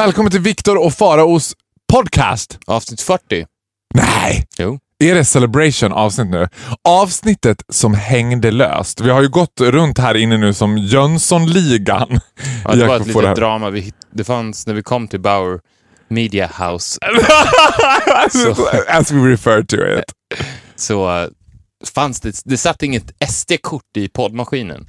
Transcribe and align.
Välkommen 0.00 0.30
till 0.30 0.40
Viktor 0.40 0.84
och 0.86 0.92
Faraos 0.92 1.56
podcast. 1.92 2.58
Avsnitt 2.66 3.00
40. 3.00 3.46
Nej! 3.94 4.46
Jo. 4.58 4.78
Är 4.98 5.14
det 5.14 5.24
Celebration 5.24 5.92
avsnitt 5.92 6.30
nu? 6.30 6.48
Avsnittet 6.88 7.62
som 7.68 7.94
hängde 7.94 8.50
löst. 8.50 9.00
Vi 9.00 9.10
har 9.10 9.22
ju 9.22 9.28
gått 9.28 9.60
runt 9.60 9.98
här 9.98 10.14
inne 10.14 10.36
nu 10.36 10.54
som 10.54 10.78
Jönssonligan. 10.78 12.20
Ja, 12.64 12.74
det 12.74 12.86
var 12.86 12.96
ett 12.96 13.06
litet 13.06 13.36
drama. 13.36 13.70
Vi, 13.70 13.92
det 14.10 14.24
fanns 14.24 14.66
när 14.66 14.74
vi 14.74 14.82
kom 14.82 15.08
till 15.08 15.20
Bauer 15.20 15.60
Media 16.08 16.46
House. 16.46 16.98
As 18.88 19.12
we 19.12 19.32
refer 19.32 19.62
to 19.62 19.76
it. 19.76 20.04
så 20.76 21.22
eh, 21.22 21.28
fanns 21.94 22.20
det, 22.20 22.42
det 22.44 22.56
satt 22.56 22.82
inget 22.82 23.12
SD-kort 23.30 23.96
i 23.96 24.08
poddmaskinen. 24.08 24.86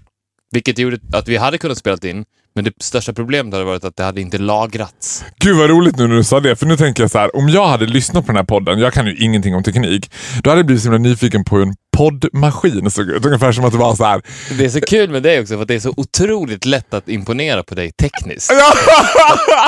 Vilket 0.52 0.78
gjorde 0.78 1.00
att 1.14 1.28
vi 1.28 1.38
hade 1.38 1.58
kunnat 1.58 1.78
spela 1.78 1.98
in, 2.04 2.26
men 2.56 2.64
det 2.64 2.72
största 2.82 3.14
problemet 3.14 3.54
hade 3.54 3.66
varit 3.66 3.84
att 3.84 3.96
det 3.96 4.04
hade 4.04 4.22
inte 4.22 4.38
lagrats. 4.38 5.24
Gud 5.40 5.58
vad 5.58 5.70
roligt 5.70 5.98
nu 5.98 6.08
när 6.08 6.16
du 6.16 6.24
sa 6.24 6.40
det, 6.40 6.56
för 6.56 6.66
nu 6.66 6.78
tänker 6.78 7.04
jag 7.04 7.12
så 7.12 7.18
här, 7.20 7.36
om 7.36 7.50
jag 7.50 7.68
hade 7.68 7.86
lyssnat 7.86 8.26
på 8.26 8.32
den 8.32 8.36
här 8.38 8.44
podden, 8.44 8.80
jag 8.80 8.94
kan 8.94 9.06
ju 9.08 9.18
ingenting 9.18 9.56
om 9.56 9.64
teknik, 9.64 10.12
då 10.44 10.50
hade 10.50 10.60
jag 10.60 10.66
blivit 10.66 10.84
så 10.84 10.92
himla 10.92 11.10
nyfiken 11.10 11.44
på 11.44 11.56
hur 11.56 11.64
en 11.68 11.76
poddmaskin 11.98 12.92
såg 12.92 13.10
ut. 13.10 13.26
Ungefär 13.26 13.52
som 13.52 13.66
att 13.66 13.72
det 13.72 13.78
var 13.78 13.96
så 13.96 14.06
här. 14.06 14.22
Det 14.58 14.66
är 14.66 14.70
så 14.70 14.82
kul 14.82 15.10
med 15.10 15.24
dig 15.24 15.40
också, 15.42 15.54
för 15.54 15.62
att 15.62 15.68
det 15.68 15.76
är 15.76 15.80
så 15.80 15.94
otroligt 15.98 16.66
lätt 16.66 16.94
att 16.94 17.10
imponera 17.10 17.64
på 17.64 17.76
dig 17.76 17.92
tekniskt. 17.92 18.52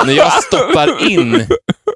När 0.06 0.12
jag 0.12 0.32
stoppar 0.42 1.10
in 1.10 1.46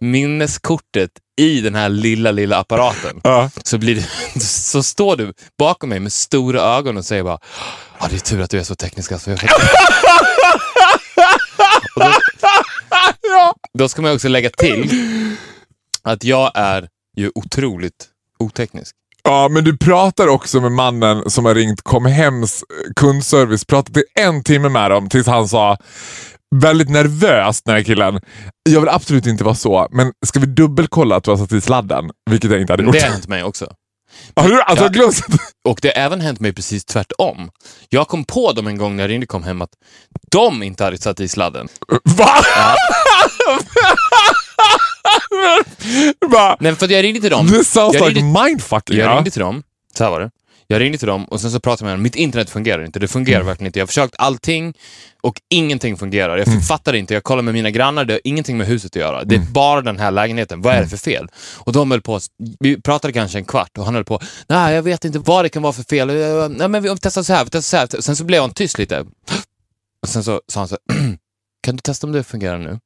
minneskortet 0.01 1.11
i 1.41 1.61
den 1.61 1.75
här 1.75 1.89
lilla, 1.89 2.31
lilla 2.31 2.57
apparaten 2.57 3.21
Ja. 3.25 3.51
så, 3.65 3.79
blir 3.79 3.95
det, 3.95 4.41
så 4.41 4.83
står 4.83 5.17
du 5.17 5.33
bakom 5.59 5.89
mig 5.89 6.01
med 6.01 6.13
stora 6.13 6.61
ögon 6.61 6.97
och 6.97 7.05
säger 7.05 7.23
bara 7.23 7.39
Ja, 8.01 8.07
det 8.11 8.17
är 8.17 8.21
tur 8.21 8.41
att 8.41 8.51
du 8.51 8.59
är 8.59 8.63
så 8.63 8.75
teknisk. 8.75 9.13
Alltså. 9.13 9.31
Och 11.99 12.05
då, 13.23 13.53
då 13.79 13.89
ska 13.89 14.03
man 14.03 14.15
också 14.15 14.29
lägga 14.29 14.51
till 14.51 14.91
att 16.03 16.25
jag 16.25 16.53
är 16.55 16.89
ju 17.17 17.31
otroligt 17.35 18.07
oteknisk. 18.39 18.95
Ja, 19.23 19.49
men 19.49 19.65
du 19.65 19.77
pratar 19.79 20.29
också 20.29 20.61
med 20.61 20.73
mannen 20.73 21.31
som 21.31 21.45
har 21.45 21.55
ringt 21.55 21.83
Comhems 21.83 22.63
eh, 22.63 22.93
kundservice. 22.97 23.65
Pratade 23.65 24.01
i 24.01 24.05
en 24.21 24.45
timme 24.45 24.69
med 24.69 24.91
dem 24.91 25.09
tills 25.09 25.27
han 25.27 25.49
sa 25.49 25.77
väldigt 26.55 26.91
nervöst, 26.91 27.65
den 27.65 27.75
här 27.75 27.83
killen. 27.83 28.21
Jag 28.71 28.81
vill 28.81 28.89
absolut 28.89 29.27
inte 29.27 29.45
vara 29.45 29.55
så, 29.55 29.89
men 29.91 30.13
ska 30.27 30.41
vi 30.41 30.47
dubbelkolla 30.47 31.17
att 31.17 31.25
du 31.25 31.31
har 31.31 31.39
satt 31.39 31.53
i 31.53 31.61
sladden? 31.61 32.11
Vilket 32.31 32.51
jag 32.51 32.61
inte 32.61 32.73
hade 32.73 32.83
gjort. 32.83 32.93
Det 32.93 33.01
har 33.01 33.11
hänt 33.11 33.29
mig 33.29 33.45
också. 33.45 33.73
Har 34.37 34.49
du 34.49 34.83
Ja. 34.83 34.89
glömt? 34.89 35.21
Och 35.69 35.79
det 35.83 35.89
har 35.97 36.03
även 36.03 36.21
hänt 36.21 36.41
mig 36.41 36.53
precis 36.53 36.85
tvärtom. 36.85 37.51
Jag 37.89 38.09
kom 38.09 38.25
på 38.25 38.53
dem 38.53 38.67
en 38.67 38.79
gång 38.79 38.97
när 38.97 39.03
jag 39.03 39.11
ringde 39.11 39.27
kom 39.27 39.43
hem 39.43 39.63
att 39.63 39.71
de 40.31 40.63
inte 40.63 40.85
hade 40.85 40.99
satt 40.99 41.21
i 41.21 41.29
sladden. 41.29 41.69
Va? 42.05 42.43
Bara, 46.31 46.57
Nej, 46.61 46.75
för 46.77 46.93
jag 46.93 47.03
ringde 47.05 47.21
till 47.21 47.31
dem. 47.31 47.49
This 47.49 47.71
sounds 47.73 47.95
jag 47.95 48.09
like 48.09 48.21
ringde, 48.21 48.43
mindfucking. 48.45 48.97
jag 48.99 49.11
ja. 49.11 49.17
ringde 49.17 49.31
till 49.31 49.41
dem. 49.41 49.63
Så 49.99 50.05
här 50.05 50.11
var 50.11 50.21
det. 50.21 50.31
Jag 50.71 50.81
ringde 50.81 50.99
till 50.99 51.07
dem 51.09 51.25
och 51.25 51.41
sen 51.41 51.51
så 51.51 51.61
pratade 51.61 51.85
jag 51.85 51.93
med 51.93 51.99
dem. 51.99 52.03
Mitt 52.03 52.17
internet 52.17 52.51
fungerar 52.51 52.85
inte. 52.85 52.99
Det 52.99 53.09
fungerar 53.09 53.37
Mm. 53.37 53.47
verkligen 53.47 53.67
inte. 53.67 53.79
Jag 53.79 53.83
har 53.83 53.87
försökt 53.87 54.15
allting 54.19 54.75
och 55.23 55.41
ingenting 55.51 55.97
fungerar. 55.97 56.37
Jag 56.39 56.49
Mm. 56.49 56.61
fattar 56.61 56.93
inte. 56.95 57.15
Jag 57.15 57.23
kollar 57.25 57.43
med 57.43 57.55
mina 57.55 57.71
grannar. 57.71 58.05
Det 58.05 58.13
har 58.15 58.21
ingenting 58.25 58.59
med 58.59 58.67
huset 58.67 58.91
att 58.93 58.97
göra. 59.01 59.25
Det 59.25 59.35
är 59.35 59.39
Mm. 59.39 59.53
bara 59.53 59.81
den 59.81 59.99
här 59.99 60.11
lägenheten. 60.11 60.63
Vad 60.63 60.75
är 60.75 60.83
det 60.83 60.89
för 60.89 60.97
fel? 60.97 61.29
Och 61.59 61.73
de 61.73 61.91
höll 61.91 62.01
på. 62.03 62.21
Vi 62.61 62.81
pratade 62.83 63.13
kanske 63.13 63.39
en 63.39 63.45
kvart 63.45 63.79
och 63.79 63.85
han 63.85 63.95
höll 63.95 64.05
på. 64.05 64.21
Nej, 64.49 64.75
jag 64.75 64.83
vet 64.83 65.05
inte 65.05 65.19
vad 65.19 65.45
det 65.45 65.49
kan 65.49 65.63
vara 65.63 65.73
för 65.73 65.83
fel. 65.83 66.09
Nej, 66.59 66.69
men 66.69 66.83
vi 66.83 66.97
testar 67.01 67.23
så 67.23 67.33
här. 67.33 67.45
Vi 67.45 67.51
testar 67.51 67.87
så 67.87 67.97
här. 67.97 68.03
Sen 68.03 68.17
så 68.17 68.25
blev 68.25 68.41
han 68.41 68.51
tyst 68.51 68.79
lite. 68.79 69.01
Och 70.03 70.09
sen 70.09 70.25
så 70.25 70.41
sa 70.49 70.61
han 70.61 70.69
så 70.69 70.77
här. 70.93 71.17
Kan 71.63 71.77
du 71.77 71.81
testa 71.81 72.07
om 72.07 72.13
det 72.13 72.25
fungerar 72.25 72.59
nu? 72.59 72.79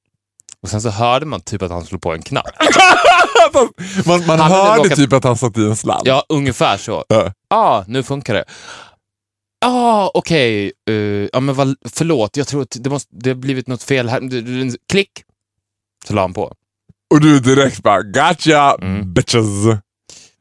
Och 0.62 0.69
sen 0.69 0.82
så 0.82 0.91
hörde 0.91 1.26
man 1.26 1.41
typ 1.41 1.62
att 1.62 1.71
han 1.71 1.84
slog 1.84 2.03
på 2.03 2.12
en 2.12 2.22
knapp. 2.22 2.47
Man, 4.06 4.26
man 4.26 4.41
hörde 4.41 4.82
råkat- 4.82 4.97
typ 4.97 5.12
att 5.12 5.25
han 5.25 5.37
satt 5.38 5.59
i 5.59 5.60
en 5.60 5.76
sladd. 5.76 6.03
Ja, 6.04 6.25
ungefär 6.28 6.76
så. 6.76 7.04
Ja. 7.09 7.32
Ah, 7.53 7.85
nu 7.87 8.03
funkar 8.03 8.35
det. 8.35 8.45
ah, 9.65 10.11
okej. 10.15 10.73
eh, 10.91 10.95
ja, 11.33 11.41
men 11.41 11.55
vad, 11.55 11.75
förlåt, 11.91 12.37
jag 12.37 12.47
tror 12.49 12.63
att 12.63 12.77
det, 12.81 12.91
måste, 12.91 13.09
det 13.17 13.31
har 13.31 13.35
blivit 13.35 13.67
något 13.69 13.83
fel 13.83 14.09
här. 14.09 14.21
Klick! 14.93 15.11
Så 16.09 16.15
la 16.15 16.21
han 16.23 16.33
på. 16.35 16.55
Och 17.15 17.21
du 17.21 17.41
direkt 17.41 17.83
bara 17.83 18.03
gotcha 18.03 18.77
Mm. 18.81 19.13
bitches. 19.13 19.47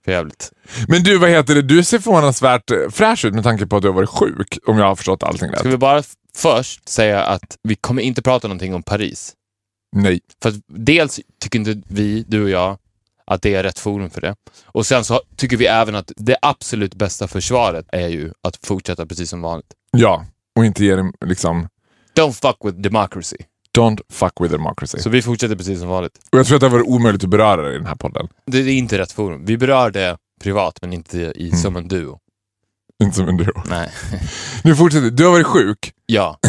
För 0.06 0.12
jävligt. 0.12 0.52
Men 0.88 1.04
du, 1.04 1.18
vad 1.18 1.30
heter 1.30 1.56
det? 1.56 1.62
Du 1.62 1.84
ser 1.84 2.00
förvånansvärt 2.00 2.72
eh, 2.72 2.78
fräsch 2.92 3.26
ut 3.26 3.34
med 3.34 3.44
tanke 3.44 3.66
på 3.68 3.76
att 3.76 3.82
du 3.82 3.88
har 3.88 3.96
varit 3.96 4.10
sjuk, 4.10 4.58
om 4.68 4.78
jag 4.78 4.86
har 4.86 4.96
förstått 4.96 5.24
allting 5.24 5.50
rätt. 5.52 5.60
Ska 5.60 5.70
vi 5.70 5.78
bara 5.78 6.04
först 6.36 6.90
säga 6.90 7.24
att 7.24 7.58
vi 7.64 7.76
kommer 7.76 8.02
inte 8.02 8.22
prata 8.22 8.48
någonting 8.48 8.74
om 8.74 8.84
Paris. 8.84 9.34
Nej. 9.96 10.20
För 10.42 10.50
att 10.50 10.56
dels 10.68 11.20
tycker 11.42 11.60
inte 11.60 11.82
vi, 11.88 12.24
du 12.28 12.44
och 12.44 12.50
jag, 12.50 12.78
att 13.34 13.42
det 13.42 13.56
är 13.56 13.64
rätt 13.64 13.80
forum 13.80 14.10
för 14.10 14.22
det. 14.22 14.36
Och 14.66 14.86
sen 14.86 15.04
så 15.04 15.22
tycker 15.36 15.58
vi 15.58 15.66
även 15.66 15.96
att 15.96 16.12
det 16.16 16.36
absolut 16.42 16.96
bästa 16.96 17.28
försvaret 17.28 17.86
är 17.92 18.08
ju 18.08 18.32
att 18.48 18.60
fortsätta 18.66 19.06
precis 19.06 19.30
som 19.30 19.42
vanligt. 19.42 19.68
Ja, 19.98 20.26
och 20.56 20.66
inte 20.66 20.86
ge 20.86 20.96
dem 20.96 21.14
liksom... 21.26 21.68
Don't 22.20 22.32
fuck 22.32 22.58
with 22.66 22.78
democracy. 22.78 23.38
Don't 23.78 24.00
fuck 24.12 24.34
with 24.42 24.52
democracy. 24.52 25.00
Så 25.00 25.10
vi 25.10 25.22
fortsätter 25.22 25.56
precis 25.56 25.80
som 25.80 25.88
vanligt. 25.88 26.20
Och 26.32 26.40
jag 26.40 26.46
tror 26.46 26.56
att 26.56 26.62
det 26.62 26.70
varit 26.70 26.88
omöjligt 26.88 27.24
att 27.24 27.30
beröra 27.30 27.62
det 27.62 27.74
i 27.76 27.78
den 27.78 27.86
här 27.88 27.96
podden. 27.96 28.28
Det 28.46 28.58
är 28.58 28.68
inte 28.68 28.98
rätt 28.98 29.12
forum. 29.12 29.46
Vi 29.46 29.58
berör 29.58 29.92
det 29.92 30.18
privat, 30.42 30.78
men 30.82 30.94
inte 30.94 31.18
i, 31.20 31.48
Mm. 31.48 31.60
som 31.60 31.76
en 31.76 31.88
duo. 31.88 32.18
Inte 33.04 33.16
som 33.18 33.28
en 33.30 33.38
duo. 33.38 33.64
Nej. 33.70 33.90
Nu 34.64 34.76
fortsätter 34.76 35.10
Du 35.12 35.24
har 35.26 35.32
varit 35.32 35.46
sjuk. 35.48 35.94
Ja. 36.06 36.40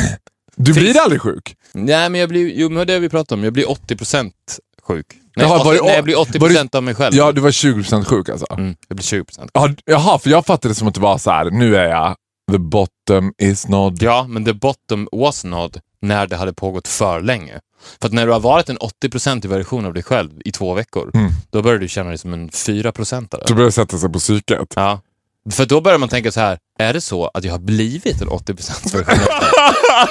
Du 0.56 0.75
Finns- 0.75 0.78
blir 0.93 1.00
aldrig 1.00 1.20
sjuk. 1.22 1.56
Nej, 1.72 2.09
men 2.10 2.20
jag 2.20 2.28
blir, 2.28 2.53
jo, 2.54 2.69
men 2.69 2.87
det 2.87 2.93
har 2.93 3.00
vi 3.00 3.09
pratat 3.09 3.32
om. 3.32 3.44
Jag 3.44 3.53
blir 3.53 3.64
80% 3.70 4.32
sjuk. 4.82 5.06
Nej, 5.37 5.47
Jaha, 5.47 5.56
80, 5.60 5.65
var 5.65 5.75
det- 5.75 5.81
nej 5.82 5.94
jag 5.94 6.04
blir 6.04 6.16
80% 6.16 6.75
av 6.75 6.82
mig 6.82 6.94
själv. 6.94 7.15
Ja, 7.16 7.32
du 7.32 7.41
var 7.41 7.50
20% 7.50 8.04
sjuk 8.04 8.28
alltså. 8.28 8.47
Mm, 8.50 8.75
jag 8.88 8.97
blir 8.97 9.04
20%. 9.04 9.50
Ja, 9.53 9.69
Jaha, 9.84 10.19
för 10.19 10.31
jag 10.31 10.47
fattade 10.47 10.70
det 10.75 10.75
som 10.78 10.88
att 10.88 10.94
det 10.94 11.00
var 11.00 11.19
så 11.19 11.31
här. 11.31 11.50
nu 11.50 11.76
är 11.76 11.88
jag 11.88 12.16
the 12.53 12.59
bottom 12.59 13.32
is 13.38 13.69
not... 13.69 14.03
Ja, 14.03 14.26
men 14.28 14.44
the 14.44 14.53
bottom 14.53 15.09
was 15.12 15.44
not 15.44 15.76
när 16.03 16.26
det 16.26 16.37
hade 16.37 16.53
pågått 16.53 16.88
för 16.88 17.20
länge. 17.20 17.60
För 18.00 18.06
att 18.09 18.12
när 18.12 18.26
du 18.26 18.32
har 18.32 18.41
varit 18.41 18.69
en 18.69 18.78
80% 18.78 19.47
version 19.48 19.87
av 19.87 19.94
dig 19.94 20.03
själv 20.03 20.31
i 20.44 20.53
två 20.53 20.75
veckor, 20.75 21.10
Mm. 21.15 21.31
då 21.50 21.62
börjar 21.62 21.78
du 21.78 21.88
känna 21.88 22.09
dig 22.09 22.19
som 22.19 22.32
en 22.32 22.50
4%are. 22.50 23.43
Så 23.49 23.54
började 23.54 23.69
det 23.69 23.72
sätta 23.72 23.99
sig 23.99 24.12
på 24.12 24.19
psyket. 24.19 24.69
Ja. 24.76 25.00
För 25.50 25.66
då 25.66 25.80
börjar 25.80 25.98
man 25.98 26.08
tänka 26.08 26.32
så 26.32 26.41
här, 26.41 26.58
är 26.78 26.92
det 26.92 27.00
så 27.00 27.30
att 27.34 27.44
jag 27.44 27.53
har 27.53 27.58
blivit 27.58 28.20
en 28.20 28.28
80% 28.28 28.97
version 28.97 29.00
av 29.00 29.06
mig? 29.06 29.28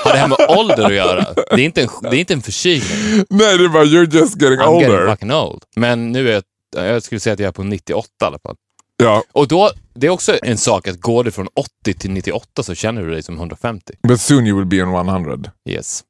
Har 0.04 0.12
det 0.14 0.18
här 0.18 0.28
med 0.28 0.38
ålder 0.58 0.84
att 0.86 0.94
göra? 0.94 1.34
Det 1.34 1.54
är 1.62 1.66
inte 1.66 1.82
en, 1.82 1.90
det 2.02 2.08
är 2.18 2.20
inte 2.20 2.34
en 2.34 2.42
förkylning. 2.42 3.26
Nej, 3.30 3.58
det 3.58 3.68
var 3.68 3.86
you're 3.86 4.14
just 4.16 4.42
getting 4.42 4.60
I'm 4.60 4.66
older. 4.68 4.90
getting 4.90 5.08
fucking 5.08 5.32
old. 5.32 5.64
Men 5.76 6.12
nu 6.12 6.30
är 6.30 6.34
jag, 6.76 6.86
jag 6.88 7.04
skulle 7.04 7.20
säga 7.20 7.34
att 7.34 7.40
jag 7.40 7.48
är 7.48 7.52
på 7.52 7.64
98 7.64 8.08
i 8.22 8.26
alla 8.26 8.40
fall. 8.40 8.56
Ja, 9.04 9.24
Och 9.32 9.48
då, 9.48 9.72
det 9.96 10.08
är 10.08 10.12
också 10.12 10.38
en 10.44 10.58
sak 10.58 10.88
att 10.88 11.02
går 11.02 11.24
du 11.24 11.32
från 11.32 11.48
80 11.84 11.94
till 11.94 12.12
98 12.12 12.64
så 12.64 12.76
känner 12.76 13.02
du 13.02 13.12
dig 13.12 13.24
som 13.24 13.38
150. 13.38 13.94
but 14.08 14.22
soon 14.22 14.48
you 14.48 14.58
will 14.58 14.66
be 14.68 14.84
on 14.84 15.10
100. 15.10 15.52
Yes. 15.70 16.04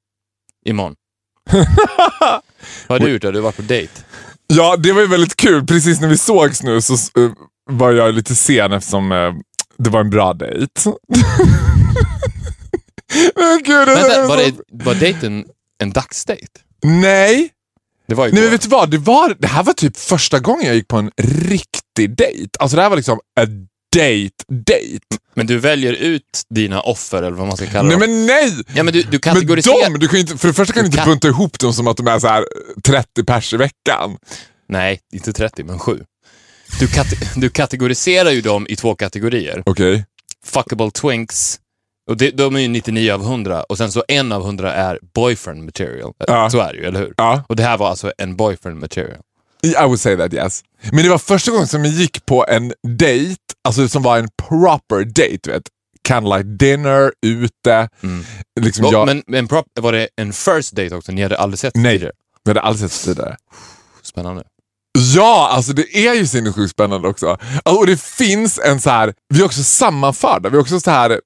Imorgon. 0.66 0.96
Vad 2.88 3.02
har 3.02 3.08
du 3.08 3.14
gjort 3.14 3.22
då? 3.22 3.32
Du 3.32 3.38
har 3.38 3.44
varit 3.44 3.56
på 3.56 3.62
dejt. 3.62 3.94
Ja, 4.48 4.76
det 4.78 4.92
var 4.94 5.02
ju 5.02 5.08
väldigt 5.08 5.36
kul. 5.36 5.68
Precis 5.68 6.02
när 6.02 6.08
vi 6.08 6.18
sågs 6.18 6.64
nu 6.64 6.82
så 6.82 6.94
uh, 7.20 7.32
var 7.70 7.92
jag 7.92 8.14
lite 8.16 8.36
sen 8.36 8.72
eftersom 8.72 9.12
uh, 9.12 9.34
det 9.78 9.90
var 9.90 10.00
en 10.00 10.10
bra 10.10 10.34
dejt. 10.34 10.72
Men 13.36 13.64
gud, 13.64 13.88
det 13.88 13.96
Vänta, 13.96 14.28
var, 14.28 14.38
så- 14.38 14.44
det, 14.72 14.84
var 14.86 14.96
dejten 14.96 15.46
en 15.84 15.92
dagsdejt? 15.92 16.48
Nej, 16.84 17.50
Det 18.08 18.16
var 18.16 18.30
Nej 18.30 18.42
men 18.42 18.52
vet 18.52 18.62
du 18.62 18.70
vad? 18.70 18.90
Det, 18.92 18.98
var, 18.98 19.36
det 19.40 19.48
här 19.48 19.64
var 19.64 19.74
typ 19.74 19.98
första 19.98 20.40
gången 20.40 20.66
jag 20.66 20.76
gick 20.76 20.88
på 20.88 20.98
en 20.98 21.12
riktig 21.18 22.16
dejt. 22.18 22.50
Alltså 22.60 22.76
det 22.78 22.82
här 22.84 22.90
var 22.90 22.98
liksom 22.98 23.18
a 23.40 23.46
date, 23.96 24.44
date. 24.50 25.18
Men 25.34 25.48
du 25.48 25.58
väljer 25.60 25.94
ut 25.94 26.42
dina 26.50 26.82
offer, 26.82 27.18
eller 27.18 27.38
vad 27.38 27.48
man 27.48 27.58
ska 27.58 27.66
kalla 27.66 27.82
Nej 27.90 27.92
dem. 27.92 28.00
men 28.00 28.26
nej! 28.26 28.64
Ja, 28.76 28.84
men 28.84 28.94
du, 28.94 29.02
du 29.02 29.08
Men 29.12 29.20
kategoriserar... 29.20 29.90
de, 29.94 30.00
du 30.00 30.08
kan 30.08 30.20
inte, 30.20 30.38
för 30.38 30.48
det 30.48 30.54
första 30.54 30.74
kan 30.74 30.84
du 30.84 30.86
inte 30.86 30.98
kan- 30.98 31.08
bunta 31.08 31.28
ihop 31.28 31.60
dem 31.60 31.74
som 31.74 31.88
att 31.88 31.98
de 31.98 32.08
är 32.08 32.20
så 32.20 32.28
här 32.28 32.46
30 32.84 33.24
pers 33.24 33.54
i 33.54 33.58
veckan. 33.58 34.18
Nej, 34.70 35.00
inte 35.14 35.34
30, 35.34 35.64
men 35.64 35.80
7. 35.80 36.04
Du, 36.80 36.88
kate- 36.88 37.40
du 37.40 37.50
kategoriserar 37.50 38.30
ju 38.30 38.42
dem 38.42 38.66
i 38.70 38.76
två 38.76 38.96
kategorier. 38.96 39.64
Okej. 39.66 40.06
Fuckable 40.46 40.92
twinks, 40.92 41.60
och 42.10 42.18
det, 42.18 42.32
de 42.32 42.56
är 42.56 42.60
ju 42.60 42.68
99 42.68 43.12
av 43.14 43.22
100 43.22 43.64
och 43.64 43.78
sen 43.78 43.92
så 43.92 44.04
en 44.08 44.32
av 44.32 44.42
100 44.42 44.74
är 44.74 45.00
boyfriend 45.16 45.64
material. 45.66 46.14
Ja. 46.28 46.50
Så 46.50 46.60
är 46.60 46.74
det 46.74 46.80
ju, 46.80 46.86
eller 46.86 47.00
hur? 47.00 47.14
Ja. 47.18 47.44
Och 47.50 47.56
det 47.56 47.64
här 47.64 47.78
var 47.78 47.90
alltså 47.90 48.12
en 48.18 48.36
boyfriend 48.36 48.80
material. 48.80 49.18
I 49.64 49.74
would 49.84 50.00
say 50.00 50.18
that 50.18 50.34
yes. 50.34 50.64
Men 50.92 51.04
det 51.04 51.10
var 51.10 51.18
första 51.18 51.52
gången 51.52 51.68
som 51.68 51.86
jag 51.86 51.94
gick 51.94 52.26
på 52.26 52.46
en 52.48 52.74
date, 52.98 53.36
alltså 53.64 53.88
som 53.88 54.04
var 54.04 54.18
en 54.18 54.30
proper 54.50 55.04
date, 55.06 55.38
du 55.44 55.52
vet. 55.52 55.64
Candlelight 56.04 56.60
dinner, 56.60 57.12
ute. 57.26 57.90
Liksom 58.62 58.86
Och- 58.86 58.94
jag, 58.94 59.06
Men, 59.06 59.24
men 59.28 59.48
prop, 59.48 59.66
var 59.82 59.92
det 59.92 60.08
en 60.16 60.34
first 60.34 60.72
date 60.76 60.96
också? 60.96 61.12
Ni 61.12 61.22
hade 61.24 61.38
aldrig 61.38 61.60
sett 61.60 61.76
Nej. 61.76 61.94
tidigare? 61.94 62.14
vi 62.44 62.50
hade 62.50 62.62
aldrig 62.62 62.92
sett 62.92 63.06
tidigare. 63.06 63.38
Spännande. 64.02 64.44
Ja, 65.16 65.50
alltså 65.52 65.74
det 65.74 66.08
är 66.08 66.14
ju 66.14 66.28
sinnessjukt 66.28 66.72
spännande 66.72 67.08
också. 67.08 67.30
Alltså, 67.64 67.80
Och 67.82 67.88
det 67.88 68.02
finns 68.02 68.60
en 68.60 68.80
så 68.82 68.90
här, 68.90 69.14
vi 69.30 69.42
är 69.42 69.46
också 69.46 69.64
sammanförda. 69.64 70.50
Vi 70.50 70.58
är 70.58 70.62
också 70.62 70.80
så 70.80 70.92
här, 70.92 71.20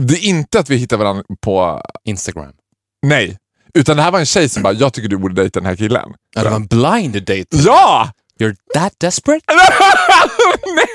det 0.00 0.14
är 0.14 0.24
inte 0.24 0.58
att 0.60 0.70
vi 0.70 0.76
hittar 0.76 0.96
varandra 0.96 1.22
på, 1.40 1.82
Instagram. 2.04 2.52
nej. 3.06 3.36
Utan 3.74 3.96
det 3.96 4.02
här 4.02 4.10
var 4.10 4.18
en 4.18 4.26
tjej 4.26 4.48
som 4.48 4.62
bara, 4.62 4.72
jag 4.72 4.92
tycker 4.92 5.08
du 5.08 5.16
borde 5.16 5.34
dejta 5.34 5.60
den 5.60 5.66
här 5.66 5.76
killen. 5.76 6.08
Ja, 6.34 6.42
det 6.42 6.48
var 6.50 6.56
en 6.56 6.66
blind 6.66 7.12
date. 7.22 7.44
Ja! 7.50 8.10
You're 8.40 8.56
that 8.74 8.92
desperate? 9.00 9.44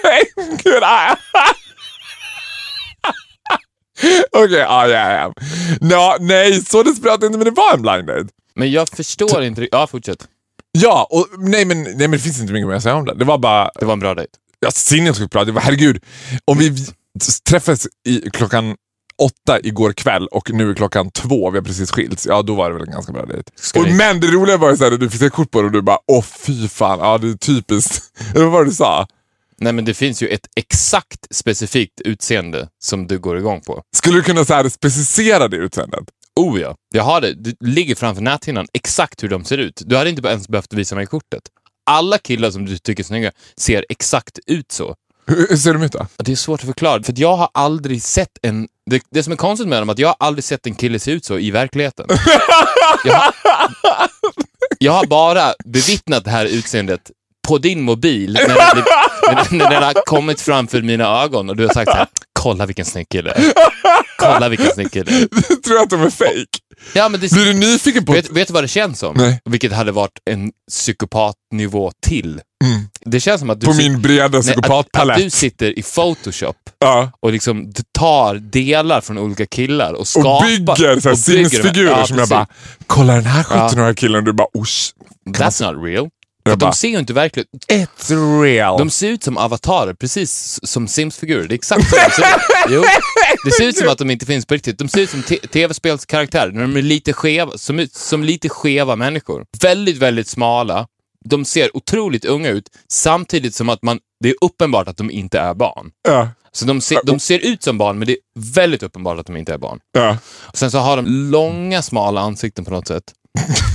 nej, 0.04 0.24
gud. 0.64 0.84
ah. 0.84 1.16
Okej, 4.32 4.58
ja, 4.58 4.88
ja, 4.88 5.12
ja. 5.12 5.34
Nå, 5.82 6.18
nej, 6.20 6.66
så 6.66 6.84
desperat 6.84 7.24
inte, 7.24 7.38
men 7.38 7.46
det 7.46 7.52
var 7.52 7.74
en 7.74 7.82
blind 7.82 8.08
date. 8.08 8.28
Men 8.56 8.72
jag 8.72 8.90
förstår 8.90 9.44
inte 9.44 9.68
Ja, 9.72 9.88
fortsätt. 9.88 10.28
Ja, 10.78 11.08
och 11.12 11.28
nej 11.38 11.66
men, 11.66 11.84
nej 11.84 11.96
men 11.98 12.12
det 12.12 12.20
finns 12.20 12.42
inte 12.42 12.54
mycket 12.54 12.68
mer 12.68 12.76
att 12.76 12.84
säga 12.84 12.96
om 12.96 13.06
det. 13.06 13.14
Det 13.16 13.26
var 13.26 13.38
bara, 13.38 13.72
Det 13.80 13.86
var 13.86 13.94
en 13.94 14.00
bra 14.00 14.16
dejt. 14.16 14.32
ja, 14.60 14.72
sinnessjukt 14.72 15.32
bra. 15.32 15.44
Det 15.44 15.52
var, 15.52 15.62
herregud, 15.62 16.04
om 16.46 16.58
vi 16.58 16.76
träffades 17.50 17.88
i, 18.08 18.30
klockan 18.30 18.76
åtta 19.22 19.60
igår 19.64 19.94
kväll 19.94 20.28
och 20.28 20.52
nu 20.54 20.70
är 20.70 20.74
klockan 20.74 21.12
två, 21.12 21.50
vi 21.50 21.58
har 21.58 21.66
precis 21.66 21.92
skilts, 21.92 22.26
ja 22.26 22.42
då 22.42 22.56
var 22.56 22.70
det 22.70 22.74
väl 22.78 22.88
en 22.88 22.94
ganska 22.94 23.12
bra 23.14 23.26
dejt. 23.26 23.52
Och, 23.76 23.88
men 23.98 24.20
det 24.20 24.28
roliga 24.28 24.58
var 24.58 24.72
ju 24.72 24.78
såhär, 24.78 24.92
när 24.92 24.98
du 24.98 25.10
fick 25.10 25.20
se 25.20 25.30
kort 25.30 25.52
på 25.52 25.62
det 25.62 25.66
och 25.66 25.72
du 25.72 25.82
bara, 25.82 25.98
åh 26.08 26.24
fy 26.24 26.68
fan, 26.68 27.00
ja 27.00 27.18
det 27.18 27.30
är 27.30 27.34
typiskt. 27.34 28.04
Eller 28.36 28.44
vad 28.44 28.54
var 28.54 28.64
det 28.64 28.70
du 28.70 28.76
sa? 28.76 29.08
Nej, 29.58 29.74
men 29.74 29.86
det 29.86 29.94
finns 29.94 30.24
ju 30.24 30.28
ett 30.28 30.48
exakt 30.56 31.36
specifikt 31.36 32.02
utseende 32.02 32.68
som 32.84 33.08
du 33.08 33.20
går 33.20 33.38
igång 33.38 33.62
på. 33.62 33.82
Skulle 33.96 34.18
du 34.18 34.24
kunna 34.24 34.46
så 34.46 34.54
här, 34.54 34.70
specificera 34.70 35.48
det 35.48 35.58
utseendet? 35.58 36.04
Oh 36.36 36.62
ja, 36.62 36.76
jag 36.94 37.04
har 37.04 37.22
det. 37.22 37.34
Det 37.34 37.56
ligger 37.60 37.96
framför 37.96 38.22
näthinnan 38.22 38.68
exakt 38.74 39.24
hur 39.24 39.30
de 39.30 39.46
ser 39.46 39.58
ut. 39.58 39.82
Du 39.86 39.98
hade 39.98 40.10
inte 40.10 40.28
ens 40.28 40.48
behövt 40.48 40.74
visa 40.74 40.96
mig 40.96 41.06
kortet. 41.06 41.42
Alla 41.86 42.18
killar 42.18 42.52
som 42.52 42.66
du 42.66 42.78
tycker 42.78 43.04
är 43.04 43.06
snygga 43.06 43.32
ser 43.58 43.86
exakt 43.90 44.40
ut 44.48 44.72
så. 44.72 44.96
Hur, 45.26 45.56
ser 45.58 45.74
de 45.74 45.84
ut 45.84 45.92
då? 45.92 46.08
Det 46.18 46.32
är 46.32 46.36
svårt 46.36 46.60
att 46.60 46.66
förklara, 46.66 47.04
för 47.04 47.14
jag 47.18 47.38
har 47.38 47.50
aldrig 47.54 48.04
sett 48.04 48.38
en... 48.42 48.68
Det, 48.86 49.04
det 49.12 49.24
som 49.24 49.34
är 49.34 49.38
konstigt 49.38 49.68
med 49.68 49.82
dem 49.82 49.90
är 49.90 49.94
att 49.94 50.00
jag 50.00 50.08
har 50.08 50.16
aldrig 50.20 50.44
sett 50.44 50.68
en 50.68 50.76
kille 50.76 51.00
se 51.00 51.12
ut 51.12 51.26
så 51.26 51.40
i 51.40 51.52
verkligheten. 51.52 52.06
Jag 53.06 53.14
har, 53.14 53.34
jag 54.80 54.92
har 54.92 55.06
bara 55.06 55.54
bevittnat 55.66 56.24
det 56.24 56.32
här 56.32 56.46
utseendet 56.46 57.12
på 57.48 57.58
din 57.58 57.82
mobil 57.82 58.34
när 58.34 58.48
den, 58.48 58.84
när, 59.58 59.70
den 59.70 59.84
har 59.84 60.06
kommit 60.06 60.42
framför 60.42 60.82
mina 60.82 61.24
ögon 61.24 61.50
och 61.50 61.56
du 61.58 61.66
har 61.68 61.74
sagt 61.74 61.92
så 61.92 61.98
här, 61.98 62.08
kolla 62.40 62.66
vilken 62.66 62.86
snygg 62.86 63.10
kille. 63.10 63.34
Kolla 64.20 64.50
vilken 64.50 64.68
snygg 64.72 64.92
kille. 64.92 65.12
Tror 65.66 65.74
du 65.76 65.80
att 65.82 65.90
de 65.90 66.02
är 66.02 66.10
fake? 66.10 66.46
Ja, 66.94 67.10
men 67.10 67.20
det, 67.20 67.32
Blir 67.32 67.46
du 67.46 67.54
nyfiken 67.54 68.06
på... 68.06 68.14
vet, 68.14 68.30
vet 68.32 68.48
du 68.48 68.54
vad 68.54 68.64
det 68.64 68.68
känns 68.68 69.00
som? 69.00 69.16
Nej. 69.18 69.42
Vilket 69.46 69.72
hade 69.74 69.92
varit 69.92 70.20
en 70.32 70.52
psykopatnivå 70.72 71.92
till. 72.08 72.42
Det 73.06 73.20
känns 73.20 73.40
som 73.40 73.50
att 73.50 73.60
du, 73.62 73.68
på 73.68 73.74
min 73.74 74.02
breda 74.02 74.28
nej, 74.28 74.28
att, 74.28 74.36
att 74.36 74.42
psykopatpalett? 74.44 75.18
du 75.18 75.30
sitter 75.30 75.80
i 75.80 75.84
Photoshop 75.84 76.56
Ja. 76.80 77.12
och 77.20 77.32
liksom 77.32 77.74
tar 78.00 78.36
delar 78.36 79.02
från 79.02 79.18
olika 79.18 79.46
killar 79.46 79.94
och 79.94 80.00
Och 80.00 80.08
skapar. 80.08 80.46
bygger 80.48 80.76
så 80.76 80.84
här 80.84 80.92
och 80.92 81.02
bygger 81.02 81.16
sinnesfigurer 81.16 81.90
ja, 81.90 82.06
som 82.08 82.18
jag 82.18 82.30
precis. 82.30 82.30
bara, 82.30 82.48
kolla 82.88 83.14
den 83.14 83.26
här 83.26 83.44
17-åriga 83.44 83.94
killen 83.94 84.16
och 84.18 84.24
du 84.24 84.34
bara, 84.34 84.48
osh. 84.54 84.92
That's 85.30 85.74
not 85.74 85.86
real. 85.86 86.10
För 86.46 86.56
de 86.56 86.74
ser 86.74 86.88
ju 86.88 87.00
inte 87.00 87.14
verkligt 87.14 87.48
It's 87.68 88.42
real. 88.44 88.78
De 88.80 88.90
ser 88.90 89.08
ut 89.10 89.24
som 89.24 89.38
avatarer, 89.38 89.94
precis 89.94 90.60
som 90.64 90.88
Sims-figurer. 90.88 91.48
Det 91.48 91.54
är 91.54 91.56
exakt 91.56 91.90
så 91.90 91.96
de 91.96 92.12
ser 92.12 92.22
ut. 92.22 92.42
Jo. 92.70 92.84
Det 93.46 93.52
ser 93.52 93.64
ut 93.68 93.78
som 93.78 93.90
att 93.90 93.98
de 93.98 94.10
inte 94.10 94.26
finns 94.26 94.46
på 94.46 94.54
riktigt. 94.54 94.78
De 94.78 94.88
ser 94.90 95.02
ut 95.02 95.10
som 95.10 95.24
tv-spelskaraktärer, 95.24 96.52
när 96.52 96.62
de 96.62 96.78
är 96.78 96.82
lite 96.82 97.14
skeva, 97.14 97.58
som, 97.58 97.80
ut- 97.80 97.94
som 97.96 98.24
lite 98.24 98.50
skeva 98.50 98.96
människor. 98.96 99.46
Väldigt, 99.62 99.98
väldigt 99.98 100.28
smala. 100.28 100.88
De 101.26 101.46
ser 101.46 101.78
otroligt 101.78 102.26
unga 102.26 102.50
ut, 102.50 102.70
samtidigt 102.90 103.56
som 103.56 103.70
att 103.70 103.82
man, 103.82 104.00
det 104.24 104.30
är 104.30 104.36
uppenbart 104.42 104.88
att 104.88 104.98
de 104.98 105.12
inte 105.12 105.40
är 105.40 105.54
barn. 105.54 105.92
Ja, 106.08 106.30
Så 106.52 106.66
de 106.66 106.82
ser, 106.82 107.00
de 107.04 107.20
ser 107.20 107.40
ut 107.40 107.64
som 107.64 107.78
barn, 107.78 108.00
men 108.00 108.06
det 108.08 108.12
är 108.14 108.18
väldigt 108.54 108.84
uppenbart 108.84 109.20
att 109.20 109.26
de 109.28 109.38
inte 109.38 109.54
är 109.54 109.58
barn. 109.58 109.80
ja. 109.92 110.18
Och 110.42 110.58
sen 110.58 110.72
så 110.72 110.78
har 110.78 110.96
de 110.98 111.06
långa, 111.08 111.82
smala 111.82 112.22
ansikten 112.22 112.66
på 112.66 112.72
något 112.72 112.88
sätt. 112.88 113.04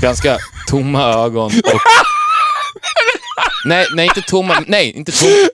Ganska 0.02 0.38
tomma 0.68 1.02
ögon 1.04 1.46
och... 1.46 1.80
Nej, 3.64 3.86
nej, 3.94 4.06
inte 4.06 4.22
tomma. 4.22 4.64
Nej, 4.66 4.90
inte 4.92 5.12
tomma. 5.12 5.48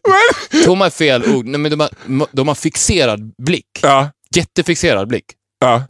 Tomma 0.65 0.87
är 0.87 0.91
fel 0.91 1.25
ord. 1.35 1.47
Nej, 1.47 1.59
men 1.61 1.71
de 1.71 1.81
har, 1.81 1.91
de 2.33 2.49
har 2.49 2.55
fixerad 2.55 3.33
blick. 3.45 3.67
Ja, 3.83 4.11
Jättefixerad 4.37 5.09
blick. 5.09 5.25
ja, 5.61 5.83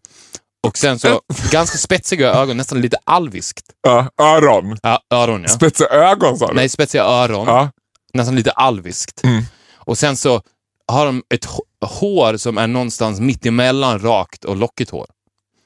Och 0.67 0.79
sen 0.79 0.99
så 0.99 1.21
ganska 1.51 1.79
spetsiga 1.79 2.35
ögon, 2.35 2.57
nästan 2.57 2.81
lite 2.81 2.97
alviskt. 3.05 3.65
ja. 3.83 4.11
Öron. 4.21 4.79
Ja, 4.83 5.01
öron 5.11 5.43
ja. 5.43 5.49
Spetsiga 5.49 5.89
ögon 5.91 6.39
sa 6.39 6.47
du? 6.49 6.55
Nej, 6.55 6.69
spetsiga 6.69 7.05
öron. 7.05 7.47
Ja. 7.47 7.71
Nästan 8.13 8.37
lite 8.37 8.51
alviskt. 8.51 9.25
Mm. 9.25 9.43
Och 9.75 9.99
sen 9.99 10.17
så 10.17 10.43
har 10.89 11.07
de 11.07 11.23
ett 11.35 11.47
hå- 11.47 11.87
hår 11.87 12.37
som 12.37 12.59
är 12.59 12.67
någonstans 12.67 13.21
mitt 13.21 13.47
emellan 13.47 13.99
rakt 13.99 14.45
och 14.45 14.57
lockigt 14.57 14.91
hår. 14.91 15.07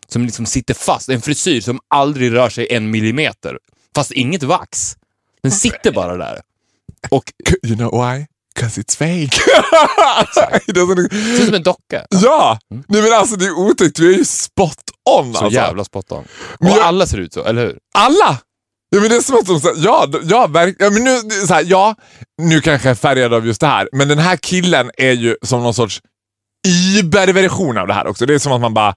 Som 0.08 0.24
liksom 0.24 0.46
sitter 0.46 0.74
fast. 0.74 1.08
En 1.08 1.20
frisyr 1.22 1.60
som 1.60 1.80
aldrig 1.94 2.32
rör 2.32 2.48
sig 2.50 2.66
en 2.70 2.90
millimeter. 2.90 3.58
Fast 3.94 4.10
inget 4.12 4.42
vax. 4.42 4.96
Den 5.42 5.52
sitter 5.52 5.92
bara 5.92 6.16
där. 6.16 6.40
Och 7.10 7.32
You 7.66 7.76
know 7.76 7.90
why? 7.92 8.26
Cause 8.60 8.80
it's 8.80 8.96
fake. 8.96 9.40
Doesn't- 10.72 11.10
ser 11.10 11.40
ut 11.40 11.44
som 11.46 11.54
en 11.54 11.62
docka. 11.62 12.06
ja! 12.10 12.58
Nej 12.88 13.02
men 13.02 13.12
alltså 13.12 13.36
det 13.36 13.44
är 13.46 13.58
otäckt, 13.58 13.96
du 13.96 14.14
är 14.14 14.18
ju 14.18 14.24
spot 14.24 14.74
on 15.10 15.34
Så 15.34 15.44
alltså. 15.44 15.60
jävla 15.60 15.84
spot 15.84 16.12
on. 16.12 16.24
Men 16.60 16.72
jag- 16.72 16.78
alla 16.80 17.06
ser 17.06 17.18
ut 17.18 17.32
så, 17.32 17.44
eller 17.44 17.66
hur? 17.66 17.78
Alla! 17.94 18.38
Ja, 18.90 19.00
men 19.00 19.10
det 19.10 19.16
är 19.16 19.20
som 19.20 19.34
att 19.38 19.46
de 19.46 19.60
säger, 19.60 19.84
ja, 19.84 20.08
ja, 20.24 20.46
verk, 20.46 20.76
ja, 20.78 20.90
men 20.90 21.04
nu, 21.04 21.20
så 21.46 21.54
här, 21.54 21.64
ja, 21.66 21.94
nu 22.42 22.60
kanske 22.60 22.88
jag 22.88 22.90
är 22.90 22.96
färgad 22.96 23.34
av 23.34 23.46
just 23.46 23.60
det 23.60 23.66
här, 23.66 23.88
men 23.92 24.08
den 24.08 24.18
här 24.18 24.36
killen 24.36 24.90
är 24.96 25.12
ju 25.12 25.36
som 25.42 25.62
någon 25.62 25.74
sorts 25.74 26.00
Iber-version 26.98 27.78
av 27.78 27.86
det 27.86 27.94
här 27.94 28.06
också. 28.06 28.26
Det 28.26 28.34
är 28.34 28.38
som 28.38 28.52
att 28.52 28.60
man 28.60 28.74
bara, 28.74 28.94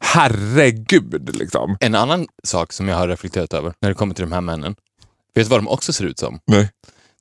herregud 0.00 1.36
liksom. 1.36 1.76
En 1.80 1.94
annan 1.94 2.26
sak 2.44 2.72
som 2.72 2.88
jag 2.88 2.96
har 2.96 3.08
reflekterat 3.08 3.52
över 3.54 3.72
när 3.80 3.88
det 3.88 3.94
kommer 3.94 4.14
till 4.14 4.24
de 4.24 4.32
här 4.32 4.40
männen. 4.40 4.74
Vet 5.34 5.44
du 5.46 5.50
vad 5.50 5.58
de 5.58 5.68
också 5.68 5.92
ser 5.92 6.04
ut 6.04 6.18
som? 6.18 6.38
Nej. 6.46 6.68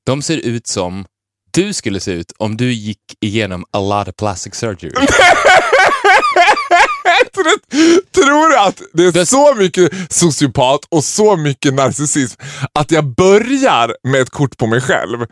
De 0.06 0.22
ser 0.22 0.38
ut 0.38 0.68
som 0.68 1.06
du 1.54 1.74
skulle 1.74 2.00
se 2.00 2.12
ut 2.12 2.32
om 2.38 2.58
du 2.58 2.74
gick 2.74 2.98
igenom 3.22 3.66
a 3.72 3.80
lot 3.80 4.08
of 4.08 4.16
plastic 4.16 4.56
surgery. 4.56 4.92
Tror 8.16 8.50
du 8.50 8.58
att 8.58 8.82
det 8.94 9.20
är 9.22 9.26
så 9.26 9.56
mycket 9.56 10.14
sociopat 10.14 10.80
och 10.90 11.04
så 11.04 11.38
mycket 11.38 11.74
narcissism 11.74 12.42
att 12.80 12.92
jag 12.92 13.06
börjar 13.16 13.96
med 14.04 14.22
ett 14.22 14.30
kort 14.30 14.58
på 14.58 14.68
mig 14.68 14.82
själv. 14.82 15.26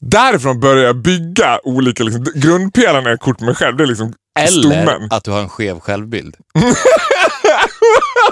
Därifrån 0.00 0.60
börjar 0.60 0.84
jag 0.84 0.96
bygga 1.02 1.60
olika, 1.64 2.04
liksom, 2.04 2.26
grundpelarna 2.34 3.10
är 3.10 3.14
ett 3.14 3.20
kort 3.20 3.38
på 3.38 3.44
mig 3.44 3.54
själv. 3.54 3.76
Det 3.76 3.82
är 3.84 3.86
liksom 3.86 4.14
Eller 4.38 4.62
stommen. 4.62 5.08
att 5.10 5.24
du 5.24 5.30
har 5.30 5.40
en 5.40 5.48
skev 5.48 5.80
självbild. 5.80 6.36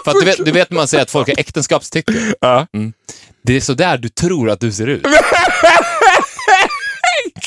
För 0.05 0.13
du 0.13 0.25
vet, 0.25 0.45
du 0.45 0.53
vet 0.53 0.71
när 0.71 0.77
man 0.77 0.89
säger 0.89 1.03
att 1.03 1.11
folk 1.11 1.29
är 1.29 1.41
äktenskapstycke. 1.41 2.35
Ja. 2.41 2.67
Det 3.43 3.57
är 3.57 3.61
så 3.61 3.75
där 3.75 3.99
du 3.99 4.09
tror 4.09 4.51
att 4.51 4.61
du 4.61 4.73
ser 4.73 4.87
ut. 4.87 5.03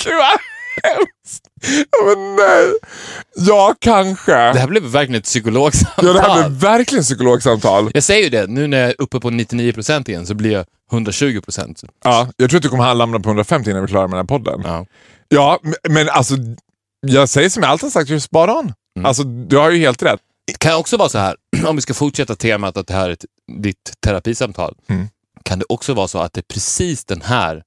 Gud 0.04 0.14
vad 0.16 0.40
hemskt. 0.84 1.44
Ja, 1.92 2.06
Men 2.06 2.36
nej. 2.36 2.74
Ja, 3.36 3.76
kanske. 3.80 4.32
Det 4.32 4.60
här 4.60 4.68
blev 4.68 4.84
verkligen 4.84 5.20
ett 5.20 5.24
psykologsamtal. 5.26 6.06
Ja, 6.06 6.14
det 6.14 6.22
här 6.22 6.50
blev 6.50 6.60
verkligen 6.60 7.04
psykologsamtal. 7.04 7.92
Jag 7.94 8.04
säger 8.04 8.24
ju 8.24 8.30
det, 8.30 8.48
nu 8.48 8.68
när 8.68 8.78
jag 8.80 8.90
är 8.90 8.96
uppe 9.02 9.20
på 9.20 9.30
99% 9.30 10.10
igen 10.10 10.26
så 10.26 10.34
blir 10.34 10.52
jag 10.52 10.66
120%. 10.92 11.86
Ja, 12.04 12.28
jag 12.38 12.50
tror 12.50 12.58
att 12.58 12.64
du 12.64 12.70
kommer 12.70 12.84
hamna 12.84 13.20
på 13.20 13.30
150 13.30 13.70
innan 13.70 13.82
vi 13.82 13.86
är 13.86 13.88
klara 13.88 14.08
med 14.08 14.18
den 14.18 14.26
här 14.30 14.38
podden. 14.40 14.62
Ja. 14.66 14.86
Ja, 15.30 15.60
men- 15.64 15.76
men 15.94 16.10
alltså, 16.10 16.36
jag 17.08 17.30
säger 17.30 17.50
som 17.50 17.64
jag 17.64 17.70
alltid 17.72 17.84
har 17.86 17.92
sagt, 17.92 18.10
just 18.10 18.26
spot 18.26 18.50
on. 18.50 18.74
Mm. 18.98 19.06
Alltså, 19.06 19.24
du 19.24 19.58
har 19.58 19.72
ju 19.72 19.80
helt 19.80 20.04
rätt. 20.04 20.20
Det 20.48 20.60
kan 20.60 20.76
också 20.76 20.98
vara 20.98 21.10
så 21.10 21.18
här, 21.18 21.36
om 21.66 21.76
vi 21.76 21.82
ska 21.82 21.94
fortsätta 21.94 22.36
temat 22.36 22.78
att 22.78 22.88
det 22.88 22.94
här 22.94 23.10
är 23.10 23.14
ett, 23.14 23.26
ditt 23.62 23.94
terapisamtal, 24.06 24.76
Mm. 24.90 25.08
Kan 25.46 25.60
det 25.60 25.66
också 25.70 25.94
vara 25.94 26.08
så 26.08 26.20
att 26.20 26.34
det 26.34 26.40
är 26.40 26.54
precis 26.54 27.06
den 27.06 27.22
här 27.22 27.64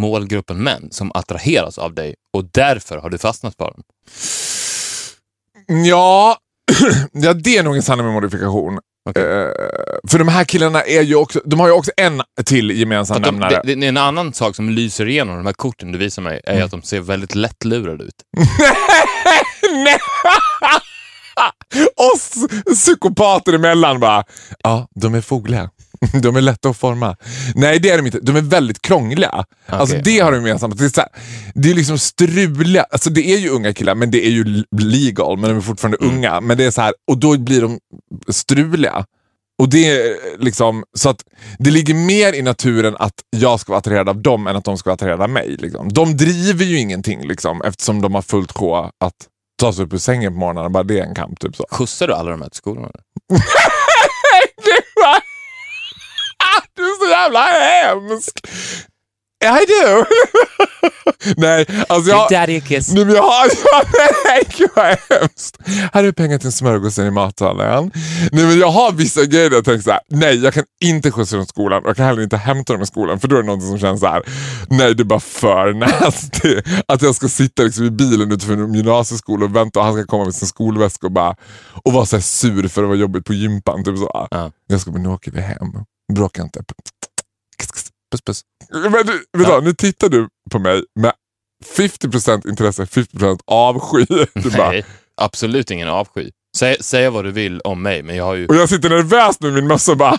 målgruppen 0.00 0.62
män 0.62 0.88
som 0.90 1.12
attraheras 1.14 1.78
av 1.78 1.94
dig 1.94 2.14
och 2.32 2.44
därför 2.52 2.98
har 2.98 3.10
du 3.10 3.18
fastnat 3.18 3.56
på 3.56 3.64
dem. 3.70 3.82
Ja, 5.86 6.38
ja, 7.12 7.34
det 7.34 7.56
är 7.56 7.62
nog 7.62 7.76
en 7.76 7.82
sanning 7.82 8.04
med 8.06 8.14
modifikation. 8.14 8.78
Okej. 9.10 9.22
Eh, 9.24 9.48
för 10.08 10.18
de 10.18 10.28
här 10.28 10.44
killarna 10.44 10.82
är 10.82 11.02
ju 11.02 11.14
också, 11.14 11.40
de 11.44 11.60
har 11.60 11.66
ju 11.66 11.72
också 11.72 11.90
en 11.96 12.22
till 12.46 12.70
gemensam 12.70 13.14
För 13.16 13.22
de, 13.24 13.30
nämnare. 13.30 13.60
det, 13.64 13.74
det 13.74 13.86
är 13.86 13.88
en 13.88 13.96
annan 13.96 14.32
sak 14.32 14.56
som 14.56 14.70
lyser 14.70 15.08
igenom 15.08 15.36
de 15.36 15.46
här 15.46 15.52
korten 15.52 15.92
du 15.92 15.98
visar 15.98 16.22
mig, 16.22 16.40
Mm. 16.46 16.60
är 16.60 16.64
att 16.64 16.70
de 16.70 16.82
ser 16.82 17.00
väldigt 17.00 17.34
lättlurade 17.34 18.04
ut. 18.04 18.14
Nej! 19.84 19.98
Oss 22.14 22.34
psykopater 22.74 23.52
emellan 23.52 24.00
bara, 24.00 24.24
ja, 24.62 24.88
de 24.94 25.14
är 25.14 25.20
fogliga. 25.20 25.70
De 26.22 26.36
är 26.36 26.40
lätta 26.40 26.68
att 26.68 26.76
forma. 26.76 27.16
Nej, 27.54 27.78
det 27.78 27.90
är 27.90 27.96
de 27.96 28.06
inte. 28.06 28.18
De 28.22 28.36
är 28.36 28.40
väldigt 28.40 28.82
krångliga. 28.82 29.44
Alltså 29.66 29.96
det 30.04 30.18
har 30.18 30.32
de 30.32 30.36
gemensamt. 30.36 30.78
Det 30.78 30.84
är, 30.84 30.88
så 30.88 31.00
här, 31.00 31.10
det 31.54 31.70
är 31.70 31.74
liksom 31.74 31.98
struliga. 31.98 32.86
Alltså 32.90 33.10
det 33.10 33.28
är 33.28 33.38
ju 33.38 33.48
unga 33.48 33.74
killar, 33.74 33.94
men 33.94 34.10
det 34.10 34.26
är 34.26 34.30
ju 34.30 34.64
legal, 34.80 35.38
men 35.38 35.50
de 35.50 35.56
är 35.56 35.60
fortfarande 35.60 35.96
unga. 35.96 36.40
Men 36.40 36.58
det 36.58 36.64
är 36.64 36.70
så 36.70 36.82
här, 36.82 36.94
och 37.10 37.18
då 37.18 37.38
blir 37.38 37.60
de 37.60 37.78
struliga. 38.28 39.04
Och 39.58 39.68
det 39.68 39.90
är 39.90 40.16
liksom, 40.38 40.84
så 40.96 41.08
att 41.08 41.24
det 41.58 41.70
ligger 41.70 41.94
mer 41.94 42.32
i 42.32 42.42
naturen 42.42 42.96
att 42.98 43.14
jag 43.30 43.60
ska 43.60 43.72
vara 43.72 43.78
attraherad 43.78 44.08
av 44.08 44.22
dem 44.22 44.46
än 44.46 44.56
att 44.56 44.64
de 44.64 44.78
ska 44.78 44.90
vara 44.90 44.94
attraherade 44.94 45.24
av 45.24 45.30
mig. 45.30 45.56
Liksom. 45.58 45.92
De 45.92 46.16
driver 46.16 46.64
ju 46.64 46.78
ingenting 46.78 47.28
liksom, 47.28 47.62
eftersom 47.62 48.02
de 48.02 48.14
har 48.14 48.22
fullt 48.22 48.52
sjå 48.52 48.90
att 49.00 49.14
ta 49.60 49.72
sig 49.72 49.84
upp 49.84 49.92
ur 49.92 49.98
sängen 49.98 50.32
på 50.32 50.38
morgonen. 50.38 50.72
Bara 50.72 50.82
det 50.82 50.98
är 50.98 51.04
en 51.04 51.14
kamp. 51.14 51.40
Typ 51.40 51.56
så. 51.56 51.66
Skjutsar 51.70 52.06
du 52.06 52.14
alla 52.14 52.30
de 52.30 52.42
här 52.42 52.48
till 52.48 52.56
skolan? 52.56 52.84
eller? 52.90 52.94
Du, 54.56 55.02
var... 55.02 55.22
du 56.76 56.82
är 56.82 56.96
så 56.98 57.02
jävla 57.14 57.40
hemsk! 57.40 58.40
I 59.44 59.66
do! 59.66 60.04
Nej, 61.36 61.66
alltså 61.88 62.10
jag... 62.10 62.30
daddy 62.30 62.60
kiss. 62.60 62.92
Nej, 62.92 63.04
men 63.04 63.14
jag 63.14 63.22
har... 63.22 63.50
Nej, 64.28 64.42
gud 64.56 64.70
vad 64.76 64.86
hemskt. 64.86 65.58
Här 65.92 66.04
är 66.04 66.12
pengar 66.12 66.38
till 66.38 66.52
smörgåsen 66.52 67.06
i 67.06 67.10
matsalen. 67.10 67.90
Nej, 68.32 68.44
men 68.44 68.58
jag 68.58 68.70
har 68.70 68.92
vissa 68.92 69.24
grejer 69.24 69.50
där 69.50 69.56
jag 69.56 69.64
tänker 69.64 69.82
så 69.82 69.90
här, 69.90 70.00
nej 70.08 70.44
jag 70.44 70.54
kan 70.54 70.64
inte 70.84 71.10
skjutsa 71.10 71.36
dem 71.36 71.44
till 71.44 71.50
skolan 71.50 71.82
och 71.82 71.88
jag 71.88 71.96
kan 71.96 72.06
heller 72.06 72.22
inte 72.22 72.36
hämta 72.36 72.72
dem 72.72 72.82
i 72.82 72.86
skolan 72.86 73.20
för 73.20 73.28
då 73.28 73.36
är 73.36 73.42
det 73.42 73.46
något 73.46 73.62
som 73.62 73.78
känns 73.78 74.00
så 74.00 74.06
här, 74.06 74.22
nej 74.68 74.94
det 74.94 75.02
är 75.02 75.04
bara 75.04 75.20
för 75.20 75.72
nasty. 75.72 76.60
Att 76.88 77.02
jag 77.02 77.14
ska 77.14 77.28
sitta 77.28 77.62
liksom 77.62 77.84
i 77.84 77.90
bilen 77.90 78.32
utanför 78.32 78.52
en 78.52 78.74
gymnasieskola 78.74 79.44
och 79.44 79.56
vänta 79.56 79.78
och 79.80 79.84
han 79.84 79.94
ska 79.94 80.06
komma 80.06 80.24
med 80.24 80.34
sin 80.34 80.48
skolväska 80.48 81.06
och 81.06 81.12
bara 81.12 81.36
och 81.84 81.92
vara 81.92 82.06
så 82.06 82.16
här 82.16 82.22
sur 82.22 82.68
för 82.68 82.82
det 82.82 82.88
var 82.88 82.94
jobbigt 82.94 83.24
på 83.24 83.34
gympan. 83.34 83.84
Typ 83.84 83.98
så. 83.98 84.28
Ja. 84.30 84.50
Jag 84.66 84.80
ska 84.80 84.90
bara, 84.90 85.02
nu 85.02 85.08
åker 85.08 85.30
vi 85.30 85.40
hem. 85.40 85.84
Bråka 86.12 86.42
inte. 86.42 86.64
Puss 88.10 88.22
puss. 88.26 88.42
Men 88.70 89.06
du, 89.06 89.24
vad, 89.32 89.64
nu 89.64 89.74
tittar 89.74 90.08
du 90.08 90.28
på 90.50 90.58
mig 90.58 90.84
med 91.00 91.12
50% 91.76 92.48
intresse, 92.48 92.84
50% 92.84 93.40
avsky. 93.44 94.06
Du 94.34 94.50
bara, 94.50 94.70
Nej, 94.70 94.84
absolut 95.16 95.70
ingen 95.70 95.88
avsky. 95.88 96.30
Säg, 96.56 96.82
säga 96.82 97.10
vad 97.10 97.24
du 97.24 97.30
vill 97.30 97.60
om 97.60 97.82
mig, 97.82 98.02
men 98.02 98.16
jag 98.16 98.24
har 98.24 98.34
ju... 98.34 98.46
och 98.46 98.56
jag 98.56 98.68
sitter 98.68 98.90
nervös 98.90 99.40
med 99.40 99.52
min 99.52 99.66
mössa 99.66 99.94
bara, 99.94 100.16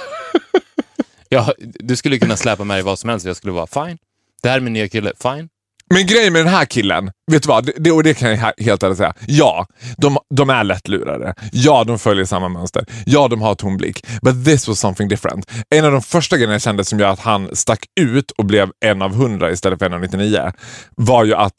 Jag, 1.30 1.52
du 1.60 1.96
skulle 1.96 2.20
kunna 2.20 2.38
släpa 2.38 2.64
mig 2.64 2.82
vad 2.82 3.00
som 3.00 3.10
helst, 3.10 3.26
jag 3.26 3.36
skulle 3.36 3.54
vara 3.54 3.68
fine. 3.68 3.98
Det 4.42 4.50
här 4.50 4.58
är 4.58 4.62
min 4.62 4.74
nya 4.74 4.90
kille, 4.90 5.14
fine. 5.20 5.50
Men 5.94 6.06
grejen 6.08 6.34
med 6.34 6.46
den 6.46 6.54
här 6.54 6.66
killen, 6.66 7.12
vet 7.32 7.44
du 7.44 7.48
vad? 7.48 7.70
Det- 7.78 7.92
och 7.92 8.04
det 8.04 8.14
kan 8.14 8.30
jag 8.30 8.38
he- 8.38 8.64
helt 8.64 8.84
ärligt 8.84 8.98
säga. 8.98 9.14
Ja, 9.28 9.68
de, 9.98 10.18
de 10.36 10.50
är 10.50 10.64
lättlurade. 10.64 11.34
Ja, 11.52 11.84
de 11.84 12.00
följer 12.00 12.26
samma 12.26 12.50
mönster. 12.50 12.86
Ja, 13.06 13.28
de 13.28 13.42
har 13.42 13.56
tom 13.56 13.78
blick. 13.78 14.06
But 14.22 14.46
this 14.46 14.68
was 14.68 14.80
something 14.80 15.08
different. 15.10 15.52
En 15.70 15.86
av 15.86 15.92
de 15.92 16.02
första 16.02 16.36
grejerna 16.38 16.54
jag 16.54 16.62
kände 16.62 16.84
som 16.86 17.00
gör 17.00 17.10
att 17.10 17.20
han 17.20 17.56
stack 17.56 17.86
ut 18.00 18.32
och 18.32 18.46
blev 18.46 18.70
en 18.86 19.02
av 19.02 19.16
hundra 19.16 19.52
istället 19.52 19.80
för 19.80 19.86
en 19.86 19.94
av 19.94 20.02
99 20.02 20.52
var 20.96 21.24
ju 21.24 21.34
att 21.36 21.54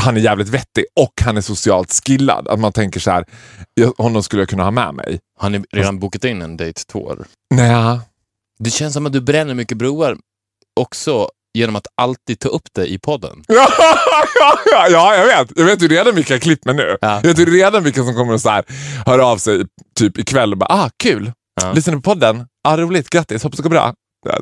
han 0.00 0.16
är 0.16 0.20
jävligt 0.20 0.48
vettig 0.48 0.84
och 1.00 1.12
han 1.24 1.36
är 1.36 1.40
socialt 1.40 2.00
skillad. 2.06 2.48
Att 2.48 2.60
man 2.60 2.72
tänker 2.72 3.00
så 3.00 3.10
här, 3.10 3.24
"Ja, 3.74 3.92
honom 3.98 4.22
skulle 4.22 4.42
jag 4.42 4.48
kunna 4.48 4.64
ha 4.64 4.70
med 4.70 4.94
mig. 4.94 5.18
Har 5.38 5.50
ni 5.50 5.64
redan 5.72 5.98
bokat 5.98 6.24
in 6.24 6.42
en 6.42 6.56
date 6.56 6.84
tour? 6.92 7.24
Nej. 7.54 7.98
Det 8.58 8.70
känns 8.70 8.94
som 8.94 9.06
att 9.06 9.12
du 9.12 9.20
bränner 9.20 9.54
mycket 9.54 9.78
broar 9.78 10.16
också 10.80 11.28
genom 11.56 11.76
att 11.76 11.86
alltid 11.94 12.38
ta 12.38 12.48
upp 12.48 12.68
det 12.72 12.86
i 12.86 12.98
podden. 12.98 13.44
Ja, 13.48 13.68
ja, 14.72 14.88
ja, 14.90 15.14
jag 15.16 15.26
vet. 15.26 15.58
Jag 15.58 15.64
vet 15.64 15.82
ju 15.82 15.88
redan 15.88 16.14
vilka 16.14 16.34
jag 16.34 16.58
med 16.64 16.76
nu. 16.76 16.96
Ja. 17.00 17.20
Jag 17.22 17.22
vet 17.22 17.38
ju 17.38 17.44
redan 17.44 17.84
vilka 17.84 18.04
som 18.04 18.14
kommer 18.14 18.34
att 18.34 18.42
så 18.42 18.50
här, 18.50 18.64
höra 19.06 19.26
av 19.26 19.38
sig 19.38 19.64
typ 19.94 20.18
ikväll 20.18 20.52
och 20.52 20.58
bara 20.58 20.72
ah, 20.74 20.90
kul. 20.96 21.32
Ja. 21.62 21.72
Lyssnar 21.72 21.94
på 21.94 22.00
podden? 22.00 22.46
Ah, 22.64 22.76
roligt, 22.76 23.10
grattis, 23.10 23.42
hoppas 23.42 23.56
det 23.56 23.62
går 23.62 23.70
bra. 23.70 23.94
Ja. 24.26 24.38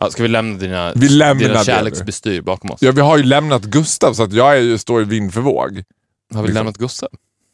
Ja, 0.00 0.10
ska 0.10 0.22
vi 0.22 0.28
lämna 0.28 0.58
dina, 0.58 0.92
Vi 0.94 1.08
lämnar 1.08 1.48
dina 1.48 1.64
kärleksbestyr 1.64 2.40
bakom 2.40 2.70
oss? 2.70 2.82
Ja, 2.82 2.92
vi 2.92 3.00
har 3.00 3.16
ju 3.16 3.22
lämnat 3.22 3.62
Gustav 3.62 4.14
så 4.14 4.22
att 4.22 4.32
jag 4.32 4.56
är 4.56 4.60
ju, 4.60 4.78
står 4.78 5.02
i 5.02 5.04
vind 5.04 5.34
för 5.34 5.40
våg. 5.40 5.54
Har 5.54 6.42
vi 6.42 6.48
liksom. 6.48 6.54
lämnat 6.54 6.76
Gustav? 6.76 7.08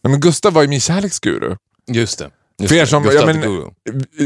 Nej, 0.04 0.10
men 0.10 0.20
Gustav 0.20 0.52
var 0.52 0.62
ju 0.62 0.68
min 0.68 0.80
kärleksguru. 0.80 1.56
Just 1.86 2.18
det. 2.18 2.30
Just 2.58 2.72
För 2.72 2.80
er 2.80 2.86
som- 2.86 3.02
Gustav 3.02 3.20
ja, 3.20 3.26
men- 3.26 3.42
the 3.42 3.48
Guru. 3.48 3.70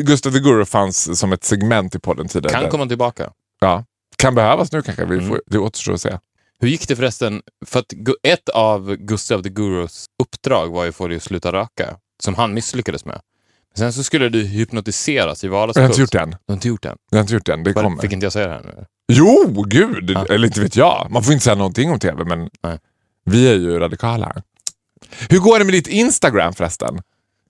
Gustav 0.03 0.33
the 0.33 0.39
Guru 0.39 0.65
fanns 0.65 1.19
som 1.19 1.33
ett 1.33 1.45
segment 1.45 1.95
i 1.95 1.99
podden 1.99 2.29
tidigare. 2.29 2.61
Kan 2.61 2.71
komma 2.71 2.87
tillbaka. 2.87 3.31
Ja. 3.61 3.85
Kan 4.23 4.35
behövas 4.35 4.73
nu 4.73 4.83
kanske, 4.83 5.05
vi 5.05 5.15
Mm. 5.15 5.29
får, 5.29 5.43
det 5.47 5.59
återstår 5.59 5.93
att 5.95 6.01
se. 6.01 6.19
Hur 6.61 6.69
gick 6.69 6.89
det 6.89 6.97
förresten? 6.97 7.43
För 7.67 7.81
att 7.81 7.87
ett 8.23 8.49
av 8.49 8.97
Gustav 8.97 9.43
the 9.43 9.49
Gurus 9.49 10.07
uppdrag 10.23 10.69
var 10.73 10.83
ju 10.85 10.89
att 10.89 10.95
få 10.97 11.09
dig 11.09 11.17
att 11.17 11.23
sluta 11.23 11.53
röka, 11.53 11.97
som 12.23 12.35
han 12.35 12.55
misslyckades 12.55 13.05
med. 13.05 13.21
Sen 13.77 13.93
så 13.93 14.03
skulle 14.05 14.29
du 14.29 14.43
hypnotiseras 14.45 15.45
i 15.45 15.47
Jag 15.47 15.53
har 15.55 15.69
inte 15.87 16.01
gjort. 16.01 16.13
Du 16.13 16.19
har 16.19 16.55
inte 16.55 16.69
gjort 16.69 16.83
det 16.83 16.89
än? 16.89 16.97
Jag 17.11 17.19
har 17.19 17.23
inte 17.23 17.35
gjort 17.35 17.47
det 17.47 17.53
än, 17.53 17.65
det 17.65 17.73
Var- 17.73 17.83
kommer. 17.83 18.03
Fick 18.03 18.13
inte 18.13 18.27
jag 18.27 18.33
säga 18.33 18.47
det 18.47 18.53
här 18.55 18.63
nu? 18.63 18.85
Jo, 19.13 19.65
gud! 19.67 20.11
Ja. 20.11 20.27
Eller 20.31 20.47
inte 20.47 20.61
vet 20.61 20.77
jag. 20.77 21.07
Man 21.11 21.23
får 21.23 21.33
inte 21.33 21.45
säga 21.45 21.57
någonting 21.57 21.91
om 21.91 21.99
tv, 21.99 22.25
men 22.25 22.51
Nej. 22.63 22.79
vi 23.25 23.49
är 23.49 23.55
ju 23.55 23.79
radikala. 23.79 24.43
Hur 25.31 25.39
går 25.39 25.59
det 25.59 25.65
med 25.65 25.75
ditt 25.75 25.87
Instagram 25.89 26.55
förresten? 26.55 26.99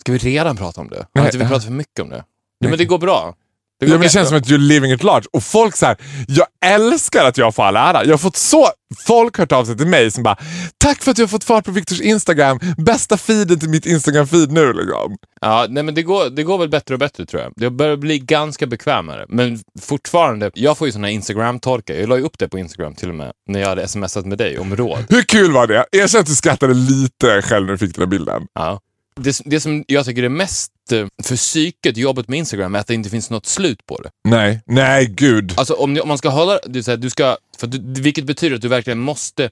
Ska 0.01 0.13
vi 0.13 0.19
redan 0.19 0.57
prata 0.57 0.81
om 0.81 0.89
det? 0.89 0.97
Har 0.97 1.07
Nej, 1.15 1.25
inte 1.25 1.39
vi 1.39 1.45
pratat 1.45 1.65
för 1.65 1.73
mycket 1.73 2.01
om 2.01 2.09
det? 2.09 2.25
Ja, 2.59 2.69
men 2.69 2.79
det 2.79 2.85
går 2.85 2.99
bra. 2.99 3.35
Det 3.81 3.87
Ja, 3.87 3.99
det 3.99 4.09
känns 4.09 4.29
som 4.29 4.39
att 4.39 4.47
you're 4.47 4.59
living 4.59 4.93
it 4.93 5.03
large. 5.03 5.27
Och 5.33 5.43
folk 5.43 5.77
så 5.77 5.87
här, 5.87 5.97
jag 6.29 6.47
älskar 6.65 7.25
att 7.25 7.39
jag 7.39 7.55
får 7.55 7.63
all 7.63 7.77
ära. 7.77 8.05
Jag 8.05 8.13
har 8.13 8.19
fått 8.19 8.37
så, 8.37 8.69
folk 9.07 9.39
hört 9.39 9.53
av 9.53 9.65
sig 9.65 9.77
till 9.77 9.87
mig 9.87 10.11
som 10.11 10.23
bara, 10.23 10.37
tack 10.79 11.03
för 11.03 11.11
att 11.11 11.17
du 11.17 11.23
har 11.23 11.29
fått 11.29 11.45
fart 11.45 11.65
på 11.65 11.71
Viktors 11.71 12.01
Instagram. 12.01 12.61
Bästa 12.77 13.17
feeden 13.17 13.61
till 13.61 13.69
mitt 13.69 13.87
Instagram-feed 13.87 14.53
nu. 14.53 14.73
Liksom. 14.73 15.17
Ja, 15.41 15.67
nej, 15.69 15.83
men 15.83 15.95
det 15.95 16.03
går, 16.03 16.31
det 16.31 16.43
går 16.43 16.59
väl 16.59 16.69
bättre 16.69 16.95
och 16.95 17.01
bättre 17.01 17.27
tror 17.27 17.43
jag. 17.43 17.53
Jag 17.57 17.73
börjar 17.73 17.97
bli 17.97 18.19
ganska 18.19 18.67
bekvämare. 18.67 19.27
Men 19.29 19.59
fortfarande, 19.81 20.51
jag 20.55 20.79
får 20.79 20.89
ju 20.89 20.93
såna 20.93 21.07
här 21.07 21.15
Instagram-torkar. 21.15 21.95
Jag 21.95 22.09
la 22.09 22.17
ju 22.17 22.23
upp 22.23 22.39
det 22.39 22.49
på 22.49 22.59
Instagram 22.59 22.95
till 22.95 23.09
och 23.09 23.15
med, 23.15 23.33
när 23.49 23.61
jag 23.61 23.69
hade 23.69 23.89
smsat 23.89 24.27
med 24.27 24.39
dig 24.39 24.59
om 24.59 24.77
råd. 24.77 25.05
Hur 25.09 25.23
kul 25.23 25.53
var 25.53 25.67
det? 25.67 25.85
Erkänn 25.93 26.21
att 26.21 26.27
du 26.27 26.35
skrattade 26.35 26.75
lite 26.75 27.43
själv 27.43 27.67
när 27.67 27.73
du 27.73 27.79
fick 27.79 27.95
den 27.95 28.03
här 28.03 28.11
bilden. 28.11 28.43
Ja. 28.55 28.81
Det, 29.19 29.41
det 29.45 29.61
som 29.61 29.85
jag 29.89 30.05
tycker 30.05 30.23
är 30.23 30.29
mest 30.29 30.73
eh, 30.93 31.07
för 31.23 31.37
psyket, 31.37 31.97
jobbet 31.97 32.29
med 32.29 32.39
Instagram, 32.39 32.75
är 32.75 32.79
att 32.79 32.87
det 32.87 32.95
inte 32.95 33.11
finns 33.11 33.31
något 33.31 33.47
slut 33.47 33.87
på 33.87 34.01
det. 34.03 34.11
Nej, 34.29 34.61
nej 34.67 35.07
gud. 35.07 35.55
Alltså 35.57 35.75
om, 35.75 35.99
om 36.03 36.09
man 36.09 36.19
ska 36.19 36.29
hålla, 36.29 36.59
är 36.59 36.83
så 36.83 36.91
här, 36.91 36.99
du 36.99 37.11
ska, 37.11 37.37
för 37.59 37.67
du, 37.67 38.03
vilket 38.03 38.25
betyder 38.25 38.57
att 38.57 38.63
du 38.63 38.69
verkligen 38.69 38.99
måste 38.99 39.51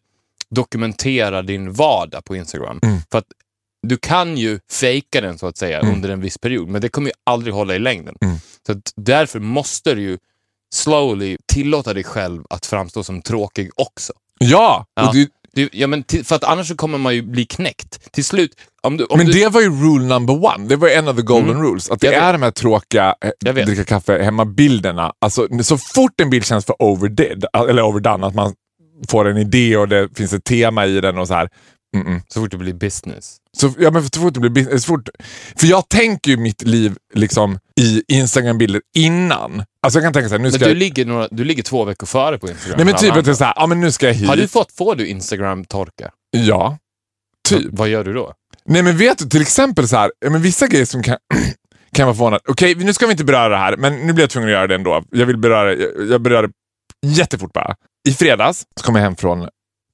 dokumentera 0.51 1.43
din 1.43 1.73
vardag 1.73 2.25
på 2.25 2.37
Instagram. 2.37 2.79
Mm. 2.83 2.99
För 3.11 3.19
att 3.19 3.27
du 3.87 3.97
kan 3.97 4.37
ju 4.37 4.61
fejka 4.73 5.21
den 5.21 5.39
så 5.39 5.47
att 5.47 5.57
säga 5.57 5.81
Mm. 5.81 5.95
under 5.95 6.09
en 6.09 6.21
viss 6.21 6.39
period, 6.39 6.69
men 6.69 6.81
det 6.81 6.89
kommer 6.89 7.09
ju 7.09 7.15
aldrig 7.25 7.55
hålla 7.55 7.75
i 7.75 7.79
längden. 7.79 8.17
Mm. 8.21 8.37
Så 8.67 8.73
att 8.73 8.93
därför 8.97 9.41
måste 9.41 9.95
du 9.95 10.03
ju 10.03 10.19
slowly 10.75 11.37
tillåta 11.47 11.95
dig 11.95 12.05
själv 12.05 12.45
att 12.51 12.67
framstå 12.67 13.05
som 13.05 13.23
tråkig 13.23 13.71
också. 13.77 14.13
Ja, 14.39 14.87
Ja. 14.95 15.09
Och 15.09 15.15
det, 15.15 15.29
Du, 15.57 15.69
ja, 15.73 15.87
men 15.87 16.03
till, 16.03 16.25
för 16.25 16.37
att 16.37 16.45
annars 16.45 16.69
så 16.69 16.77
kommer 16.77 16.99
man 16.99 17.15
ju 17.15 17.23
bli 17.23 17.45
knäckt. 17.47 18.13
Till 18.13 18.25
slut, 18.25 18.51
om 18.83 18.97
du, 18.97 19.05
om 19.05 19.19
men 19.19 19.27
du, 19.27 19.33
det 19.33 19.49
var 19.49 19.61
ju 19.61 19.69
rule 19.71 20.05
number 20.07 20.35
one. 20.55 20.69
Det 20.69 20.77
var 20.77 20.89
en 20.89 21.09
av 21.09 21.17
the 21.17 21.23
golden 21.23 21.51
Mm. 21.51 21.63
rules. 21.63 21.91
Att 21.91 22.01
det 22.01 22.07
Jag 22.07 22.13
vet. 22.13 22.23
är 22.23 22.33
de 22.33 22.43
här 22.43 22.51
tråkiga 22.51 23.15
eh, 23.47 23.65
dricka 23.65 23.85
kaffe 23.85 24.23
hemma-bilderna. 24.23 25.13
Alltså, 25.19 25.49
så 25.63 25.79
fort 25.79 26.21
en 26.21 26.31
bild 26.31 26.47
känns 26.47 26.65
för 26.65 26.83
overdid, 26.83 27.45
eller 27.69 27.83
overdone, 27.83 28.27
att 28.27 28.35
man 28.35 28.55
får 29.09 29.29
en 29.29 29.37
idé 29.37 29.77
och 29.77 29.89
det 29.89 30.09
finns 30.17 30.33
ett 30.33 30.45
tema 30.45 30.87
i 30.87 31.01
den 31.01 31.19
och 31.19 31.29
så 31.29 31.35
här. 31.35 31.49
Mm-mm. 32.03 32.21
så 32.29 32.41
fort 32.41 32.51
det 32.51 32.57
blir 32.57 32.73
business. 32.75 33.37
Så, 33.57 33.73
ja, 33.79 33.91
men 33.91 34.03
så 34.09 34.21
fort 34.21 34.35
det 34.35 34.41
blir 34.41 34.51
business, 34.51 34.83
så 34.83 34.87
fort, 34.87 35.09
för 35.57 35.67
jag 35.67 35.89
tänker 35.89 36.31
ju 36.31 36.37
mitt 36.37 36.63
liv 36.63 36.97
liksom 37.15 37.59
i 37.81 38.03
Instagram-bilder 38.09 38.81
innan. 38.97 39.65
Alltså 39.83 39.99
jag 39.99 40.05
kan 40.05 40.13
tänka 40.13 40.29
så 40.29 40.35
här, 40.35 40.39
nu 40.39 40.43
Men 40.43 40.53
ska 40.53 40.65
du 40.65 40.71
jag... 40.71 40.77
ligger, 40.77 41.05
några, 41.07 41.29
du 41.31 41.45
ligger 41.45 41.63
två 41.63 41.85
veckor 41.85 42.07
före 42.07 42.39
på 42.39 42.49
Instagram. 42.49 42.77
Nej 42.77 42.85
men 42.87 42.95
typ 42.95 43.17
att 43.17 43.25
det 43.25 43.31
är 43.31 43.35
så 43.35 43.45
här, 43.45 43.53
ja 43.57 43.67
men 43.67 43.81
nu 43.81 43.93
ska 43.93 44.07
jag 44.07 44.15
hit. 44.15 44.29
Har 44.29 44.37
du 44.37 44.49
fått, 44.49 44.73
får 44.73 44.95
du 44.95 45.07
Instagram-torka? 45.07 46.11
Ja. 46.31 46.79
Typ. 47.49 47.59
V- 47.65 47.69
vad 47.73 47.89
gör 47.89 48.05
du 48.05 48.13
då? 48.13 48.33
Nej 48.65 48.83
men 48.83 48.97
vet 48.97 49.19
du, 49.19 49.29
till 49.29 49.43
exempel 49.43 49.89
så 49.89 49.97
här, 49.97 50.11
men 50.31 50.43
vissa 50.43 50.67
grejer 50.67 50.85
som 50.85 51.03
kan, 51.03 51.17
kan 51.93 52.07
vara 52.07 52.15
förvånad. 52.17 52.41
Okej, 52.49 52.75
nu 52.75 52.93
ska 52.95 53.07
vi 53.07 53.13
inte 53.13 53.25
beröra 53.25 53.49
det 53.49 53.57
här, 53.57 53.77
men 53.77 54.07
nu 54.07 54.13
blir 54.13 54.23
jag 54.23 54.31
tvungen 54.31 54.49
att 54.49 54.53
göra 54.53 54.67
det 54.67 54.75
ändå. 54.75 55.03
Jag 55.11 55.27
vill 55.27 55.37
beröra 55.39 55.75
jag, 55.75 56.11
jag 56.11 56.21
berör 56.23 56.43
det 56.43 56.53
jättefort 57.09 57.53
bara. 57.53 57.75
I 58.09 58.13
fredags 58.13 58.65
så 58.81 58.85
kom 58.87 58.95
jag 58.97 59.03
hem 59.03 59.17
från 59.17 59.49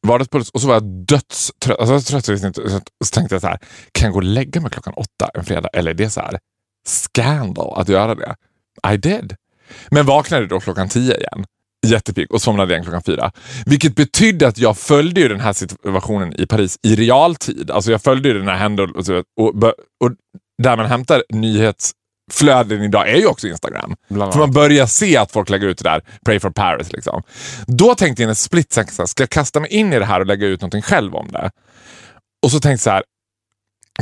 vardagspuls 0.06 0.50
och 0.50 0.60
så 0.60 0.66
var 0.66 0.74
jag 0.74 0.82
dödstrött. 0.84 1.78
Alltså, 1.78 1.92
jag 1.94 2.02
så 2.02 2.10
trött 2.10 2.24
så 2.24 2.32
liksom, 2.32 2.46
inte- 2.48 2.70
så 3.04 3.14
tänkte 3.14 3.34
jag 3.34 3.42
så 3.42 3.48
här, 3.48 3.58
kan 3.92 4.06
jag 4.06 4.12
gå 4.12 4.18
och 4.18 4.24
lägga 4.24 4.60
mig 4.60 4.70
klockan 4.70 4.94
åtta 4.96 5.30
en 5.34 5.44
fredag? 5.44 5.68
Eller 5.72 5.90
är 5.90 5.94
det 5.94 6.10
så 6.10 6.20
här 6.20 6.38
scandal 6.86 7.80
att 7.80 7.88
göra 7.88 8.14
det? 8.14 8.36
I 8.94 8.96
did. 8.96 9.36
Men 9.90 10.06
vaknade 10.06 10.46
då 10.46 10.60
klockan 10.60 10.88
tio 10.88 11.16
igen. 11.16 11.44
Jättepigg 11.86 12.32
och 12.32 12.42
somnade 12.42 12.72
igen 12.72 12.84
klockan 12.84 13.02
fyra. 13.02 13.32
Vilket 13.66 13.94
betydde 13.94 14.48
att 14.48 14.58
jag 14.58 14.78
följde 14.78 15.20
ju 15.20 15.28
den 15.28 15.40
här 15.40 15.52
situationen 15.52 16.40
i 16.40 16.46
Paris 16.46 16.78
i 16.82 16.94
realtid. 16.96 17.70
Alltså 17.70 17.90
jag 17.90 18.02
följde 18.02 18.28
ju 18.28 18.38
den 18.38 18.48
här 18.48 18.56
händelsen 18.56 19.16
och, 19.36 19.48
och, 19.48 19.64
och 20.04 20.12
där 20.62 20.76
man 20.76 20.86
hämtar 20.86 21.22
nyhets 21.28 21.92
flöden 22.32 22.82
idag 22.82 23.08
är 23.08 23.16
ju 23.16 23.26
också 23.26 23.48
Instagram. 23.48 23.96
För 24.08 24.38
man 24.38 24.52
börjar 24.52 24.86
se 24.86 25.16
att 25.16 25.32
folk 25.32 25.50
lägger 25.50 25.66
ut 25.66 25.78
det 25.78 25.84
där, 25.84 26.02
Pray 26.24 26.40
for 26.40 26.50
Paris. 26.50 26.92
Liksom. 26.92 27.22
Då 27.66 27.94
tänkte 27.94 28.22
jag 28.22 28.28
en 28.28 28.34
split 28.34 28.72
second, 28.72 29.08
ska 29.08 29.22
jag 29.22 29.30
kasta 29.30 29.60
mig 29.60 29.70
in 29.70 29.92
i 29.92 29.98
det 29.98 30.04
här 30.04 30.20
och 30.20 30.26
lägga 30.26 30.46
ut 30.46 30.60
någonting 30.60 30.82
själv 30.82 31.14
om 31.14 31.28
det? 31.32 31.50
Och 32.42 32.50
så 32.50 32.60
tänkte 32.60 32.70
jag 32.70 32.80
så 32.80 32.90
här, 32.90 33.02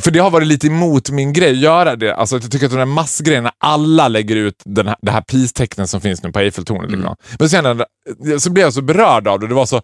för 0.01 0.11
det 0.11 0.19
har 0.19 0.31
varit 0.31 0.47
lite 0.47 0.67
emot 0.67 1.11
min 1.11 1.33
grej 1.33 1.51
att 1.51 1.57
göra 1.57 1.97
det. 1.97 2.15
Alltså, 2.15 2.37
jag 2.37 2.51
tycker 2.51 2.67
att 2.67 2.73
de 2.73 2.79
där 2.79 2.85
massgrejerna, 2.85 3.53
alla 3.59 4.09
lägger 4.09 4.37
ut 4.37 4.63
den 4.65 4.87
här, 4.87 4.97
det 5.03 5.11
här 5.11 5.21
peace-tecknet 5.21 5.91
som 5.91 6.01
finns 6.01 6.23
nu 6.23 6.33
på 6.33 6.39
Eiffeltornet. 6.39 6.91
Liksom. 6.91 7.17
Men 7.39 7.49
sen 7.49 7.85
så 8.41 8.51
blev 8.51 8.65
jag 8.65 8.75
så 8.75 8.83
berörd 8.83 9.29
av 9.29 9.41
det. 9.41 9.47
det 9.47 9.55
var 9.55 9.67
så, 9.67 9.83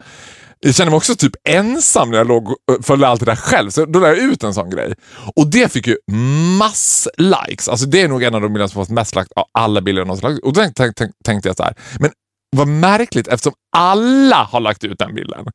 jag 0.61 0.75
kände 0.75 0.91
mig 0.91 0.97
också 0.97 1.17
typ 1.17 1.33
ensam 1.49 2.11
när 2.11 2.19
jag 2.19 2.29
låg 2.29 2.49
och 2.49 2.57
eh, 2.73 2.81
följde 2.83 3.09
allt 3.09 3.21
det 3.21 3.27
där 3.27 3.37
själv. 3.37 3.71
Så 3.71 3.85
då 3.85 3.99
la 3.99 4.09
jag 4.09 4.19
ut 4.19 4.43
en 4.43 4.55
sån 4.55 4.71
grej. 4.71 4.95
Och 5.37 5.47
det 5.47 5.73
fick 5.73 5.87
ju 5.87 5.97
mass-likes. 6.59 7.69
Alltså 7.69 7.87
det 7.87 8.03
är 8.03 8.09
nog 8.09 8.23
en 8.23 8.35
av 8.35 8.41
de 8.41 8.53
bilderna 8.53 8.69
som 8.69 8.83
fått 8.85 8.95
mest 8.95 9.17
likes 9.17 9.33
av 9.37 9.45
alla 9.53 9.81
bilder 9.81 10.01
jag 10.01 10.07
någonsin 10.07 10.29
lagt 10.29 10.39
ut. 10.39 10.45
Och 10.45 10.53
då 10.53 10.61
tänkte, 10.61 10.83
tänkte, 10.83 11.09
tänkte 11.25 11.49
jag 11.49 11.57
så 11.57 11.63
här, 11.63 11.75
men 12.01 12.11
vad 12.57 12.69
märkligt 12.69 13.29
eftersom 13.29 13.53
alla 13.77 14.37
har 14.37 14.61
lagt 14.61 14.85
ut 14.85 14.99
den 14.99 15.15
bilden. 15.15 15.47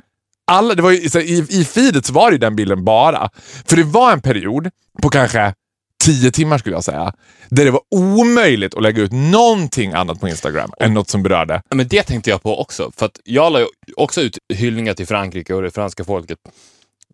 Alla, 0.52 0.76
det 0.76 0.82
var 0.82 0.92
ju, 0.92 1.10
så 1.10 1.20
här, 1.20 1.26
i, 1.26 1.48
I 1.50 1.66
feedet 1.66 2.06
så 2.06 2.14
var 2.14 2.32
det 2.32 2.36
ju 2.36 2.40
den 2.40 2.56
bilden 2.56 2.86
bara. 2.86 3.30
För 3.66 3.76
det 3.78 3.84
var 3.84 4.14
en 4.14 4.22
period 4.22 4.70
på 5.02 5.10
kanske 5.10 5.54
tio 6.06 6.32
timmar 6.32 6.58
skulle 6.58 6.76
jag 6.76 6.84
säga, 6.84 7.14
där 7.50 7.66
det 7.66 7.72
var 7.72 7.82
omöjligt 7.92 8.76
att 8.76 8.84
lägga 8.84 9.02
ut 9.02 9.12
någonting 9.12 9.94
annat 9.94 10.20
på 10.20 10.28
Instagram 10.28 10.72
än 10.80 10.94
något 10.94 11.10
som 11.10 11.24
berörde. 11.24 11.62
Men 11.70 11.88
det 11.88 12.04
tänkte 12.04 12.30
jag 12.30 12.44
på 12.44 12.62
också. 12.62 12.92
För 12.98 13.06
att 13.06 13.20
jag 13.24 13.54
la 13.54 13.68
också 13.96 14.22
ut 14.22 14.38
hyllningar 14.54 14.94
till 14.94 15.08
Frankrike 15.08 15.54
och 15.54 15.62
det 15.62 15.72
franska 15.72 16.04
folket. 16.04 16.38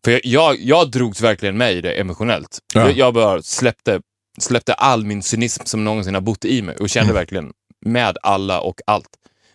För 0.03 0.11
jag, 0.11 0.21
jag, 0.23 0.57
jag 0.59 0.91
drogs 0.91 1.21
verkligen 1.21 1.57
med 1.57 1.73
i 1.73 1.81
det 1.81 1.91
emotionellt. 1.91 2.59
Ja. 2.73 2.81
Jag, 2.81 2.97
jag 2.97 3.13
bara 3.13 3.41
släppte, 3.41 4.01
släppte 4.39 4.73
all 4.73 5.05
min 5.05 5.23
cynism 5.23 5.63
som 5.65 5.83
någonsin 5.83 6.13
har 6.13 6.21
bott 6.21 6.45
i 6.45 6.61
mig 6.61 6.75
och 6.75 6.89
kände 6.89 7.13
verkligen 7.13 7.51
med 7.85 8.17
alla 8.23 8.59
och 8.61 8.81
allt. 8.87 9.09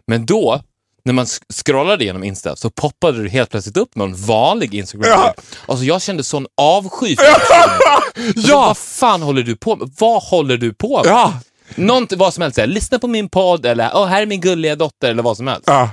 Men 0.06 0.26
då, 0.26 0.62
när 1.04 1.12
man 1.12 1.26
scrollade 1.54 2.04
igenom 2.04 2.25
Insta, 2.25 2.56
så 2.56 2.71
poppade 2.71 3.23
det 3.23 3.28
helt 3.28 3.50
plötsligt 3.50 3.76
upp 3.76 3.94
någon 3.94 4.14
vanlig 4.14 4.75
instagram 4.75 5.11
Ja. 5.11 5.35
Alltså 5.66 5.85
jag 5.85 6.02
kände 6.02 6.25
sån 6.25 6.47
avsky 6.56 7.16
för 7.16 7.25
personen. 7.25 7.78
Alltså, 8.26 8.49
Ja! 8.50 8.61
Vad 8.66 8.76
fan 8.78 9.23
håller 9.23 9.42
du 9.42 9.56
på 9.56 9.76
med? 9.76 9.90
Vad 9.99 10.23
håller 10.23 10.56
du 10.56 10.75
på 10.75 10.97
med? 11.02 11.06
Ja! 11.12 11.35
Någonting, 11.75 12.18
vad 12.18 12.35
som 12.35 12.42
helst, 12.42 12.54
såhär, 12.54 12.68
lyssna 12.68 12.99
på 12.99 13.09
min 13.09 13.28
podd 13.28 13.66
eller 13.66 13.90
åh, 13.94 14.06
här 14.06 14.23
är 14.23 14.26
min 14.26 14.40
gulliga 14.40 14.76
dotter 14.76 15.11
eller 15.11 15.23
vad 15.23 15.37
som 15.37 15.47
helst. 15.47 15.62
Ja! 15.66 15.90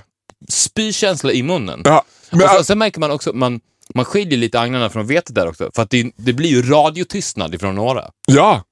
Spykänsla 0.50 1.32
i 1.32 1.44
munnen. 1.44 1.82
ja. 1.86 2.04
Men, 2.32 2.42
och 2.42 2.50
så, 2.50 2.64
sen 2.64 2.78
märker 2.78 3.00
man 3.00 3.12
också, 3.12 3.34
man, 3.34 3.60
man 3.96 4.06
skiljer 4.06 4.38
lite 4.40 4.60
agnarna 4.60 4.90
från 4.90 5.08
vetet 5.08 5.36
där 5.36 5.48
också. 5.48 5.72
För 5.76 5.82
att 5.82 5.90
det, 5.90 6.12
det 6.16 6.34
blir 6.34 6.50
ju 6.50 6.62
radiotystnad 6.72 7.56
ifrån 7.56 7.76
några. 7.76 8.06
ja. 8.28 8.64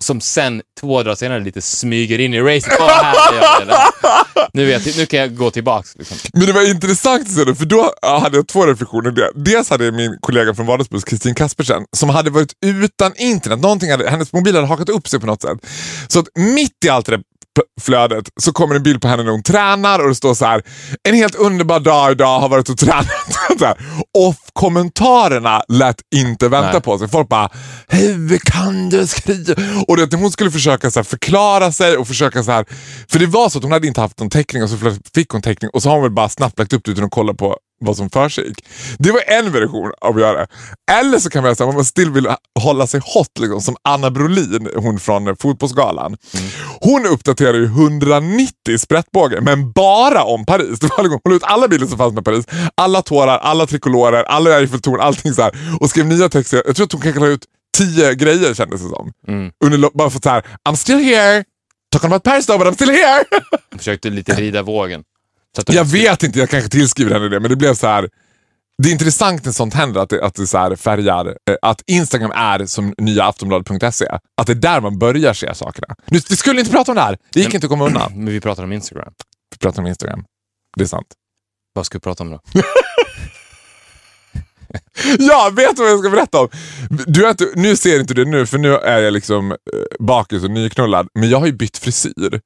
Som 0.00 0.20
sen, 0.20 0.62
två 0.80 1.02
dagar 1.02 1.16
senare, 1.16 1.44
lite 1.44 1.62
smyger 1.62 2.18
in 2.18 2.34
i 2.34 2.40
racet. 2.40 2.80
Oh, 2.80 2.88
här 2.88 3.32
är 3.32 3.66
jag 3.66 3.84
nu, 4.52 4.66
vet 4.66 4.96
nu 4.96 5.06
kan 5.06 5.20
jag 5.20 5.36
gå 5.36 5.50
tillbaks. 5.50 5.96
Liksom. 5.98 6.16
Men 6.32 6.46
det 6.46 6.52
var 6.52 6.70
intressant 6.70 7.22
att 7.22 7.34
se 7.34 7.44
det, 7.44 7.54
för 7.54 7.64
då 7.64 7.94
hade 8.02 8.36
jag 8.36 8.48
två 8.48 8.66
reflektioner. 8.66 9.30
Dels 9.34 9.70
hade 9.70 9.84
jag 9.84 9.94
min 9.94 10.18
kollega 10.20 10.54
från 10.54 10.66
Vardagsbuss, 10.66 11.04
Kristin 11.04 11.34
Kaspersen, 11.34 11.84
som 11.96 12.08
hade 12.08 12.30
varit 12.30 12.52
utan 12.66 13.12
internet. 13.16 13.60
Någonting 13.60 13.90
hade, 13.90 14.10
hennes 14.10 14.32
mobil 14.32 14.54
hade 14.54 14.66
hakat 14.66 14.88
upp 14.88 15.08
sig 15.08 15.20
på 15.20 15.26
något 15.26 15.42
sätt. 15.42 15.58
Så 16.08 16.18
att 16.18 16.26
mitt 16.34 16.84
i 16.84 16.88
allt 16.88 17.06
det 17.06 17.12
där 17.12 17.22
flödet 17.80 18.28
så 18.40 18.52
kommer 18.52 18.74
en 18.74 18.82
bild 18.82 19.02
på 19.02 19.08
henne 19.08 19.22
när 19.22 19.30
hon 19.30 19.42
tränar 19.42 19.98
och 19.98 20.08
det 20.08 20.14
står 20.14 20.34
så 20.34 20.44
här 20.44 20.62
en 21.08 21.14
helt 21.14 21.34
underbar 21.34 21.80
dag 21.80 22.12
idag, 22.12 22.40
har 22.40 22.48
varit 22.48 22.68
och 22.68 22.78
tränat. 22.78 23.06
Och 24.18 24.34
kommentarerna 24.52 25.62
lät 25.68 25.96
inte 26.14 26.48
vänta 26.48 26.72
Nej. 26.72 26.80
på 26.80 26.98
sig. 26.98 27.08
Folk 27.08 27.28
bara, 27.28 27.48
hur 27.88 28.38
kan 28.38 28.88
du 28.88 29.06
skriva? 29.06 29.54
Och 29.88 29.96
det, 29.96 30.16
hon 30.16 30.30
skulle 30.30 30.50
försöka 30.50 30.90
så 30.90 31.04
förklara 31.04 31.72
sig 31.72 31.96
och 31.96 32.08
försöka 32.08 32.42
så 32.42 32.52
här, 32.52 32.64
för 33.10 33.18
det 33.18 33.26
var 33.26 33.48
så 33.48 33.58
att 33.58 33.64
hon 33.64 33.72
hade 33.72 33.86
inte 33.86 34.00
haft 34.00 34.20
någon 34.20 34.30
täckning 34.30 34.62
och 34.62 34.70
så 34.70 34.76
fick 35.14 35.28
hon 35.30 35.42
täckning 35.42 35.70
och 35.70 35.82
så 35.82 35.88
har 35.88 35.96
hon 35.96 36.02
väl 36.02 36.12
bara 36.12 36.28
snabbt 36.28 36.58
lagt 36.58 36.72
upp 36.72 36.84
det 36.84 36.90
utan 36.90 37.04
att 37.04 37.10
kolla 37.10 37.34
på 37.34 37.56
vad 37.80 37.96
som 37.96 38.10
försiggick. 38.10 38.64
Det 38.98 39.10
var 39.12 39.22
en 39.26 39.52
version 39.52 39.92
av 40.00 40.14
att 40.14 40.20
göra 40.20 40.38
det. 40.38 40.46
Eller 40.92 41.18
så 41.18 41.30
kan 41.30 41.42
man 41.44 41.56
säga 41.56 41.66
om 41.68 41.74
man 41.74 41.84
still 41.84 42.10
vill 42.10 42.28
hålla 42.60 42.86
sig 42.86 43.00
hot, 43.04 43.38
liksom, 43.40 43.60
som 43.60 43.76
Anna 43.88 44.10
Brolin, 44.10 44.68
hon 44.76 45.00
från 45.00 45.36
Fotbollsgalan. 45.36 46.16
Hon 46.80 47.06
uppdaterar 47.06 47.54
ju 47.54 47.64
190 47.64 48.78
sprättbågar, 48.78 49.40
men 49.40 49.72
bara 49.72 50.22
om 50.24 50.46
Paris. 50.46 50.78
Det 50.80 50.90
var 50.96 51.02
liksom, 51.04 51.20
hon 51.24 51.30
la 51.32 51.36
ut 51.36 51.42
alla 51.44 51.68
bilder 51.68 51.86
som 51.86 51.98
fanns 51.98 52.14
med 52.14 52.24
Paris. 52.24 52.44
Alla 52.74 53.02
tårar, 53.02 53.38
alla 53.38 53.66
trikolorer, 53.66 54.24
alla 54.24 54.58
Eiffeltorn, 54.58 55.00
allting 55.00 55.32
så 55.32 55.42
här. 55.42 55.52
Och 55.80 55.90
skrev 55.90 56.06
nya 56.06 56.28
texter. 56.28 56.62
Jag 56.66 56.76
tror 56.76 56.86
att 56.86 56.92
hon 56.92 57.00
kanske 57.02 57.20
la 57.20 57.26
ut 57.26 57.44
tio 57.78 58.14
grejer 58.14 58.54
kändes 58.54 58.82
det 58.82 58.88
som. 58.88 59.12
Under, 59.64 59.78
lo- 59.78 59.90
bara 59.94 60.10
för 60.10 60.20
så 60.22 60.28
här, 60.30 60.42
I'm 60.68 60.76
still 60.76 60.98
here. 60.98 61.44
Talking 61.92 62.06
about 62.08 62.22
Paris 62.22 62.46
though, 62.46 62.58
but 62.58 62.66
I'm 62.68 62.74
still 62.74 62.90
here. 62.90 63.24
Jag 63.70 63.78
försökte 63.78 64.10
lite 64.10 64.34
rida 64.34 64.62
vågen. 64.62 65.02
Jag 65.74 65.84
vet 65.84 66.22
inte, 66.22 66.38
jag 66.38 66.50
kanske 66.50 66.70
tillskriver 66.70 67.12
henne 67.14 67.28
det, 67.28 67.40
men 67.40 67.50
det 67.50 67.56
blev 67.56 67.74
så 67.74 67.86
här. 67.86 68.08
Det 68.82 68.88
är 68.88 68.92
intressant 68.92 69.44
när 69.44 69.52
sånt 69.52 69.74
händer, 69.74 70.00
att 70.00 70.08
det, 70.08 70.24
att 70.24 70.34
det 70.34 70.46
så 70.46 70.58
här 70.58 70.76
färgar. 70.76 71.26
eh, 71.26 71.56
Att 71.62 71.82
Instagram 71.86 72.30
är 72.34 72.66
som 72.66 72.94
nya 72.98 73.24
Aftonbladet.se. 73.24 74.06
Att 74.40 74.46
det 74.46 74.52
är 74.52 74.54
där 74.54 74.80
man 74.80 74.98
börjar 74.98 75.32
se 75.34 75.54
sakerna. 75.54 75.86
Nu, 76.06 76.20
vi 76.30 76.36
skulle 76.36 76.60
inte 76.60 76.72
prata 76.72 76.92
om 76.92 76.96
det 76.96 77.02
här. 77.02 77.18
Det 77.32 77.40
gick 77.40 77.54
inte 77.54 77.66
att 77.66 77.70
komma 77.70 77.86
undan. 77.86 78.12
Men 78.24 78.26
vi 78.32 78.40
pratar 78.40 78.62
om 78.62 78.72
Instagram. 78.72 79.12
Vi 79.50 79.58
pratar 79.58 79.82
om 79.82 79.86
Instagram. 79.88 80.24
Det 80.76 80.82
är 80.84 80.88
sant. 80.88 81.06
Vad 81.74 81.86
ska 81.86 81.98
vi 81.98 82.00
prata 82.00 82.22
om 82.24 82.30
då? 82.30 82.40
Ja, 85.18 85.50
vet 85.56 85.76
du 85.76 85.82
vad 85.82 85.90
jag 85.92 85.98
ska 85.98 86.10
berätta 86.10 86.40
om? 86.40 86.48
Du 87.06 87.28
inte, 87.30 87.48
nu 87.54 87.76
ser 87.76 88.00
inte 88.00 88.14
du 88.14 88.24
det 88.24 88.30
nu, 88.30 88.46
för 88.46 88.58
nu 88.58 88.74
är 88.74 88.98
jag 89.02 89.12
liksom 89.12 89.50
eh, 89.52 89.56
bakis 90.00 90.44
och 90.44 90.50
nyknullad. 90.50 91.08
Men 91.14 91.28
jag 91.30 91.38
har 91.40 91.46
ju 91.46 91.52
bytt 91.52 91.76
frisyr. 91.78 92.40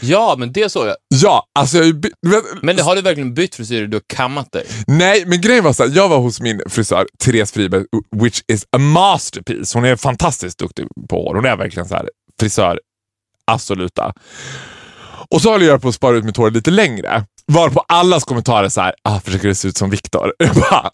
Ja, 0.00 0.34
men 0.38 0.52
det 0.52 0.72
såg 0.72 0.86
jag. 0.86 0.96
Ja, 1.08 1.46
alltså 1.58 1.78
jag 1.78 2.04
Vet, 2.26 2.44
Men 2.62 2.78
har 2.78 2.96
du 2.96 3.02
verkligen 3.02 3.34
bytt 3.34 3.54
frisyr? 3.54 3.86
Du 3.86 3.96
har 3.96 4.02
kammat 4.06 4.52
dig? 4.52 4.66
Nej, 4.86 5.24
men 5.26 5.40
grejen 5.40 5.64
var 5.64 5.72
så 5.72 5.82
här, 5.82 5.90
jag 5.94 6.08
var 6.08 6.18
hos 6.18 6.40
min 6.40 6.60
frisör, 6.66 7.06
Therese 7.24 7.52
Friberg, 7.52 7.84
which 8.16 8.42
is 8.52 8.66
a 8.72 8.78
masterpiece. 8.78 9.74
Hon 9.74 9.84
är 9.84 9.96
fantastiskt 9.96 10.58
duktig 10.58 10.86
på 11.08 11.16
hår. 11.16 11.34
Hon 11.34 11.44
är 11.44 11.56
verkligen 11.56 11.88
så 11.88 11.94
här 11.94 12.08
frisör, 12.40 12.80
absoluta. 13.46 14.12
Och 15.30 15.42
så 15.42 15.50
håller 15.50 15.66
jag 15.66 15.82
på 15.82 15.88
att 15.88 15.94
spara 15.94 16.16
ut 16.16 16.24
mitt 16.24 16.36
hår 16.36 16.50
lite 16.50 16.70
längre. 16.70 17.24
Var 17.46 17.70
på 17.70 17.84
allas 17.88 18.24
kommentarer 18.24 18.68
så 18.68 18.80
här, 18.80 18.94
ah, 19.02 19.20
försöker 19.20 19.48
det 19.48 19.54
se 19.54 19.68
ut 19.68 19.76
som 19.76 19.90
Viktor? 19.90 20.32
Jag 20.38 20.54
bara, 20.54 20.90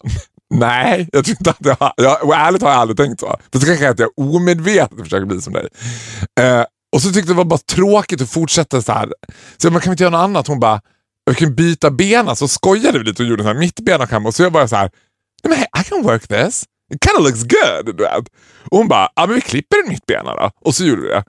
nej, 0.53 1.09
jag 1.11 1.25
tror 1.25 1.37
inte 1.39 1.49
att 1.49 1.57
jag 1.59 1.75
har, 1.79 1.93
jag, 1.97 2.47
ärligt 2.47 2.61
har 2.61 2.69
jag 2.69 2.79
aldrig 2.79 2.97
tänkt 2.97 3.19
så. 3.19 3.35
För 3.51 3.59
så 3.59 3.65
kanske 3.65 3.89
att 3.89 3.99
jag 3.99 4.09
omedvetet 4.17 4.99
försöker 4.99 5.25
bli 5.25 5.41
som 5.41 5.53
dig. 5.53 5.67
Eh, 6.39 6.63
och 6.91 7.01
så 7.01 7.07
tyckte 7.07 7.19
jag 7.19 7.27
det 7.27 7.33
var 7.33 7.45
bara 7.45 7.59
tråkigt 7.59 8.21
att 8.21 8.29
fortsätta 8.29 8.81
så 8.81 8.91
här. 8.91 9.13
Så 9.57 9.65
jag 9.65 9.73
bara, 9.73 9.79
kan 9.79 9.91
vi 9.91 9.93
inte 9.93 10.03
göra 10.03 10.11
något 10.11 10.23
annat? 10.23 10.47
Hon 10.47 10.59
bara, 10.59 10.81
jag 11.25 11.37
kan 11.37 11.55
byta 11.55 11.91
bena 11.91 12.23
Så 12.23 12.29
alltså, 12.29 12.47
skojade 12.47 12.99
vi 12.99 13.03
lite 13.05 13.23
och 13.23 13.29
gjorde 13.29 13.43
så 13.43 13.47
här 13.47 13.55
mittbena 13.55 14.27
och 14.27 14.35
så 14.35 14.43
jag 14.43 14.51
bara 14.51 14.67
så 14.67 14.75
här, 14.75 14.91
nej 15.43 15.57
men 15.57 15.81
I 15.81 15.83
can 15.89 16.03
work 16.03 16.27
this. 16.27 16.65
It 16.93 17.03
kind 17.05 17.19
of 17.19 17.25
looks 17.25 17.43
good. 17.43 17.95
Du 17.97 18.03
vet. 18.03 18.27
Och 18.71 18.77
hon 18.77 18.87
bara, 18.87 19.09
ja 19.15 19.25
men 19.25 19.35
vi 19.35 19.41
klipper 19.41 19.83
en 19.83 19.89
mittbena 19.89 20.35
då. 20.35 20.51
Och 20.61 20.75
så 20.75 20.83
gjorde 20.83 21.01
vi 21.01 21.07
det. 21.07 21.23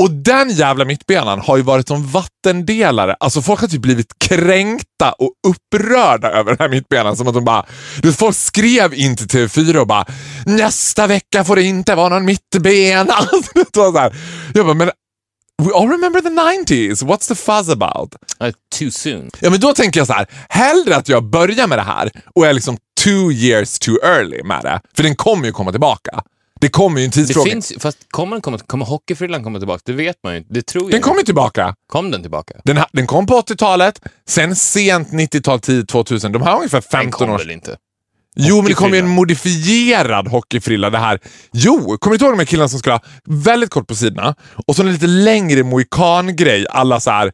Och 0.00 0.10
den 0.10 0.50
jävla 0.50 0.84
mittbenan 0.84 1.40
har 1.40 1.56
ju 1.56 1.62
varit 1.62 1.88
som 1.88 2.06
vattendelare. 2.06 3.16
Alltså 3.20 3.42
folk 3.42 3.60
har 3.60 3.68
typ 3.68 3.82
blivit 3.82 4.18
kränkta 4.18 5.12
och 5.12 5.30
upprörda 5.48 6.30
över 6.30 6.50
den 6.50 6.56
här 6.60 6.68
mittbenan. 6.68 7.16
Som 7.16 7.28
att 7.28 7.34
de 7.34 7.44
bara, 7.44 7.66
du 8.02 8.12
folk 8.12 8.36
skrev 8.36 8.94
in 8.94 9.16
till 9.16 9.26
TV4 9.26 9.76
och 9.76 9.86
bara 9.86 10.06
nästa 10.46 11.06
vecka 11.06 11.44
får 11.44 11.56
det 11.56 11.62
inte 11.62 11.94
vara 11.94 12.08
någon 12.08 12.24
mittbena. 12.24 13.12
Alltså. 13.12 14.10
Jag 14.54 14.66
bara, 14.66 14.74
men 14.74 14.90
we 15.62 15.72
all 15.74 15.88
remember 15.88 16.20
the 16.20 16.28
90s. 16.28 17.04
What's 17.04 17.28
the 17.28 17.34
fuzz 17.34 17.68
about? 17.70 18.14
Uh, 18.44 18.50
too 18.78 18.90
soon. 18.90 19.30
Ja, 19.40 19.50
men 19.50 19.60
då 19.60 19.72
tänker 19.72 20.00
jag 20.00 20.06
så 20.06 20.12
här, 20.12 20.26
hellre 20.48 20.96
att 20.96 21.08
jag 21.08 21.24
börjar 21.24 21.66
med 21.66 21.78
det 21.78 21.82
här 21.82 22.10
och 22.34 22.46
är 22.46 22.52
liksom 22.52 22.76
two 23.00 23.32
years 23.32 23.78
too 23.78 23.98
early 24.02 24.42
med 24.42 24.62
det. 24.62 24.80
För 24.96 25.02
den 25.02 25.16
kommer 25.16 25.46
ju 25.46 25.52
komma 25.52 25.70
tillbaka. 25.70 26.22
Det 26.62 26.68
kommer 26.68 27.00
ju 27.00 27.04
en 27.04 27.10
Det 27.10 27.14
tidsfråga. 27.14 27.50
finns, 27.50 27.72
fast 27.80 27.98
kommer, 28.10 28.36
den 28.36 28.40
komma, 28.42 28.58
kommer 28.58 28.84
hockeyfrillan 28.84 29.44
komma 29.44 29.58
tillbaka? 29.58 29.82
Det 29.84 29.92
vet 29.92 30.16
man 30.24 30.32
ju 30.32 30.38
inte. 30.38 30.54
Det 30.54 30.62
tror 30.66 30.84
jag 30.84 30.90
Den 30.92 31.00
kommer 31.02 31.22
tillbaka. 31.22 31.74
Kom 31.86 32.10
den 32.10 32.22
tillbaka? 32.22 32.54
Den, 32.64 32.76
ha- 32.76 32.88
den 32.92 33.06
kom 33.06 33.26
på 33.26 33.40
80-talet, 33.40 34.00
sen 34.28 34.56
sent 34.56 35.08
90-tal, 35.08 35.60
tidigt 35.60 35.88
2000. 35.88 36.32
De 36.32 36.42
har 36.42 36.56
ungefär 36.56 36.80
Den 36.80 36.88
15 36.90 37.10
kom 37.26 37.30
år. 37.30 37.38
väl 37.38 37.50
inte? 37.50 37.76
Jo, 38.36 38.56
men 38.56 38.64
det 38.64 38.74
kom 38.74 38.92
ju 38.92 38.98
en 38.98 39.08
modifierad 39.08 40.28
hockeyfrilla. 40.28 40.90
Det 40.90 40.98
här. 40.98 41.20
Jo, 41.52 41.76
kommer 41.78 41.98
du 42.12 42.14
inte 42.14 42.24
ihåg 42.24 42.32
de 42.32 42.38
här 42.38 42.46
killarna 42.46 42.68
som 42.68 42.78
skulle 42.78 42.94
ha 42.94 43.00
väldigt 43.26 43.70
kort 43.70 43.86
på 43.88 43.94
sidorna 43.94 44.34
och 44.66 44.76
så 44.76 44.82
en 44.82 44.92
lite 44.92 45.06
längre 45.06 45.62
mohikan-grej. 45.62 46.66
Alla 46.70 47.00
så 47.00 47.10
här, 47.10 47.32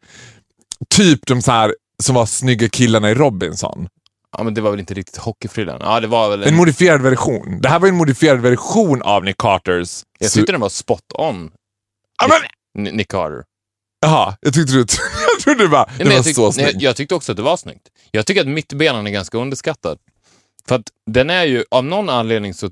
typ 0.94 1.26
de 1.26 1.42
så 1.42 1.52
här 1.52 1.74
som 2.02 2.14
var 2.14 2.26
snygga 2.26 2.68
killarna 2.68 3.10
i 3.10 3.14
Robinson. 3.14 3.88
Ja, 4.36 4.42
men 4.44 4.54
det 4.54 4.60
var 4.60 4.70
väl 4.70 4.80
inte 4.80 4.94
riktigt 4.94 5.16
hockeyfrillan? 5.16 5.78
Ja, 5.82 6.00
det 6.00 6.06
var 6.06 6.30
väl 6.30 6.42
en... 6.42 6.48
En 6.48 6.54
modifierad 6.54 7.02
version. 7.02 7.60
Det 7.60 7.68
här 7.68 7.78
var 7.78 7.88
en 7.88 7.94
modifierad 7.96 8.40
version 8.40 9.02
av 9.02 9.24
Nick 9.24 9.36
Carters. 9.38 10.02
jag 10.18 10.30
tyckte 10.32 10.52
den 10.52 10.60
var 10.60 10.68
spot 10.68 11.00
on, 11.14 11.50
Ja, 12.22 12.28
men, 12.74 12.96
Nick 12.96 13.08
Carter. 13.10 13.44
jaha, 14.00 14.36
jag 14.40 14.54
tyckte 14.54 14.72
du... 14.72 14.78
jag 15.34 15.40
trodde 15.44 15.62
det 15.64 15.68
var, 15.68 15.86
det 15.86 15.90
Nej, 15.90 15.98
men 15.98 16.06
var 16.08 16.14
jag, 16.14 16.24
tyck, 16.24 16.36
så 16.36 16.52
snyggt. 16.52 16.82
jag 16.82 16.96
tyckte 16.96 17.14
också 17.14 17.32
att 17.32 17.36
det 17.36 17.42
var 17.42 17.56
snyggt. 17.56 17.88
Jag 18.10 18.26
tycker 18.26 18.40
att 18.40 18.46
mittbenan 18.48 19.06
är 19.06 19.10
ganska 19.10 19.38
underskattad. 19.38 19.98
För 20.68 20.74
att 20.74 20.84
den 21.10 21.30
är 21.30 21.44
ju, 21.44 21.64
av 21.70 21.84
någon 21.84 22.08
anledning 22.10 22.54
så, 22.54 22.70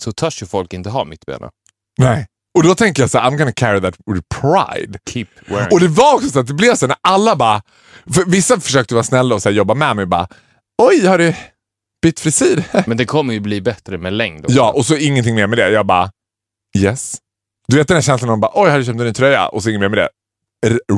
så 0.00 0.12
törs 0.12 0.42
ju 0.42 0.46
folk 0.46 0.72
inte 0.72 0.90
ha 0.90 1.04
mittbena. 1.04 1.50
Nej. 1.98 2.26
Och 2.58 2.64
då 2.64 2.74
tänker 2.74 3.02
jag 3.02 3.10
så 3.10 3.18
här, 3.18 3.30
I'm 3.30 3.36
gonna 3.36 3.52
carry 3.52 3.80
that 3.80 3.94
with 4.06 4.26
pride. 4.40 4.98
Keep 5.10 5.26
wearing. 5.46 5.68
Och 5.72 5.80
det 5.80 5.88
var 5.88 6.14
också 6.14 6.28
så 6.30 6.40
att 6.40 6.46
det 6.46 6.54
blev 6.54 6.74
så 6.74 6.86
när 6.86 6.96
alla 7.00 7.36
bara, 7.36 7.62
för 8.14 8.24
vissa 8.24 8.60
försökte 8.60 8.94
vara 8.94 9.04
snälla 9.04 9.34
och 9.34 9.42
så 9.42 9.50
jobba 9.50 9.74
med 9.74 9.96
mig 9.96 10.06
bara, 10.06 10.28
oj 10.82 11.06
har 11.06 11.18
du 11.18 11.34
bytt 12.02 12.20
frisyr? 12.20 12.64
Men 12.86 12.96
det 12.96 13.04
kommer 13.04 13.34
ju 13.34 13.40
bli 13.40 13.60
bättre 13.60 13.98
med 13.98 14.12
längd. 14.12 14.44
också. 14.44 14.56
ja, 14.56 14.72
och 14.72 14.86
så 14.86 14.96
ingenting 14.96 15.34
mer 15.34 15.46
med 15.46 15.58
det. 15.58 15.70
Jag 15.70 15.86
bara, 15.86 16.10
yes. 16.78 17.16
Du 17.68 17.76
vet 17.76 17.88
den 17.88 17.94
här 17.94 18.02
känslan 18.02 18.26
när 18.26 18.32
man 18.32 18.40
bara, 18.40 18.52
oj 18.54 18.70
har 18.70 18.78
du 18.78 18.84
köpt 18.84 19.00
en 19.00 19.06
ny 19.06 19.12
tröja? 19.12 19.48
Och 19.48 19.62
så 19.62 19.68
inget 19.68 19.80
mer 19.80 19.88
med 19.88 19.98
det. 19.98 20.08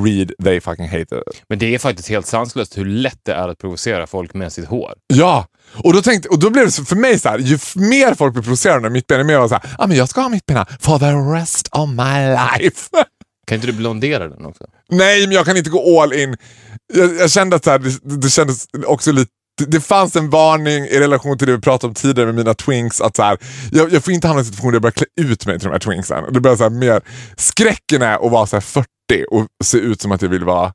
Read, 0.05 0.33
they 0.45 0.61
fucking 0.61 0.89
hate 0.89 1.01
it. 1.17 1.43
Men 1.49 1.59
det 1.59 1.75
är 1.75 1.79
faktiskt 1.79 2.09
helt 2.09 2.27
sanslöst 2.27 2.79
hur 2.79 2.85
lätt 2.85 3.19
det 3.23 3.33
är 3.33 3.49
att 3.49 3.59
provocera 3.59 4.07
folk 4.07 4.35
med 4.35 4.53
sitt 4.53 4.67
hår. 4.67 4.95
Ja, 5.07 5.47
och 5.85 5.93
då, 5.93 6.03
tänkte, 6.03 6.29
och 6.29 6.39
då 6.39 6.51
blev 6.51 6.67
det 6.67 6.73
för 6.73 6.97
mig 6.97 7.19
så 7.19 7.29
här, 7.29 7.39
ju 7.39 7.59
mer 7.75 8.15
folk 8.15 8.33
blir 8.33 8.43
provocerade 8.43 8.87
av 8.87 8.93
mittbena, 8.93 9.21
ju 9.21 9.27
mer 9.27 9.39
var 9.39 9.49
så 9.49 9.55
här, 9.55 9.75
ah, 9.79 9.87
men 9.87 9.97
jag 9.97 10.09
ska 10.09 10.21
ha 10.21 10.29
mittbena 10.29 10.67
for 10.81 10.99
the 10.99 11.41
rest 11.41 11.69
of 11.73 11.89
my 11.89 12.29
life. 12.29 12.89
Kan 13.47 13.55
inte 13.55 13.67
du 13.67 13.73
blondera 13.73 14.29
den 14.29 14.47
också? 14.47 14.65
Nej, 14.89 15.27
men 15.27 15.33
jag 15.33 15.47
kan 15.47 15.57
inte 15.57 15.71
gå 15.71 16.03
all 16.03 16.13
in. 16.13 16.37
Jag, 16.95 17.17
jag 17.17 17.31
kände 17.31 17.57
att 17.57 17.65
så 17.65 17.71
här, 17.71 17.79
det, 17.79 18.17
det 18.17 18.31
kändes 18.31 18.67
också 18.87 19.13
lite 19.13 19.31
det 19.65 19.81
fanns 19.81 20.17
en 20.17 20.31
varning 20.31 20.85
i 20.85 21.01
relation 21.01 21.39
till 21.39 21.47
det 21.47 21.53
vi 21.57 21.61
pratade 21.61 21.89
om 21.89 21.95
tidigare 21.95 22.27
med 22.27 22.35
mina 22.35 22.55
twinks. 22.55 23.01
Att 23.01 23.17
så 23.17 23.23
här, 23.23 23.39
jag, 23.73 23.93
jag 23.93 24.05
får 24.05 24.13
inte 24.13 24.27
hamna 24.27 24.41
i 24.41 24.43
en 24.43 24.47
situation 24.47 24.71
där 24.71 24.75
jag 24.77 24.83
börjar 24.83 24.93
klä 24.93 25.07
ut 25.21 25.47
mig 25.47 25.59
till 25.59 25.69
de 25.69 25.73
här 25.73 25.79
twinksen. 25.79 26.33
Det 26.33 26.41
börjar 26.41 26.57
så 26.57 26.63
här 26.63 26.71
mer, 26.71 27.01
skräcken 27.37 28.03
är 28.03 28.27
att 28.27 28.33
vara 28.33 28.47
så 28.47 28.57
här 28.57 28.61
40 28.61 28.87
och 29.31 29.47
se 29.65 29.79
ut 29.79 30.01
som 30.01 30.13
att 30.13 30.23
jag 30.23 30.29
vill 30.29 30.45
vara 30.45 30.73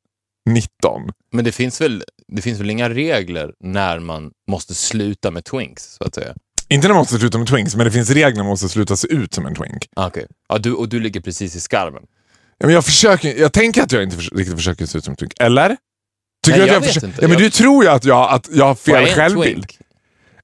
19. 0.49 1.01
Men 1.31 1.45
det 1.45 1.51
finns 1.51 1.81
väl, 1.81 2.03
det 2.27 2.41
finns 2.41 2.59
väl 2.59 2.69
inga 2.69 2.89
regler 2.89 3.51
när 3.63 3.99
man 3.99 4.31
måste 4.51 4.73
sluta 4.75 5.31
med 5.31 5.45
twinks, 5.45 5.83
så 5.83 6.03
att 6.03 6.15
säga? 6.15 6.33
Inte 6.69 6.87
när 6.87 6.93
man 6.93 7.01
måste 7.01 7.17
sluta 7.19 7.37
med 7.37 7.47
twinks, 7.47 7.75
men 7.75 7.85
det 7.85 7.91
finns 7.91 8.09
regler 8.09 8.35
när 8.37 8.43
man 8.43 8.49
måste 8.49 8.69
sluta 8.69 8.95
se 8.95 9.07
ut 9.07 9.33
som 9.33 9.45
en 9.45 9.55
twink. 9.55 9.87
Ah, 9.95 10.07
Okej. 10.07 10.25
Ja, 10.49 10.57
du, 10.57 10.73
och 10.73 10.89
du 10.89 10.99
ligger 10.99 11.21
precis 11.21 11.55
i 11.55 11.59
skarven. 11.59 12.03
Ja, 12.57 12.65
men 12.65 12.73
jag, 12.75 12.85
försöker, 12.85 13.35
jag 13.39 13.53
tänker 13.53 13.83
att 13.83 13.91
jag 13.91 14.03
inte 14.03 14.15
förs- 14.15 14.31
riktigt 14.31 14.55
försöker 14.55 14.85
se 14.85 14.97
ut 14.97 15.03
som 15.05 15.11
en 15.11 15.15
twink. 15.17 15.33
Eller? 15.39 15.77
Tycker 16.45 16.59
Nej, 16.59 16.67
du 16.69 16.75
att 16.75 16.83
jag 16.85 16.93
vet 16.93 17.03
inte. 17.03 17.21
Ja, 17.21 17.27
men 17.27 17.31
Jag- 17.31 17.39
Du 17.39 17.49
tror 17.49 17.83
ju 17.83 17.89
att 17.89 18.05
jag, 18.05 18.29
att 18.33 18.49
jag 18.51 18.65
har 18.65 18.75
fel 18.75 19.05
självbild. 19.05 19.65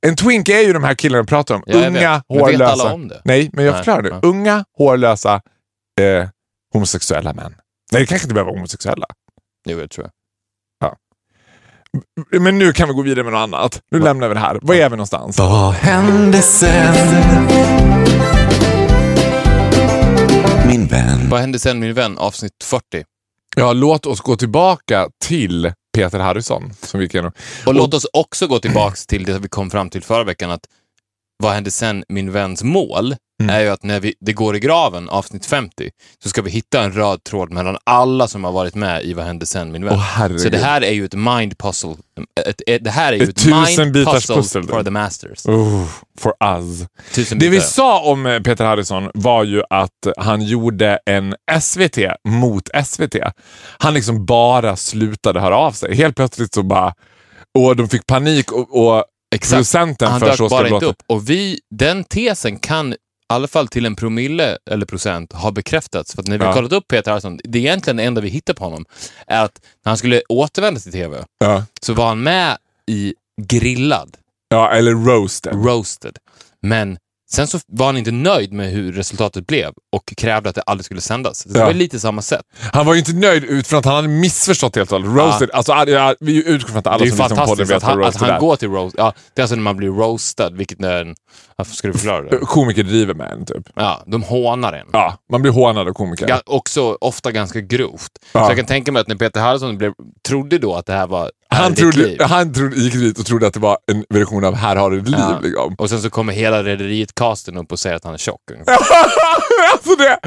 En 0.01 0.15
twink 0.15 0.49
är 0.49 0.59
ju 0.59 0.73
de 0.73 0.83
här 0.83 0.93
killarna 0.93 1.21
vi 1.21 1.27
pratar 1.27 1.55
om. 1.55 1.63
Ja, 1.65 1.73
jag 1.79 1.87
Unga, 1.87 2.13
vet. 2.13 2.23
Men 2.29 2.37
vet 2.37 2.45
hårlösa. 2.45 2.71
alla 2.71 2.93
om 2.93 3.07
det? 3.07 3.21
Nej, 3.25 3.49
men 3.53 3.65
jag 3.65 3.71
Nej, 3.71 3.79
förklarar 3.79 4.01
det. 4.01 4.09
ja. 4.09 4.19
Unga, 4.23 4.65
hårlösa, 4.77 5.41
eh, 6.01 6.27
homosexuella 6.73 7.33
män. 7.33 7.55
Nej, 7.91 8.01
det 8.01 8.05
kanske 8.05 8.25
inte 8.25 8.33
behöver 8.33 8.51
vara 8.51 8.59
homosexuella. 8.59 9.05
Jo, 9.69 9.77
det 9.79 9.87
tror 9.87 10.05
jag. 10.05 10.11
Men 12.41 12.59
nu 12.59 12.73
kan 12.73 12.87
vi 12.87 12.93
gå 12.93 13.01
vidare 13.01 13.23
med 13.23 13.33
något 13.33 13.39
annat. 13.39 13.81
Nu 13.91 13.99
lämnar 13.99 14.27
vi 14.27 14.33
det 14.33 14.39
här. 14.39 14.59
Var 14.61 14.75
är 14.75 14.89
vi 14.89 14.95
någonstans? 14.95 15.37
Vad 15.39 15.73
hände 15.73 16.41
sen? 16.41 16.95
Min 20.67 20.87
vän. 20.87 21.29
Vad 21.29 21.39
hände 21.39 21.59
sen 21.59 21.79
min 21.79 21.93
vän? 21.93 22.17
Avsnitt 22.17 22.63
40. 22.63 22.83
Ja, 23.55 23.73
låt 23.73 24.05
oss 24.05 24.19
gå 24.21 24.35
tillbaka 24.35 25.09
till 25.23 25.73
Peter 25.91 26.19
Harrison. 26.19 26.73
Som 26.81 27.01
gick 27.01 27.13
igenom. 27.13 27.31
Och 27.65 27.73
låt 27.73 27.93
oss 27.93 28.07
också 28.13 28.47
gå 28.47 28.59
tillbaks 28.59 29.05
till 29.05 29.23
det 29.23 29.39
vi 29.39 29.49
kom 29.49 29.69
fram 29.69 29.89
till 29.89 30.03
förra 30.03 30.23
veckan. 30.23 30.51
att 30.51 30.65
Vad 31.37 31.53
hände 31.53 31.71
sen 31.71 32.03
min 32.09 32.31
väns 32.31 32.63
mål? 32.63 33.15
Mm. 33.43 33.55
är 33.55 33.61
ju 33.61 33.69
att 33.69 33.83
när 33.83 33.99
vi, 33.99 34.13
det 34.19 34.33
går 34.33 34.55
i 34.55 34.59
graven, 34.59 35.09
avsnitt 35.09 35.45
50, 35.45 35.89
så 36.23 36.29
ska 36.29 36.41
vi 36.41 36.51
hitta 36.51 36.81
en 36.83 36.91
röd 36.91 37.23
tråd 37.23 37.51
mellan 37.51 37.77
alla 37.83 38.27
som 38.27 38.43
har 38.43 38.51
varit 38.51 38.75
med 38.75 39.03
i 39.03 39.13
Vad 39.13 39.25
hände 39.25 39.45
sen 39.45 39.71
min 39.71 39.85
vän? 39.85 39.99
Herregud. 39.99 40.41
så 40.41 40.49
det 40.49 40.57
här 40.57 40.81
är 40.83 40.91
ju 40.91 41.05
ett 41.05 41.13
mind 41.13 41.57
puzzle. 41.57 41.95
Ett, 42.47 42.61
ett, 42.67 42.83
det 42.83 42.89
här 42.91 43.13
är 43.13 43.17
ju 43.17 43.23
Ett 43.23 43.29
ett, 43.29 43.45
mind 43.45 43.93
puzzle 43.93 44.35
pussel, 44.35 44.63
for 44.67 44.83
the 44.83 44.89
masters. 44.91 45.45
Oh, 45.45 45.85
for 46.19 46.33
us. 46.43 46.87
Tusen 47.13 47.39
Det 47.39 47.45
vi 47.45 47.51
bitar. 47.51 47.65
sa 47.65 47.99
om 48.01 48.25
eh, 48.25 48.39
Peter 48.39 48.65
Harrison 48.65 49.11
var 49.13 49.43
ju 49.43 49.63
att 49.69 50.07
han 50.17 50.41
gjorde 50.41 50.99
en 51.05 51.35
SVT 51.61 51.97
mot 52.27 52.69
SVT. 52.85 53.15
Han 53.77 53.93
liksom 53.93 54.25
bara 54.25 54.75
slutade 54.75 55.39
höra 55.39 55.57
av 55.57 55.71
sig. 55.71 55.95
Helt 55.95 56.15
plötsligt 56.15 56.53
så 56.53 56.63
bara... 56.63 56.93
Och 57.59 57.75
de 57.75 57.89
fick 57.89 58.07
panik 58.07 58.51
och, 58.51 58.85
och 58.87 59.03
Exakt. 59.35 59.51
producenten 59.51 60.11
Han 60.11 60.19
för 60.19 60.29
Så 60.29 60.35
ska 60.35 60.47
bara 60.49 60.67
inte 60.67 60.85
upp. 60.85 61.03
Och 61.07 61.29
vi, 61.29 61.59
den 61.75 62.03
tesen 62.03 62.59
kan 62.59 62.95
alla 63.31 63.47
fall 63.47 63.67
till 63.67 63.85
en 63.85 63.95
promille 63.95 64.57
eller 64.71 64.85
procent 64.85 65.33
ha 65.33 65.51
bekräftats. 65.51 66.15
För 66.15 66.21
att 66.21 66.27
när 66.27 66.37
vi 66.37 66.43
Ja. 66.43 66.47
har 66.49 66.53
kollat 66.55 66.71
upp 66.71 66.87
Peter 66.87 67.11
Harrison, 67.11 67.39
det 67.43 67.57
är 67.57 67.61
egentligen 67.61 67.97
det 67.97 68.03
enda 68.03 68.21
vi 68.21 68.29
hittar 68.29 68.53
på 68.53 68.63
honom, 68.63 68.85
är 69.27 69.43
att 69.43 69.59
när 69.85 69.89
han 69.89 69.97
skulle 69.97 70.21
återvända 70.29 70.79
till 70.79 70.91
TV 70.91 71.23
Ja. 71.39 71.65
så 71.81 71.93
var 71.93 72.07
han 72.07 72.23
med 72.23 72.57
i 72.87 73.13
Grillad, 73.41 74.17
ja, 74.49 74.71
eller 74.71 74.91
roasted. 74.91 75.65
Roasted. 75.65 76.17
Men 76.61 76.97
sen 77.33 77.47
så 77.47 77.59
var 77.67 77.85
han 77.85 77.97
inte 77.97 78.11
nöjd 78.11 78.53
med 78.53 78.71
hur 78.71 78.91
resultatet 78.93 79.47
blev 79.47 79.71
och 79.91 80.13
krävde 80.17 80.49
att 80.49 80.55
det 80.55 80.61
aldrig 80.61 80.85
skulle 80.85 81.01
sändas. 81.01 81.43
Det 81.43 81.59
Ja. 81.59 81.65
var 81.65 81.73
lite 81.73 81.99
samma 81.99 82.21
sätt. 82.21 82.41
Han 82.73 82.85
var 82.85 82.93
ju 82.93 82.99
inte 82.99 83.13
nöjd 83.13 83.43
utifrån 83.43 83.79
att 83.79 83.85
han 83.85 83.95
hade 83.95 84.07
missförstått 84.07 84.75
helt 84.75 84.91
och 84.91 85.01
hållet. 85.01 85.15
Roasted. 85.25 85.49
Alltså, 85.53 85.71
ja, 85.73 86.15
vi 86.19 86.47
utgår 86.49 86.67
från 86.69 86.77
att 86.77 86.87
alla 86.87 86.97
som 86.97 87.05
lyssnar 87.05 87.29
på 87.29 87.35
podden 87.45 87.67
vet 87.67 87.77
att 87.77 87.83
han, 87.83 88.03
att 88.03 88.15
han 88.15 88.39
går 88.39 88.55
till 88.55 88.69
roast. 88.69 88.95
Ja, 88.97 89.13
det 89.33 89.41
är 89.41 89.43
alltså 89.43 89.55
när 89.55 89.63
man 89.63 89.77
blir 89.77 89.89
roastad, 89.89 90.49
vilket 90.49 90.83
är 90.83 91.01
en... 91.01 91.15
Varför 91.55 91.75
ska 91.75 91.87
du 91.87 91.93
förklara 91.93 92.21
det? 92.21 92.37
Komiker 92.37 92.83
driver 92.83 93.13
med 93.13 93.31
en 93.31 93.45
typ. 93.45 93.69
Ja, 93.75 94.03
de 94.07 94.23
hånar 94.23 94.73
en. 94.73 94.87
Ja, 94.93 95.17
man 95.31 95.41
blir 95.41 95.51
hånad 95.51 95.87
av 95.87 95.93
komiker. 95.93 96.27
Ga- 96.27 96.41
också 96.45 96.97
ofta 97.01 97.31
ganska 97.31 97.61
grovt. 97.61 98.11
Ja. 98.33 98.45
Så 98.45 98.49
jag 98.51 98.57
kan 98.57 98.65
tänka 98.65 98.91
mig 98.91 98.99
att 99.01 99.07
när 99.07 99.15
Peter 99.15 99.41
Harrison 99.41 99.77
blev, 99.77 99.93
trodde 100.27 100.57
då 100.57 100.75
att 100.75 100.85
det 100.85 100.93
här 100.93 101.07
var 101.07 101.31
Han, 101.55 101.73
ditt 101.73 101.79
trodde, 101.93 102.25
han 102.25 102.53
trodde, 102.53 102.75
gick 102.75 102.93
dit 102.93 103.19
och 103.19 103.25
trodde 103.25 103.47
att 103.47 103.53
det 103.53 103.59
var 103.59 103.77
en 103.91 104.05
version 104.09 104.43
av 104.45 104.55
Här 104.55 104.75
har 104.75 104.91
du 104.91 104.99
ett 104.99 105.07
liv. 105.07 105.19
Ja. 105.19 105.39
Liksom. 105.43 105.75
Och 105.77 105.89
sen 105.89 106.01
så 106.01 106.09
kommer 106.09 106.33
hela 106.33 106.63
rederiet-casten 106.63 107.57
upp 107.57 107.71
och 107.71 107.79
säger 107.79 107.95
att 107.95 108.03
han 108.03 108.13
är 108.13 108.17
tjock. 108.17 108.39
alltså 109.73 109.95
det, 109.95 110.19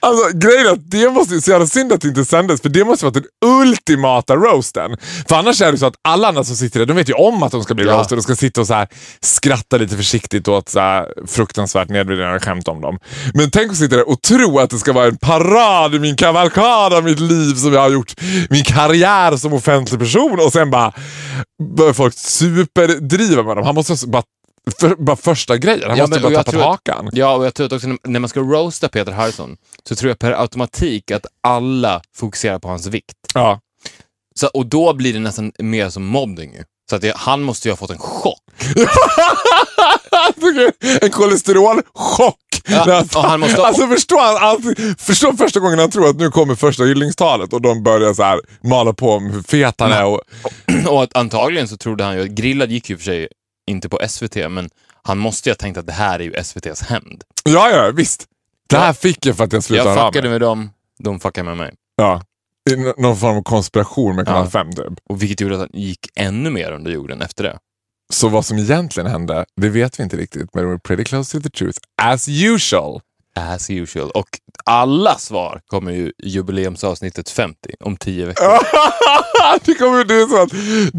alltså, 0.00 0.38
grejen 0.38 0.66
är 0.66 0.70
att 0.72 0.90
det 0.90 1.10
måste, 1.10 1.40
så 1.40 1.50
jävla 1.50 1.66
synd 1.66 1.92
att 1.92 2.00
det 2.00 2.08
inte 2.08 2.24
sändes, 2.24 2.60
för 2.62 2.68
det 2.68 2.84
måste 2.84 3.04
vara 3.04 3.12
den 3.12 3.24
ultimata 3.44 4.36
roasten. 4.36 4.96
För 5.28 5.36
annars 5.36 5.62
är 5.62 5.72
det 5.72 5.78
så 5.78 5.86
att 5.86 5.94
alla 6.08 6.28
andra 6.28 6.44
som 6.44 6.56
sitter 6.56 6.78
där, 6.80 6.86
de 6.86 6.96
vet 6.96 7.08
ju 7.08 7.14
om 7.14 7.42
att 7.42 7.52
de 7.52 7.62
ska 7.62 7.74
bli 7.74 7.84
Ja. 7.86 7.92
roastade 7.92 8.18
och 8.18 8.24
ska 8.24 8.36
sitta 8.36 8.60
och 8.60 8.66
så 8.66 8.74
här 8.74 8.88
skratta 9.20 9.76
lite 9.76 9.96
försiktigt 9.96 10.48
åt 10.48 10.68
så 10.68 10.80
här 10.80 11.06
fruktansvärt 11.26 11.88
nedvärderande 11.88 12.40
skämt 12.40 12.68
om 12.68 12.80
dem. 12.80 12.98
Men 13.34 13.50
tänk 13.50 13.70
att 13.70 13.76
sitta 13.76 13.96
där 13.96 14.08
och 14.08 14.22
tro 14.22 14.58
att 14.58 14.70
det 14.70 14.78
ska 14.78 14.92
vara 14.92 15.06
en 15.06 15.16
parad 15.16 15.94
i 15.94 15.98
min 15.98 16.16
kavalkad 16.16 16.92
av 16.92 17.04
mitt 17.04 17.20
liv 17.20 17.54
som 17.54 17.72
jag 17.72 17.80
har 17.80 17.90
gjort, 17.90 18.12
min 18.50 18.64
karriär 18.64 19.36
som 19.36 19.52
offentlig 19.52 20.00
person 20.00 20.40
och 20.40 20.52
sen 20.52 20.70
bara 20.72 20.92
börjar 21.76 21.92
folk 21.92 22.14
superdriva 22.18 23.42
med 23.42 23.56
dem. 23.56 23.66
Han 23.66 23.74
måste 23.74 24.06
bara, 24.06 24.22
för, 24.80 24.94
bara 24.96 25.16
första 25.16 25.56
grejen, 25.56 25.88
han 25.88 25.98
Ja, 25.98 26.02
måste 26.06 26.20
men- 26.20 26.32
bara 26.32 26.44
tappat 26.44 26.52
tror 26.52 26.62
hakan. 26.62 27.10
Ja, 27.12 27.34
och 27.36 27.46
jag 27.46 27.54
tror 27.54 27.66
att 27.66 27.72
också 27.72 27.88
när- 28.04 28.20
man 28.20 28.28
ska 28.28 28.40
roasta 28.40 28.88
Peter 28.88 29.12
Harrison 29.12 29.56
så 29.88 29.94
tror 29.96 30.08
jag 30.10 30.18
per 30.18 30.32
automatik 30.32 31.10
att 31.10 31.26
alla 31.42 32.02
fokuserar 32.16 32.58
på 32.58 32.68
hans 32.68 32.86
vikt. 32.86 33.14
Ja. 33.34 33.60
Så, 34.34 34.46
och 34.46 34.66
då 34.66 34.94
blir 34.94 35.12
det 35.12 35.18
nästan 35.18 35.52
mer 35.58 35.90
som 35.90 36.04
mobbing. 36.06 36.52
ju. 36.54 36.64
Så 36.90 36.96
att 36.96 37.02
det, 37.02 37.16
han 37.16 37.42
måste 37.42 37.68
ju 37.68 37.72
ha 37.72 37.76
fått 37.76 37.90
en 37.90 37.98
chock. 37.98 38.38
en 41.00 41.10
kolesterolchock. 41.10 42.36
När 42.68 43.22
han- 43.28 43.40
måste- 43.40 43.62
alltså 43.62 43.86
förstå, 43.86 44.18
alltid, 44.20 45.00
förstå 45.00 45.32
första 45.36 45.60
gången 45.60 45.78
han 45.78 45.90
tror 45.90 46.08
att 46.08 46.16
nu 46.16 46.30
kommer 46.30 46.54
första 46.54 46.84
hyllningstalet 46.84 47.52
och 47.52 47.62
de 47.62 47.82
börjar 47.82 48.14
så 48.14 48.22
här 48.22 48.40
mala 48.62 48.92
på 48.92 49.10
om 49.12 49.30
hur 49.30 49.42
fet 49.42 49.74
han 49.80 49.92
är. 49.92 50.04
Och, 50.04 50.20
Och 50.86 51.02
att 51.02 51.16
antagligen 51.16 51.68
så 51.68 51.76
trodde 51.76 52.04
han 52.04 52.16
ju, 52.16 52.24
Grillad 52.28 52.70
gick 52.70 52.90
ju 52.90 52.96
för 52.96 53.04
sig 53.04 53.28
inte 53.66 53.88
på 53.88 54.00
SVT, 54.08 54.36
men 54.48 54.70
han 55.02 55.18
måste 55.18 55.48
ju 55.48 55.50
ha 55.50 55.56
tänkt 55.56 55.76
att 55.76 55.86
det 55.86 55.92
här 55.92 56.18
är 56.18 56.24
ju 56.24 56.32
SVTs 56.34 56.82
hämnd. 56.82 57.22
ja, 57.44 57.70
ja, 57.70 57.90
visst. 57.94 58.24
Det 58.68 58.76
här 58.76 58.92
fick 58.92 59.26
jag 59.26 59.36
för 59.36 59.44
att 59.44 59.52
jag 59.52 59.64
slutade 59.64 59.90
Jag 59.94 60.06
fuckade 60.06 60.28
med 60.28 60.40
dem, 60.40 60.70
de 60.98 61.20
fuckade 61.20 61.44
med 61.48 61.56
mig. 61.56 61.74
Ja. 61.96 62.22
I 62.70 62.76
någon 63.02 63.16
form 63.16 63.36
av 63.36 63.42
konspiration 63.42 64.16
med 64.16 64.26
Kanal 64.26 64.44
Ja. 64.44 64.50
5 64.50 64.72
typ. 64.72 64.86
Och 65.08 65.22
vilket 65.22 65.40
gjorde 65.40 65.54
att 65.54 65.60
han 65.60 65.68
gick 65.72 65.98
ännu 66.16 66.50
mer 66.50 66.72
under 66.72 66.90
jorden 66.90 67.22
efter 67.22 67.44
det. 67.44 67.58
Så 68.12 68.28
vad 68.28 68.46
som 68.46 68.58
egentligen 68.58 69.10
hände, 69.10 69.44
det 69.60 69.68
vet 69.68 69.98
vi 69.98 70.02
inte 70.02 70.16
riktigt. 70.16 70.54
Men 70.54 70.64
we're 70.64 70.78
pretty 70.78 71.04
close 71.04 71.38
to 71.38 71.42
the 71.42 71.50
truth. 71.50 71.78
As 72.02 72.28
usual. 72.28 73.00
As 73.36 73.70
usual. 73.70 74.10
Och 74.10 74.28
alla 74.64 75.18
svar 75.18 75.60
kommer 75.66 75.92
ju 75.92 76.12
i 76.22 76.28
jubileumsavsnittet 76.28 77.30
50 77.30 77.56
om 77.84 77.96
10 77.96 78.26
veckor. 78.26 78.44
det, 79.64 79.74
kommer, 79.74 80.04
det 80.04 80.14
är 80.14 80.26
så 80.26 80.42
att 80.42 80.50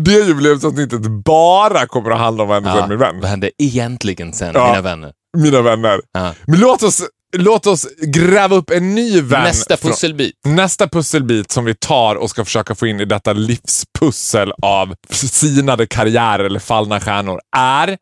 det 0.06 0.12
jubileumsavsnittet 0.12 1.02
bara 1.26 1.88
kommer 1.88 2.12
att 2.12 2.19
handla 2.19 2.43
om 2.43 2.49
vad 2.49 2.63
hände 2.63 2.80
sen 2.82 2.89
min 2.89 2.99
vän. 2.99 3.19
Vad 3.21 3.30
hände 3.30 3.52
egentligen 3.58 4.34
sen, 4.34 4.52
Ja. 4.54 4.67
mina 4.67 4.82
vänner? 4.82 5.13
Mina 5.38 5.62
vänner. 5.62 6.02
Ja. 6.13 6.34
Men 6.47 6.60
låt 6.60 6.84
oss, 6.84 7.02
låt 7.34 7.67
oss 7.67 7.88
gräva 8.02 8.56
upp 8.56 8.69
en 8.69 8.96
ny 8.96 9.22
vän. 9.22 9.43
Nästa 9.43 9.78
från- 9.78 9.91
pusselbit. 9.91 10.36
Nästa 10.46 10.88
pusselbit 10.88 11.52
som 11.52 11.65
vi 11.65 11.76
tar 11.76 12.15
och 12.15 12.30
ska 12.30 12.46
försöka 12.46 12.76
få 12.76 12.88
in 12.88 13.00
i 13.00 13.06
detta 13.06 13.34
livspussel 13.34 14.54
av 14.62 14.96
sinade 15.10 15.88
karriärer 15.88 16.43
eller 16.43 16.60
fallna 16.60 17.00
stjärnor 17.00 17.39
är, 17.58 17.98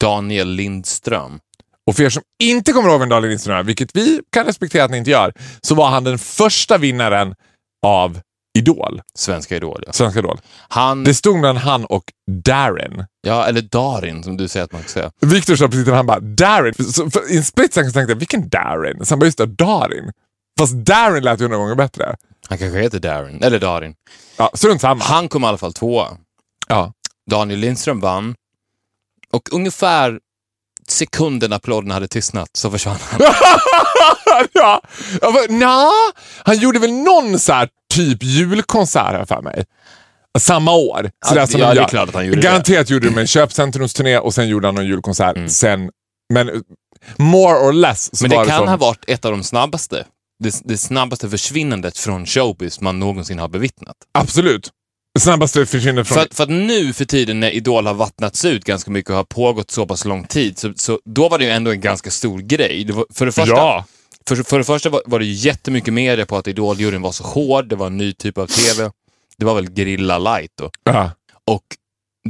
Daniel 0.00 0.48
Lindström. 0.48 1.38
och 1.86 1.96
för 1.96 2.02
er 2.02 2.10
som 2.10 2.22
inte 2.42 2.72
kommer 2.72 2.90
ihåg 2.90 3.00
vem 3.00 3.08
Daniel 3.08 3.28
Lindström 3.30 3.56
är, 3.58 3.62
vilket 3.62 3.96
vi 3.96 4.20
kan 4.32 4.44
respektera 4.46 4.84
att 4.84 4.90
ni 4.90 4.98
inte 4.98 5.10
gör, 5.10 5.32
så 5.60 5.74
var 5.74 5.88
han 5.88 6.04
den 6.04 6.18
första 6.18 6.78
vinnaren 6.78 7.34
av 7.86 8.20
Idol. 8.58 9.02
Svenska 9.14 9.56
Idol, 9.56 9.82
ja. 9.86 9.92
Svenska 9.92 10.18
Idol. 10.18 10.40
Han, 10.68 11.04
Det 11.04 11.14
stod 11.14 11.36
mellan 11.38 11.56
han 11.56 11.84
och 11.84 12.04
Darin. 12.44 13.04
ja, 13.20 13.46
eller 13.46 13.62
Darin 13.62 14.22
som 14.24 14.36
du 14.36 14.48
säger 14.48 14.64
att 14.64 14.72
man 14.72 14.82
ska 14.82 14.88
säga. 14.90 15.10
Victor 15.20 15.56
sa 15.56 15.68
precis 15.68 15.86
när 15.86 15.94
han 15.94 16.06
bara 16.06 16.20
Darin. 16.20 16.74
Så 16.92 17.10
I 17.30 17.36
en 17.36 17.44
split 17.44 17.74
second 17.74 17.94
tänkte 17.94 18.12
jag, 18.12 18.18
vilken 18.18 18.48
Darin? 18.48 19.06
Sen 19.06 19.18
bara 19.18 19.26
just 19.26 19.38
det, 19.38 19.46
Darin. 19.46 20.12
Fast 20.58 20.74
Darin 20.74 21.24
lät 21.24 21.40
ju 21.40 21.44
hundra 21.44 21.58
gånger 21.58 21.74
bättre. 21.74 22.16
Han 22.48 22.58
kanske 22.58 22.78
heter 22.80 22.98
Darin, 23.00 23.42
eller 23.42 23.58
Darin. 23.58 23.94
Ja, 24.36 24.50
strunt 24.54 24.80
samma. 24.80 25.04
Han 25.04 25.28
kom 25.28 25.44
i 25.44 25.46
alla 25.46 25.58
fall 25.58 25.72
tvåa. 25.72 26.08
Ja. 26.68 26.92
Daniel 27.30 27.58
Lindström 27.60 28.00
vann. 28.00 28.34
Och 29.32 29.48
ungefär 29.52 30.18
sekunden 30.88 31.52
applåden 31.52 31.90
hade 31.90 32.08
tystnat 32.08 32.48
så 32.52 32.70
försvann 32.70 32.96
han. 33.00 33.20
ja. 34.52 34.82
Jag 35.20 35.34
bara, 35.34 35.46
Nja, 35.48 35.90
han 36.44 36.58
gjorde 36.58 36.78
väl 36.78 36.92
någon 36.92 37.38
så 37.38 37.52
här 37.52 37.68
typ 37.98 38.22
julkonsert 38.22 39.12
här 39.12 39.24
för 39.24 39.42
mig. 39.42 39.64
Samma 40.38 40.72
år. 40.72 41.10
Så 41.26 41.34
Ja, 41.34 41.40
där 41.40 41.46
som 41.46 41.60
ja, 41.60 41.68
de 41.68 41.74
det 41.74 41.80
är 41.80 41.88
klart 41.88 42.08
att 42.08 42.14
han 42.14 42.26
gjorde 42.26 42.40
Garanterat 42.40 42.90
gjorde 42.90 43.08
de 43.08 43.18
en 43.18 43.26
köpcentrumsturné 43.26 44.18
och 44.18 44.34
sen 44.34 44.48
gjorde 44.48 44.68
han 44.68 44.74
någon 44.74 44.86
julkonsert. 44.86 45.36
Mm. 45.36 45.48
Sen, 45.48 45.90
men 46.34 46.50
uh, 46.50 46.60
more 47.16 47.58
or 47.58 47.72
less 47.72 48.22
Men 48.22 48.30
det 48.30 48.38
det 48.38 48.46
kan 48.46 48.58
som, 48.58 48.68
ha 48.68 48.76
varit 48.76 49.04
ett 49.06 49.24
av 49.24 49.30
de 49.30 49.42
snabbaste. 49.42 50.04
Det, 50.44 50.60
det 50.64 50.78
snabbaste 50.78 51.30
försvinnandet 51.30 51.98
från 51.98 52.26
showbiz 52.26 52.80
man 52.80 52.98
någonsin 52.98 53.38
har 53.38 53.48
bevittnat. 53.48 53.96
Absolut. 54.18 54.70
Snabbaste 55.18 55.66
försvinner 55.66 56.04
från... 56.04 56.14
För 56.14 56.22
att, 56.22 56.34
för 56.34 56.42
att 56.42 56.50
nu 56.50 56.92
för 56.92 57.04
tiden 57.04 57.40
när 57.40 57.50
Idol 57.50 57.86
har 57.86 57.94
vattnats 57.94 58.44
ut 58.44 58.64
ganska 58.64 58.90
mycket 58.90 59.10
och 59.10 59.16
har 59.16 59.24
pågått 59.24 59.70
så 59.70 59.86
pass 59.86 60.04
lång 60.04 60.24
tid, 60.24 60.58
så, 60.58 60.72
så 60.76 61.00
då 61.04 61.28
var 61.28 61.38
det 61.38 61.44
ju 61.44 61.50
ändå 61.50 61.70
en 61.70 61.80
ganska 61.80 62.10
stor 62.10 62.38
grej. 62.38 62.84
Det 62.84 62.92
var, 62.92 63.06
för, 63.14 63.26
det 63.26 63.32
första, 63.32 63.54
Ja. 63.54 63.84
För, 64.28 64.42
för 64.42 64.58
det 64.58 64.64
första 64.64 64.90
var, 64.90 65.02
var 65.06 65.18
det 65.18 65.24
jättemycket 65.24 65.94
media 65.94 66.26
på 66.26 66.36
att 66.36 66.46
Idol-juryn 66.46 67.02
var 67.02 67.12
så 67.12 67.24
hård, 67.24 67.68
det 67.68 67.76
var 67.76 67.86
en 67.86 67.96
ny 67.96 68.12
typ 68.12 68.38
av 68.38 68.46
TV. 68.46 68.90
Det 69.38 69.44
var 69.44 69.54
väl 69.54 69.70
Grilla 69.70 70.18
light 70.18 70.52
då. 70.58 70.70
Ja. 70.84 71.10
Och 71.44 71.62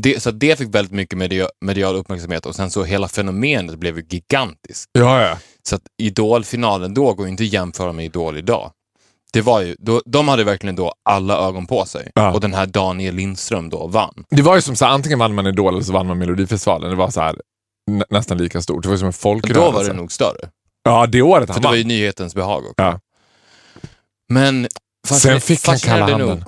det, 0.03 0.23
så 0.23 0.31
det 0.31 0.59
fick 0.59 0.75
väldigt 0.75 0.93
mycket 0.93 1.19
media, 1.19 1.49
medial 1.61 1.97
uppmärksamhet 1.97 2.47
och 2.47 2.55
sen 2.55 2.71
så 2.71 2.85
hela 2.85 3.09
fenomenet 3.09 3.79
blev 3.79 3.97
ju 3.97 4.05
gigantiskt. 4.09 4.91
Ja, 4.93 5.23
ja. 5.23 5.39
Så 5.63 5.77
att 5.77 5.83
Idol-finalen 6.03 6.95
då 6.95 7.15
går 7.15 7.27
ju 7.27 7.31
inte 7.31 7.43
att 7.43 7.53
jämföra 7.53 7.93
med 7.93 8.05
Idol 8.05 8.39
idag. 8.39 8.73
Det 9.33 9.41
var 9.41 9.61
ju, 9.61 9.77
då, 9.79 10.03
de 10.07 10.29
hade 10.29 10.45
verkligen 10.45 10.77
då 10.77 10.93
alla 11.05 11.49
ögon 11.49 11.67
på 11.67 11.85
sig. 11.85 12.11
Ja. 12.15 12.33
Och 12.33 12.41
den 12.41 12.55
här 12.55 12.67
Daniel 12.67 13.15
Lindström 13.15 13.71
då 13.71 13.87
vann. 13.87 14.25
Det 14.31 14.43
var 14.43 14.55
ju 14.55 14.63
som 14.63 14.77
så 14.77 14.85
här, 14.85 14.93
antingen 14.93 15.19
vann 15.19 15.35
man 15.35 15.47
Idol 15.47 15.75
eller 15.75 15.85
så 15.85 15.93
vann 15.93 16.07
man 16.07 16.19
Melodifestivalen. 16.19 16.91
Det 16.91 16.97
var 16.97 17.11
så 17.11 17.21
här, 17.21 17.37
nä, 17.91 18.05
nästan 18.11 18.39
lika 18.39 18.63
stort. 18.63 18.83
Det 18.83 18.89
var 18.89 18.97
som 18.97 19.07
en 19.07 19.13
folkrörelse. 19.13 19.61
Då 19.61 19.71
var 19.71 19.85
det 19.85 19.93
nog 19.93 20.13
större. 20.13 20.49
Ja, 20.89 21.07
det 21.07 21.23
året 21.23 21.47
För 21.47 21.55
han 21.55 21.63
det 21.63 21.69
var 21.69 21.75
ju 21.75 21.85
nyhetens 21.85 22.35
behag 22.35 22.59
också. 22.59 22.75
Ja. 22.77 23.01
Men... 24.29 24.69
Sen 25.07 25.41
fick 25.41 25.67
han 25.67 25.79
kalla 25.79 26.11
handen. 26.11 26.29
nog-. 26.29 26.45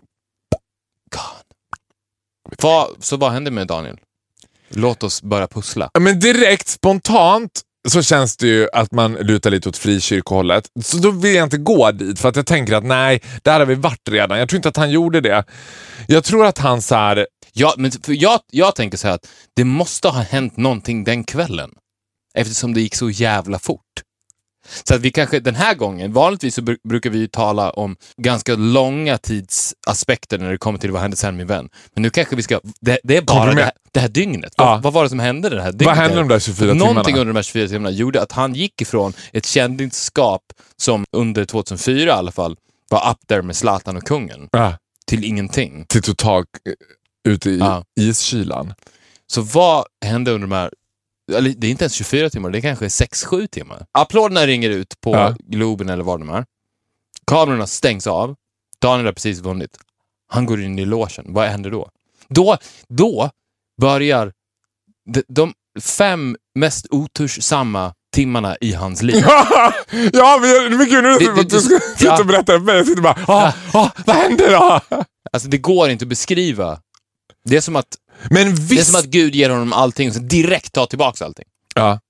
Vad, 2.63 2.89
så 3.01 3.17
vad 3.17 3.33
hände 3.33 3.51
med 3.51 3.67
Daniel? 3.67 3.99
Låt 4.69 5.03
oss 5.03 5.23
börja 5.23 5.47
pussla. 5.47 5.91
Men 5.99 6.21
direkt, 6.21 6.69
spontant, 6.69 7.61
så 7.89 8.03
känns 8.03 8.37
det 8.37 8.47
ju 8.47 8.69
att 8.73 8.93
man 8.93 9.13
lutar 9.13 9.51
lite 9.51 9.69
åt 9.69 9.77
frikyrkohållet. 9.77 10.67
Så 10.83 10.97
då 10.97 11.11
vill 11.11 11.35
jag 11.35 11.47
inte 11.47 11.59
gå 11.59 11.91
dit 11.93 12.21
för 12.21 12.29
att 12.29 12.37
jag 12.37 12.47
tänker 12.47 12.75
att 12.75 12.85
nej, 12.85 13.23
där 13.43 13.59
har 13.59 13.67
vi 13.67 13.75
varit 13.75 14.09
redan. 14.09 14.39
Jag 14.39 14.49
tror 14.49 14.57
inte 14.57 14.69
att 14.69 14.77
han 14.77 14.91
gjorde 14.91 15.21
det. 15.21 15.45
Jag 16.09 16.25
tror 16.25 16.47
att 16.47 16.59
han 16.59 16.83
så 16.83 16.95
här, 16.95 17.27
Ja, 17.53 17.75
men 17.77 17.91
för 17.91 18.23
jag, 18.23 18.41
jag 18.51 18.75
tänker 18.75 18.99
så 18.99 19.09
här 19.09 19.15
att 19.15 19.29
det 19.57 19.65
måste 19.65 20.09
ha 20.09 20.23
hänt 20.23 20.57
någonting 20.57 21.05
den 21.05 21.25
kvällen. 21.25 21.71
Eftersom 22.35 22.75
det 22.75 22.81
gick 22.81 22.95
så 22.95 23.11
jävla 23.11 23.59
fort. 23.59 24.03
Så 24.85 24.95
att 24.95 25.01
vi 25.01 25.11
kanske 25.11 25.41
den 25.41 25.55
här 25.55 25.75
gången, 25.75 26.13
vanligtvis 26.13 26.55
så 26.55 26.61
bru- 26.61 26.79
brukar 26.89 27.11
vi 27.11 27.19
ju 27.19 27.27
tala 27.27 27.71
om 27.71 27.97
ganska 28.17 28.55
långa 28.55 29.19
tidsaspekter 29.19 30.39
när 30.39 30.51
det 30.51 30.59
kommer 30.59 30.79
till 30.79 30.91
vad 30.91 31.03
hände 31.03 31.17
sen 31.17 31.37
min 31.37 31.47
vän. 31.47 31.69
Men 31.95 32.03
nu 32.03 32.11
kanske 32.11 32.37
vi 32.37 32.43
ska, 32.43 32.61
det, 32.81 33.01
det 33.03 33.17
är 33.17 33.23
bara 33.23 33.55
det 33.55 33.63
här, 33.63 33.73
det 33.93 34.01
här 34.01 34.09
dygnet. 34.09 34.53
Ja. 34.57 34.65
Vad, 34.65 34.83
vad 34.83 34.93
var 34.93 35.03
det 35.03 35.09
som 35.09 35.19
hände 35.21 35.49
det 35.49 35.63
här 35.63 35.73
dygnet? 35.73 35.87
vad 35.87 35.97
hände 35.97 36.17
de 36.17 36.29
där 36.29 36.39
24 36.39 36.75
Någonting 36.75 37.05
timmarna? 37.05 37.21
under 37.21 37.33
de 37.33 37.37
här 37.39 37.43
24 37.43 37.69
timmarna 37.69 37.91
gjorde 37.91 38.23
att 38.23 38.33
han 38.33 38.55
gick 38.55 38.81
ifrån 38.81 39.13
ett 39.33 39.47
kändisskap 39.47 40.43
som 40.77 41.05
under 41.13 41.45
2004 41.45 42.03
i 42.03 42.11
alla 42.11 42.33
fall 42.33 42.57
var 42.91 43.11
up 43.11 43.19
there 43.29 43.43
med 43.43 43.57
Zlatan 43.57 43.97
och 43.97 44.03
kungen 44.03 44.49
Ja, 44.53 44.75
till 45.07 45.25
ingenting. 45.25 45.85
till 45.89 46.03
totalt 46.03 46.47
eh, 47.27 47.33
ute 47.33 47.51
i 47.51 47.59
Ja. 47.59 47.85
iskylan. 48.01 48.75
Så 49.27 49.41
vad 49.43 49.85
hände 50.05 50.31
under 50.31 50.49
de 50.49 50.55
här, 50.55 50.71
eller 51.37 51.51
det 51.57 51.67
är 51.67 51.71
inte 51.71 51.85
ens 51.85 51.93
24 51.93 52.31
timmar, 52.31 52.51
det 52.51 52.59
är 52.59 52.63
kanske 52.63 52.87
6-7 52.89 53.47
timmar. 53.47 53.87
Applåderna 53.93 54.47
ringer 54.47 54.71
ut 54.71 55.01
på 55.01 55.15
Ja. 55.15 55.35
Globen 55.39 55.89
eller 55.89 56.05
vad 56.05 56.21
de 56.21 56.31
är. 56.31 56.45
Kamerorna 57.27 57.67
stängs 57.67 58.07
av. 58.07 58.35
Daniel 58.81 59.07
har 59.07 59.13
precis 59.13 59.39
vunnit. 59.41 59.79
Han 60.29 60.47
går 60.47 60.63
in 60.63 60.79
i 60.79 60.85
logen. 60.85 61.25
Vad 61.29 61.49
händer 61.49 61.71
då? 61.71 61.91
Då, 62.29 62.57
då 62.89 63.31
börjar 63.81 64.33
de, 65.15 65.23
de 65.29 65.53
fem 65.81 66.37
mest 66.55 66.87
otursamma 66.91 67.95
timmarna 68.15 68.57
i 68.61 68.73
hans 68.73 69.03
liv. 69.03 69.25
ja, 70.13 70.39
men, 70.41 70.77
men 70.79 70.89
gud, 70.89 71.03
nu 71.05 71.13
att 71.13 71.19
det- 71.19 71.35
du 71.35 71.43
det- 71.43 71.61
sitta 71.61 72.15
och 72.15 72.21
ja. 72.21 72.25
berätta 72.25 72.53
för 72.53 72.59
mig. 72.59 72.77
Jag 72.77 72.87
sitter 72.87 73.03
bara, 73.03 73.19
ah, 73.27 73.53
ah, 73.73 73.91
vad 74.07 74.17
hände 74.17 74.51
då? 74.53 74.81
Alltså 75.33 75.49
det 75.49 75.59
går 75.59 75.89
inte 75.91 76.05
att 76.05 76.09
beskriva. 76.09 76.81
Det 77.45 77.57
är 77.57 77.61
som 77.61 77.77
att, 77.77 77.87
Men 78.31 78.47
det 78.55 78.63
är 78.63 78.67
visst, 78.67 78.87
som 78.91 79.01
att 79.01 79.05
Gud 79.07 79.35
ger 79.35 79.51
honom 79.51 79.73
allting 79.73 80.09
och 80.09 80.15
så 80.15 80.21
direkt 80.21 80.73
tar 80.73 80.87
tillbaka 80.87 81.25
allting. 81.25 81.47
Ja. 81.75 82.01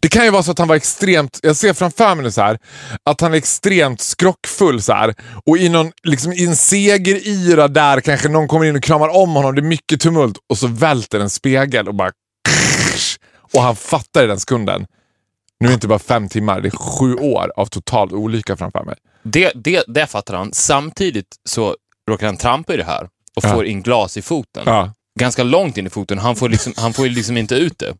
Det 0.00 0.08
kan 0.08 0.24
ju 0.24 0.30
vara 0.30 0.42
så 0.42 0.50
att 0.50 0.58
han 0.58 0.68
var 0.68 0.76
extremt, 0.76 1.40
jag 1.42 1.56
ser 1.56 1.72
framför 1.72 2.14
mig 2.14 2.24
nu 2.24 2.30
så 2.30 2.42
här, 2.42 2.58
att 3.04 3.20
han 3.20 3.32
är 3.32 3.36
extremt 3.38 4.00
skrockfull 4.00 4.82
så 4.82 4.92
här. 4.92 5.14
Och 5.46 5.58
i, 5.58 5.68
någon, 5.68 5.92
liksom, 6.02 6.32
i 6.32 6.44
en 6.46 6.56
segeryra 6.56 7.68
där 7.68 8.00
kanske 8.00 8.28
någon 8.28 8.48
kommer 8.48 8.66
in 8.66 8.76
och 8.76 8.82
kramar 8.82 9.08
om 9.08 9.34
honom, 9.34 9.54
det 9.54 9.60
är 9.60 9.62
mycket 9.62 10.00
tumult 10.00 10.38
och 10.48 10.58
så 10.58 10.66
välter 10.66 11.20
en 11.20 11.30
spegel 11.30 11.88
och 11.88 11.94
bara 11.94 12.10
och 13.54 13.62
han 13.62 13.76
fattar 13.76 14.24
i 14.24 14.26
den 14.26 14.40
sekunden. 14.40 14.86
Nu 15.60 15.66
är 15.66 15.70
det 15.70 15.74
inte 15.74 15.88
bara 15.88 15.98
fem 15.98 16.28
timmar, 16.28 16.60
det 16.60 16.68
är 16.68 16.76
sju 16.76 17.14
år 17.14 17.52
av 17.56 17.66
total 17.66 18.12
olycka 18.14 18.56
framför 18.56 18.84
mig. 18.84 18.96
Det, 19.22 19.52
det, 19.54 19.84
det 19.86 20.06
fattar 20.06 20.34
han. 20.36 20.52
Samtidigt 20.52 21.36
så 21.48 21.76
råkar 22.10 22.26
han 22.26 22.36
trampa 22.36 22.74
i 22.74 22.76
det 22.76 22.84
här 22.84 23.04
och 23.36 23.44
Ja. 23.44 23.48
får 23.54 23.66
in 23.66 23.82
glas 23.82 24.16
i 24.16 24.22
foten. 24.22 24.62
Ja. 24.66 24.92
Ganska 25.20 25.42
långt 25.42 25.78
in 25.78 25.86
i 25.86 25.90
foten. 25.90 26.18
Han 26.18 26.36
får, 26.36 26.48
liksom, 26.48 26.72
han 26.76 26.92
får 26.92 27.06
liksom 27.06 27.36
inte 27.36 27.54
ut 27.54 27.78
det. 27.78 27.94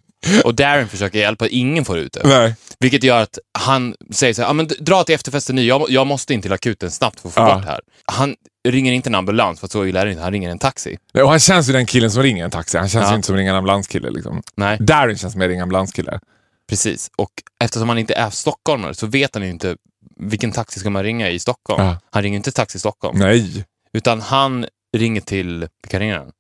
Och 0.45 0.55
Darren 0.55 0.89
försöker 0.89 1.19
hjälpa, 1.19 1.49
ingen 1.49 1.85
får 1.85 1.99
ut 1.99 2.13
det. 2.13 2.21
Nej. 2.25 2.55
Vilket 2.81 3.03
gör 3.03 3.23
att 3.23 3.39
han 3.59 3.95
säger 4.11 4.35
så 4.35 4.43
här, 4.43 4.49
ah, 4.51 4.53
men 4.53 4.69
dra 4.81 5.05
till 5.05 5.15
efterfesten 5.15 5.57
nu, 5.57 5.63
jag, 5.63 5.91
jag 5.91 6.07
måste 6.07 6.35
in 6.35 6.43
till 6.43 6.53
akuten 6.53 6.91
snabbt 6.91 7.21
för 7.21 7.29
att 7.29 7.35
få 7.35 7.41
Ja. 7.41 7.55
bort 7.55 7.63
det 7.65 7.69
här. 7.71 7.81
Han 8.13 8.35
ringer 8.69 8.93
inte 8.93 9.09
en 9.09 9.15
ambulans, 9.15 9.61
för 9.61 9.67
att 9.67 9.73
så 9.73 9.87
illa 9.87 10.01
är 10.01 10.05
det 10.05 10.11
inte. 10.11 10.23
Han 10.23 10.33
ringer 10.33 10.51
en 10.51 10.59
taxi. 10.59 10.97
Och 11.15 11.29
han 11.31 11.39
känns 11.41 11.69
ju 11.69 11.73
den 11.73 11.87
killen 11.87 12.11
som 12.11 12.23
ringer 12.23 12.45
en 12.45 12.51
taxi, 12.51 12.79
han 12.79 12.89
känns 12.89 13.05
Ja. 13.05 13.11
ju 13.11 13.17
inte 13.17 13.27
som 13.27 13.37
ringer 13.37 13.51
en 13.51 13.57
ambulanskille. 13.57 14.11
Liksom. 14.11 14.43
Nej, 14.57 14.79
Darren 14.81 15.17
känns 15.19 15.37
mer 15.37 15.49
ringa 15.49 15.63
ambulanskille. 15.63 16.21
precis. 16.69 17.11
Och 17.17 17.31
eftersom 17.65 17.89
han 17.89 17.99
inte 17.99 18.15
är 18.15 18.31
stockholmare 18.31 18.95
så 18.95 19.07
vet 19.07 19.35
han 19.35 19.45
ju 19.45 19.51
inte 19.51 19.77
vilken 20.17 20.53
taxi 20.53 20.81
ska 20.81 20.91
man 20.91 21.03
ringa 21.03 21.31
i 21.31 21.39
Stockholm. 21.39 21.85
Ja. 21.85 21.99
Han 22.11 22.23
ringer 22.23 22.37
inte 22.37 22.53
Taxi 22.53 22.79
Stockholm, 22.79 23.19
Nej. 23.19 23.65
utan 23.93 24.21
han 24.21 24.67
ringer 24.97 25.21
till, 25.21 25.69
vilka 25.83 25.99
ringer 25.99 26.19
han? 26.19 26.31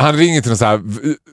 Han 0.00 0.16
ringer 0.16 0.40
till 0.40 0.50
någon 0.50 0.58
sån 0.58 0.68
här 0.68 0.82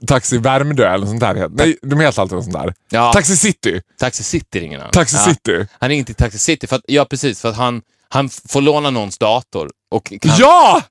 Taxi 0.08 0.38
Värmdö 0.38 0.88
eller 0.88 0.98
något 1.00 1.08
sånt 1.10 1.20
där. 1.20 1.50
Nej, 1.52 1.78
de 1.82 2.00
heter 2.00 2.22
alltid 2.22 2.36
något 2.36 2.44
sånt 2.44 2.56
där. 2.56 2.74
Ja, 2.90 3.14
Taxi 3.14 3.38
City. 3.38 3.82
Taxi 4.00 4.24
City 4.24 4.60
ringer 4.60 4.80
han. 4.80 4.92
Taxi 4.92 5.16
ja. 5.18 5.24
City. 5.34 5.68
Han 5.80 5.90
ringer 5.90 6.04
till 6.04 6.16
Taxi 6.16 6.38
City, 6.38 6.68
för 6.68 6.76
att, 6.76 6.82
ja 6.88 7.06
precis, 7.06 7.42
för 7.42 7.50
att 7.50 7.56
han, 7.56 7.82
han 8.10 8.30
får 8.30 8.62
låna 8.62 8.90
någons 8.90 9.18
dator. 9.18 9.70
Och 9.92 10.14
kan, 10.22 10.32
Ja! 10.40 10.82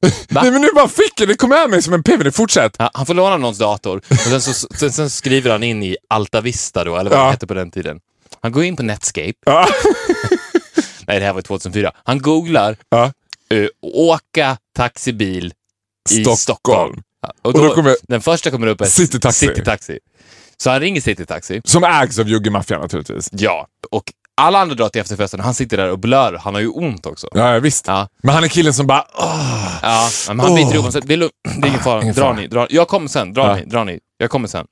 Va? 0.00 0.10
Nej 0.42 0.50
men 0.52 0.62
nu 0.62 0.68
bara 0.74 0.88
fick 0.88 1.20
jag 1.20 1.28
det, 1.28 1.34
kom 1.34 1.50
med 1.50 1.70
mig 1.70 1.82
som 1.82 1.94
en 1.94 2.02
piven. 2.02 2.32
Fortsätt. 2.32 2.76
Ja, 2.78 2.90
han 2.94 3.06
får 3.06 3.14
låna 3.14 3.36
någons 3.36 3.58
dator 3.58 3.96
och 4.10 4.16
sen, 4.16 4.40
så, 4.40 4.52
sen, 4.76 4.92
sen 4.92 5.10
skriver 5.10 5.50
han 5.50 5.62
in 5.62 5.82
i 5.82 5.96
Alta 6.08 6.40
Vista 6.40 6.84
då, 6.84 6.96
eller 6.96 7.10
vad 7.10 7.18
Ja. 7.18 7.24
det 7.24 7.30
hette 7.30 7.46
på 7.46 7.54
den 7.54 7.70
tiden. 7.70 8.00
Han 8.42 8.52
går 8.52 8.64
in 8.64 8.76
på 8.76 8.82
Netscape. 8.82 9.32
Ja. 9.46 9.68
Nej, 11.06 11.20
det 11.20 11.26
här 11.26 11.32
var 11.32 11.42
2004. 11.42 11.92
Han 12.04 12.22
googlar 12.22 12.76
Ja. 12.88 13.04
eh, 13.50 13.66
åka 13.82 14.56
taxibil 14.76 15.52
Stockholm. 16.08 16.36
Stockholm. 16.36 17.02
Och 17.42 17.46
Och 17.46 17.52
då, 17.52 17.68
då 17.68 17.74
kommer 17.74 17.96
Den 18.02 18.20
första 18.20 18.50
kommer 18.50 18.66
upp 18.66 18.80
är 18.80 18.84
City 18.84 19.20
Taxi. 19.20 19.46
City 19.46 19.64
Taxi. 19.64 19.98
Så 20.56 20.70
han 20.70 20.80
ringer 20.80 21.00
City 21.00 21.26
Taxi. 21.26 21.60
Som 21.64 21.84
ägs 21.84 22.18
av 22.18 22.28
Juggemaffian 22.28 22.80
naturligtvis. 22.80 23.28
Ja. 23.32 23.66
Och 23.90 24.12
alla 24.40 24.58
andra 24.58 24.74
drar 24.74 24.88
till 24.88 25.00
efterfesten. 25.00 25.40
Han 25.40 25.54
sitter 25.54 25.76
där 25.76 25.90
och 25.90 25.98
blör. 25.98 26.40
Han 26.44 26.54
har 26.54 26.60
ju 26.60 26.68
ont 26.68 27.06
också. 27.06 27.28
Ja, 27.32 27.58
visst. 27.58 27.86
Ja. 27.86 28.08
Men 28.22 28.34
han 28.34 28.44
är 28.44 28.48
killen 28.48 28.74
som 28.74 28.86
bara... 28.86 29.04
Åh. 29.14 29.78
Ja, 29.82 30.08
men 30.28 30.40
han 30.40 30.54
biter 30.54 30.74
ihop 30.74 30.92
det 30.92 31.14
är 31.14 31.18
det 31.42 31.66
är 31.66 31.66
ingen 31.66 31.80
fara. 31.80 32.12
Dra 32.12 32.32
ni, 32.32 32.46
dra 32.46 32.66
Jag 32.70 32.88
kommer 32.88 33.08
sen, 33.08 33.32
dra 33.32 33.46
Ja. 33.46 33.54
ni, 33.54 33.64
dra 33.64 33.84
ni. 33.84 33.98
Jag 34.18 34.30
kommer 34.30 34.48
sen. 34.48 34.66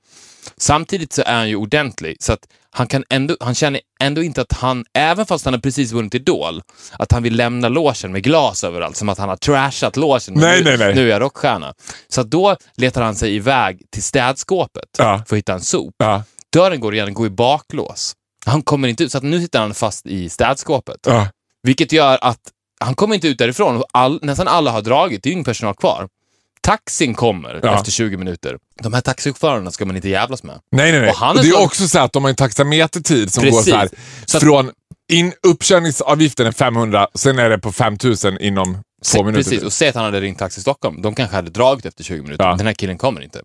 Samtidigt 0.60 1.12
så 1.12 1.22
är 1.26 1.34
han 1.34 1.48
ju 1.48 1.56
ordentlig, 1.56 2.16
så 2.20 2.32
att 2.32 2.40
han, 2.70 2.86
kan 2.86 3.04
ändå, 3.10 3.36
han 3.40 3.54
känner 3.54 3.80
ändå 4.00 4.22
inte 4.22 4.40
att 4.40 4.52
han, 4.52 4.84
även 4.98 5.26
fast 5.26 5.44
han 5.44 5.54
har 5.54 5.60
precis 5.60 5.92
vunnit 5.92 6.14
Idol, 6.14 6.62
att 6.98 7.12
han 7.12 7.22
vill 7.22 7.36
lämna 7.36 7.68
logen 7.68 8.12
med 8.12 8.22
glas 8.22 8.64
överallt, 8.64 8.96
som 8.96 9.08
att 9.08 9.18
han 9.18 9.28
har 9.28 9.36
trashat. 9.36 9.96
Men 9.96 10.40
Nej, 10.40 10.64
nu, 10.64 10.70
nej, 10.70 10.78
nej. 10.78 10.94
Nu 10.94 11.06
är 11.06 11.10
jag 11.10 11.22
rockstjärna. 11.22 11.74
Så 12.08 12.20
att 12.20 12.30
då 12.30 12.56
letar 12.76 13.02
han 13.02 13.14
sig 13.14 13.34
iväg 13.34 13.82
till 13.92 14.02
städskåpet 14.02 14.84
Ja. 14.98 15.22
för 15.28 15.36
att 15.36 15.38
hitta 15.38 15.52
en 15.52 15.60
sop. 15.60 15.94
Ja. 15.98 16.22
Dörren 16.52 16.80
går 16.80 16.94
igen, 16.94 17.14
går 17.14 17.26
i 17.26 17.30
baklås. 17.30 18.12
Han 18.46 18.62
kommer 18.62 18.88
inte 18.88 19.04
ut, 19.04 19.12
så 19.12 19.18
att 19.18 19.24
nu 19.24 19.40
sitter 19.40 19.60
han 19.60 19.74
fast 19.74 20.06
i 20.06 20.28
städskåpet. 20.28 20.96
Ja. 21.06 21.28
Vilket 21.62 21.92
gör 21.92 22.18
att 22.20 22.40
han 22.80 22.94
kommer 22.94 23.14
inte 23.14 23.28
ut 23.28 23.38
därifrån. 23.38 23.82
All, 23.92 24.18
nästan 24.22 24.48
alla 24.48 24.70
har 24.70 24.82
dragit, 24.82 25.22
det 25.22 25.26
är 25.26 25.30
ju 25.30 25.32
ingen 25.32 25.44
personal 25.44 25.74
kvar. 25.74 26.08
Taxin 26.66 27.14
kommer 27.14 27.60
Ja. 27.62 27.74
efter 27.74 27.90
20 27.92 28.16
minuter. 28.16 28.56
De 28.82 28.94
här 28.94 29.00
taxichaufförerna 29.00 29.70
ska 29.70 29.84
man 29.84 29.96
inte 29.96 30.08
jävlas 30.08 30.42
med. 30.42 30.58
Nej, 30.72 30.92
nej, 30.92 31.00
nej. 31.00 31.10
Och 31.10 31.16
han 31.16 31.38
är 31.38 31.42
det 31.42 31.48
är 31.48 31.52
så- 31.52 31.64
också 31.64 31.88
så 31.88 31.98
att 31.98 32.12
de 32.12 32.24
har 32.24 32.30
en 32.30 32.36
taxametertid 32.36 33.32
som 33.32 33.42
Precis. 33.42 33.64
går 33.64 33.70
så 33.72 33.76
här. 33.76 33.88
Så 34.26 34.36
att- 34.36 34.42
från 34.42 34.70
in, 35.12 35.32
uppkörningsavgiften 35.42 36.46
är 36.46 36.52
500, 36.52 37.08
sen 37.14 37.38
är 37.38 37.50
det 37.50 37.58
på 37.58 37.72
5000 37.72 38.38
inom 38.40 38.78
två 39.12 39.22
minuter. 39.24 39.50
Precis, 39.50 39.62
och 39.64 39.72
säg 39.72 39.88
att 39.88 39.94
han 39.94 40.04
hade 40.04 40.20
ringt 40.20 40.38
Taxi 40.38 40.60
Stockholm. 40.60 41.02
De 41.02 41.14
kanske 41.14 41.36
hade 41.36 41.50
dragit 41.50 41.86
efter 41.86 42.04
20 42.04 42.22
minuter. 42.22 42.44
Ja. 42.44 42.54
Den 42.56 42.66
här 42.66 42.74
killen 42.74 42.98
kommer 42.98 43.20
inte. 43.20 43.42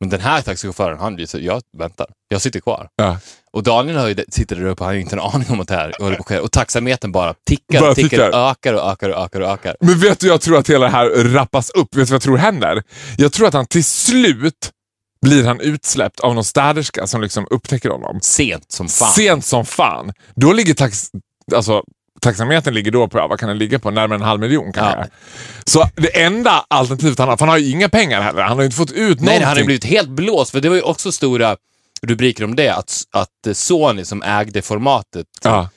Men 0.00 0.08
den 0.08 0.20
här 0.20 0.42
taxichauffören, 0.42 0.98
han 0.98 1.14
blir 1.14 1.26
så, 1.26 1.38
jag 1.38 1.62
väntar. 1.78 2.06
Jag 2.28 2.42
sitter 2.42 2.60
kvar. 2.60 2.88
Ja. 2.96 3.18
Och 3.52 3.62
Daniel 3.62 3.96
har 3.96 4.08
ju, 4.08 4.16
sitter 4.28 4.56
där 4.56 4.64
uppe, 4.64 4.84
han 4.84 4.92
har 4.94 5.00
inte 5.00 5.16
en 5.16 5.20
aning 5.20 5.50
om 5.50 5.60
att 5.60 5.68
det 5.68 5.74
här 5.74 5.94
håller 5.98 6.16
på 6.16 6.22
att 6.22 6.28
ske. 6.28 6.38
Och 6.38 6.52
taxametern 6.52 7.12
bara 7.12 7.34
tickar 7.46 7.80
Bara 7.80 7.90
och 7.90 7.96
tickar, 7.96 8.08
tickar. 8.08 8.50
ökar 8.50 8.74
och 8.74 8.90
ökar 8.90 9.10
och 9.10 9.24
ökar 9.24 9.40
och 9.40 9.48
ökar. 9.50 9.76
Men 9.80 9.98
vet 9.98 10.20
du, 10.20 10.26
jag 10.26 10.40
tror 10.40 10.58
att 10.58 10.70
hela 10.70 10.86
det 10.86 10.92
här 10.92 11.08
rappas 11.10 11.70
upp. 11.70 11.96
Vet 11.96 12.06
du 12.06 12.10
vad 12.10 12.14
jag 12.14 12.22
tror 12.22 12.36
händer? 12.36 12.82
Jag 13.18 13.32
tror 13.32 13.48
att 13.48 13.54
han 13.54 13.66
till 13.66 13.84
slut 13.84 14.70
blir 15.22 15.44
han 15.44 15.60
utsläppt 15.60 16.20
av 16.20 16.34
någon 16.34 16.44
städerska 16.44 17.06
som 17.06 17.22
liksom 17.22 17.46
upptäcker 17.50 17.88
honom. 17.90 18.18
Sent 18.22 18.72
som 18.72 18.88
fan. 18.88 19.12
Sent 19.12 19.44
som 19.44 19.66
fan. 19.66 20.12
Då 20.34 20.52
ligger 20.52 20.74
tax... 20.74 21.10
Alltså, 21.54 21.82
taxametern 22.20 22.74
ligger 22.74 22.90
då 22.90 23.08
på, 23.08 23.18
ja, 23.18 23.26
vad 23.26 23.40
kan 23.40 23.48
den 23.48 23.58
ligga 23.58 23.78
på? 23.78 23.90
Närmare 23.90 24.18
en 24.18 24.24
halv 24.24 24.40
miljon 24.40 24.72
kanske. 24.72 24.98
Ja. 25.00 25.06
Så 25.64 25.88
det 25.94 26.22
enda 26.22 26.64
alternativet 26.68 27.18
han 27.18 27.28
har, 27.28 27.36
för 27.36 27.46
han 27.46 27.48
har 27.52 27.58
ju 27.58 27.70
inga 27.70 27.88
pengar 27.88 28.20
heller. 28.22 28.42
Han 28.42 28.52
har 28.56 28.62
ju 28.62 28.66
inte 28.66 28.76
fått 28.76 28.90
ut 28.90 28.98
Nej, 28.98 29.14
någonting. 29.14 29.32
han 29.44 29.48
hade 29.48 29.64
blivit 29.64 29.84
helt 29.84 30.08
blåst, 30.08 30.50
för 30.50 30.60
det 30.60 30.68
var 30.68 30.76
ju 30.76 30.82
också 30.82 31.12
stora 31.12 31.56
rubriker 32.02 32.44
om 32.44 32.56
det, 32.56 32.68
att, 32.68 33.02
att 33.12 33.56
Sony 33.56 34.04
som 34.04 34.22
ägde 34.22 34.62
formatet 34.62 35.26
Ja. 35.42 35.68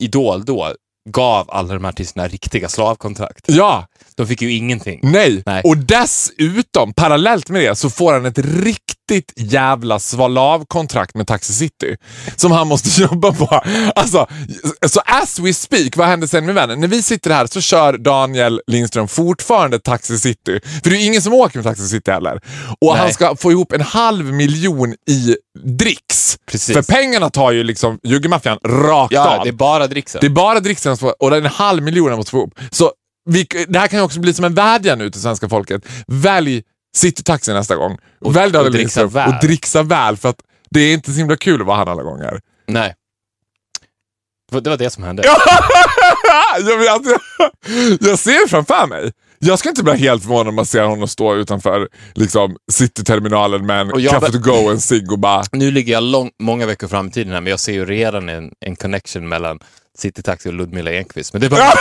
Idol 0.00 0.44
då, 0.44 0.74
gav 1.10 1.50
alla 1.50 1.74
de 1.74 1.84
här 1.84 1.90
artisterna 1.92 2.28
riktiga 2.28 2.68
slavkontrakt. 2.68 3.44
ja, 3.46 3.86
De 4.14 4.26
fick 4.26 4.42
ju 4.42 4.52
ingenting. 4.52 5.00
nej. 5.02 5.42
Nej. 5.46 5.62
Och 5.64 5.76
dessutom, 5.76 6.92
parallellt 6.92 7.48
med 7.50 7.62
det, 7.62 7.76
så 7.76 7.90
får 7.90 8.12
han 8.12 8.26
ett 8.26 8.38
riktigt 8.38 8.87
jävla 9.36 9.98
slavkontrakt 9.98 11.14
med 11.14 11.26
Taxi 11.26 11.52
City. 11.52 11.96
Som 12.36 12.52
han 12.52 12.68
måste 12.68 13.02
jobba 13.02 13.32
på. 13.32 13.60
Alltså, 13.94 14.26
så 14.86 15.00
as 15.04 15.38
we 15.38 15.54
speak, 15.54 15.96
vad 15.96 16.06
händer 16.06 16.26
sen 16.26 16.46
med 16.46 16.54
vännen? 16.54 16.80
När 16.80 16.88
vi 16.88 17.02
sitter 17.02 17.30
här 17.30 17.46
så 17.46 17.60
kör 17.60 17.98
Daniel 17.98 18.60
Lindström 18.66 19.08
fortfarande 19.08 19.78
Taxi 19.78 20.18
City. 20.18 20.60
För 20.82 20.90
det 20.90 20.96
är 20.96 21.00
ju 21.00 21.06
ingen 21.06 21.22
som 21.22 21.32
åker 21.32 21.58
med 21.58 21.64
Taxi 21.64 21.88
City 21.88 22.10
heller. 22.10 22.40
Och 22.80 22.92
Nej. 22.92 22.96
han 22.96 23.12
ska 23.12 23.36
få 23.36 23.52
ihop 23.52 23.72
en 23.72 23.80
halv 23.80 24.32
miljon 24.32 24.94
i 25.10 25.36
dricks. 25.64 26.38
Precis. 26.50 26.74
För 26.76 26.82
pengarna 26.82 27.30
tar 27.30 27.52
ju 27.52 27.64
liksom 27.64 27.98
juggemaffian 28.02 28.58
rakt 28.64 29.12
Ja, 29.12 29.36
av. 29.36 29.44
det 29.44 29.50
är 29.50 29.52
bara 29.52 29.86
dricksen. 29.86 30.18
Det 30.20 30.26
är 30.26 30.30
bara 30.30 30.60
dricksen 30.60 30.96
och 31.18 31.36
en 31.36 31.46
halv 31.46 31.82
miljon 31.82 32.08
han 32.08 32.16
måste 32.16 32.30
få 32.30 32.36
ihop. 32.38 32.54
Så 32.70 32.92
vi, 33.30 33.46
det 33.68 33.78
här 33.78 33.86
kan 33.88 33.98
ju 33.98 34.04
också 34.04 34.20
bli 34.20 34.34
som 34.34 34.44
en 34.44 34.54
vädjan 34.54 34.98
nu 34.98 35.10
till 35.10 35.20
svenska 35.20 35.48
folket. 35.48 35.82
Välj 36.06 36.62
Citytaxi 36.98 37.52
nästa 37.52 37.76
gång. 37.76 37.98
Och- 38.20 38.36
Välj 38.36 38.52
Daniel 38.52 38.66
och 38.66 38.72
dricksa 38.72 39.06
väl. 39.06 39.28
och 39.28 39.40
dricksa 39.40 39.82
väl 39.82 40.16
för 40.16 40.28
att 40.28 40.40
det 40.70 40.80
är 40.80 40.94
inte 40.94 41.12
så 41.12 41.18
himla 41.18 41.36
kul 41.36 41.60
att 41.60 41.66
vara 41.66 41.76
han 41.76 41.88
alla 41.88 42.02
gånger. 42.02 42.40
Nej. 42.66 42.94
Det 44.50 44.70
var- 44.70 44.76
Det 44.76 44.90
som 44.90 45.04
hände. 45.04 45.22
jag, 46.58 46.78
vet, 46.78 47.18
jag, 48.00 48.18
ser 48.18 48.48
framför 48.48 48.86
mig. 48.86 49.12
Jag 49.38 49.58
ska 49.58 49.68
inte 49.68 49.82
bli 49.82 49.96
helt 49.96 50.22
förvånad 50.22 50.48
om 50.48 50.54
man 50.54 50.66
ser 50.66 50.82
honom 50.82 51.08
stå 51.08 51.34
utanför 51.34 51.88
liksom, 52.14 52.56
Cityterminalen 52.72 53.66
med 53.66 53.80
en 53.80 53.92
Och 53.92 54.00
kaffe 54.02 54.32
to 54.32 54.38
go 54.38 54.50
och 54.52 54.70
en 54.70 54.80
cigg 54.80 55.12
och 55.12 55.18
bara... 55.18 55.42
Nu 55.52 55.70
ligger 55.70 55.92
jag 55.92 56.02
lång, 56.02 56.30
många 56.42 56.66
veckor 56.66 56.88
fram 56.88 57.08
i 57.08 57.10
tiden 57.10 57.32
här, 57.32 57.40
men 57.40 57.50
jag 57.50 57.60
ser 57.60 57.72
ju 57.72 57.84
redan 57.84 58.28
en, 58.28 58.50
en 58.60 58.76
connection 58.76 59.28
mellan 59.28 59.58
Citytaxi 59.98 60.48
och 60.48 60.52
Ludmilla 60.52 60.90
Enquist. 60.90 61.32
Men 61.32 61.42
det 61.42 61.48
bara... 61.48 61.60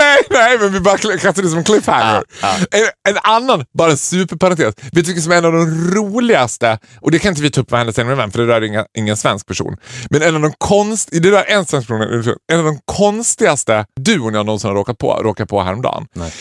nej, 0.00 0.18
nej, 0.30 0.58
men 0.58 0.72
vi 0.72 0.80
bara 0.80 0.98
kastar 0.98 1.42
det 1.42 1.48
som 1.48 1.58
en 1.58 1.64
cliffhanger. 1.64 2.24
Ja, 2.42 2.56
En, 2.70 3.14
en 3.14 3.18
annan, 3.22 3.64
bara 3.78 3.90
en 3.90 3.96
superparentes. 3.96 4.74
Vet 4.76 4.92
du 4.92 5.00
vilken 5.02 5.22
som 5.22 5.32
är 5.32 5.36
en 5.36 5.44
av 5.44 5.52
de 5.52 5.94
roligaste, 5.94 6.78
och 7.00 7.10
det 7.10 7.18
kan 7.18 7.28
inte 7.28 7.42
vi 7.42 7.50
ta 7.50 7.60
upp 7.60 7.70
vad 7.70 7.86
med 8.06 8.16
vem, 8.16 8.30
för 8.30 8.38
det 8.38 8.46
rör 8.46 8.64
inga, 8.64 8.86
ingen 8.98 9.16
svensk 9.16 9.46
person. 9.46 9.76
Men 10.10 10.22
en 10.22 10.34
av 10.34 10.42
de 10.42 10.52
konst, 10.58 11.08
det 11.12 11.30
rör 11.30 11.44
en 11.48 11.66
svensk 11.66 11.88
person, 11.88 12.36
en 12.52 12.58
av 12.58 12.64
de 12.64 12.80
konstigaste 12.84 13.86
duon 14.00 14.34
jag 14.34 14.46
någonsin 14.46 14.68
har 14.68 14.74
råkat 14.74 14.98
på, 14.98 15.20
råkat 15.22 15.48
på 15.48 15.62
häromdagen. 15.62 16.06
Nej. 16.14 16.32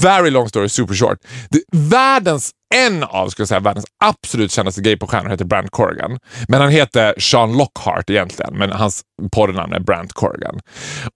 Very 0.00 0.30
long 0.30 0.48
story, 0.48 0.68
super 0.68 0.94
short. 0.94 1.18
Det, 1.50 1.60
världens, 1.72 2.50
en 2.74 3.02
av 3.02 3.28
skulle 3.28 3.42
jag 3.42 3.48
säga, 3.48 3.60
världens 3.60 3.86
absolut 4.04 4.52
kändaste 4.52 4.80
gayporrstjärnor 4.80 5.30
heter 5.30 5.44
Brant 5.44 5.70
Corrigan. 5.70 6.18
Men 6.48 6.60
han 6.60 6.70
heter 6.70 7.14
Sean 7.18 7.56
Lockhart 7.56 8.10
egentligen, 8.10 8.58
men 8.58 8.72
hans 8.72 9.02
porrnamn 9.32 9.72
är 9.72 9.80
Brant 9.80 10.12
Corrigan. 10.12 10.60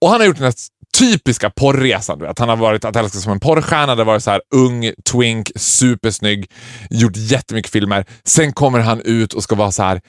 Och 0.01 0.09
han 0.09 0.19
har 0.19 0.27
gjort 0.27 0.37
den 0.37 0.45
här 0.45 0.53
typiska 0.97 1.49
porrresan. 1.49 2.19
Du 2.19 2.25
vet. 2.25 2.39
Han 2.39 2.49
har 2.49 2.55
varit 2.55 2.85
att 2.85 2.95
älska 2.95 3.19
som 3.19 3.31
en 3.31 3.39
porrstjärna, 3.39 3.95
det 3.95 4.01
har 4.01 4.05
varit 4.05 4.23
så 4.23 4.31
här 4.31 4.41
ung, 4.55 4.91
twink, 5.11 5.51
supersnygg, 5.55 6.51
gjort 6.89 7.15
jättemycket 7.15 7.71
filmer. 7.71 8.05
Sen 8.25 8.53
kommer 8.53 8.79
han 8.79 9.01
ut 9.01 9.33
och 9.33 9.43
ska 9.43 9.55
vara 9.55 9.71
så 9.71 9.83
här 9.83 10.01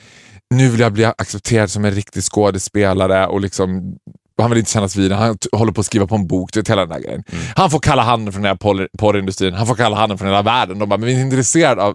nu 0.54 0.68
vill 0.68 0.80
jag 0.80 0.92
bli 0.92 1.04
accepterad 1.04 1.70
som 1.70 1.84
en 1.84 1.90
riktig 1.90 2.22
skådespelare 2.22 3.26
och 3.26 3.40
liksom 3.40 3.96
han 4.42 4.50
vill 4.50 4.58
inte 4.58 4.70
kännas 4.70 4.96
vid. 4.96 5.12
Han 5.12 5.36
håller 5.52 5.72
på 5.72 5.80
att 5.80 5.86
skriva 5.86 6.06
på 6.06 6.14
en 6.14 6.26
bok, 6.26 6.52
du 6.52 6.60
vet 6.60 6.70
hela 6.70 6.80
den 6.80 6.88
där 6.88 7.00
grejen. 7.00 7.24
Han 7.56 7.70
får 7.70 7.78
kalla 7.78 8.02
handen 8.02 8.32
från 8.32 8.42
den 8.42 8.50
här 8.50 8.56
porr- 8.56 8.88
porrindustrin, 8.98 9.54
han 9.54 9.66
får 9.66 9.74
kalla 9.74 9.96
handen 9.96 10.18
från 10.18 10.28
hela 10.28 10.42
världen. 10.42 10.78
De 10.78 10.88
bara, 10.88 10.96
men 10.98 11.06
vi 11.06 11.14
är 11.14 11.20
intresserade 11.20 11.82
av 11.82 11.94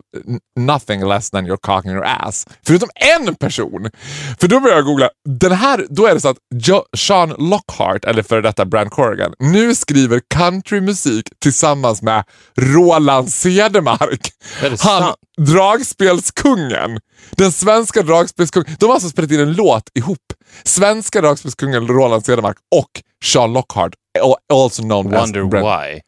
nothing 0.59 1.07
less 1.07 1.29
than 1.29 1.45
your 1.45 1.57
cock 1.57 1.85
in 1.85 1.91
your 1.91 2.05
ass. 2.05 2.47
Förutom 2.65 2.89
en 2.95 3.35
person! 3.35 3.89
För 4.39 4.47
då 4.47 4.59
börjar 4.59 4.75
jag 4.75 4.85
googla, 4.85 5.09
den 5.29 5.51
här, 5.51 5.85
då 5.89 6.05
är 6.05 6.13
det 6.13 6.21
så 6.21 6.27
att 6.29 6.37
jo, 6.53 6.83
Sean 6.97 7.29
Lockhart, 7.37 8.05
eller 8.05 8.23
före 8.23 8.41
detta 8.41 8.65
Brand 8.65 8.91
Corrigan, 8.91 9.33
nu 9.39 9.75
skriver 9.75 10.21
countrymusik 10.33 11.29
tillsammans 11.41 12.01
med 12.01 12.23
Roland 12.57 13.29
Cedermark. 13.29 14.31
Han, 14.79 15.13
dragspelskungen. 15.37 16.99
Den 17.31 17.51
svenska 17.51 18.01
dragspelskungen. 18.01 18.75
De 18.79 18.85
har 18.85 18.93
alltså 18.93 19.09
spelat 19.09 19.31
in 19.31 19.39
en 19.39 19.53
låt 19.53 19.89
ihop. 19.95 20.17
Svenska 20.63 21.21
dragspelskungen 21.21 21.87
Roland 21.87 22.25
Cedermark 22.25 22.57
och 22.75 22.89
Sean 23.25 23.53
Lockhart. 23.53 23.93
Also 24.53 24.81
known 24.81 25.11
Wonder 25.11 25.41
as 25.43 25.49
Brent. 25.49 25.65
why. 25.65 26.01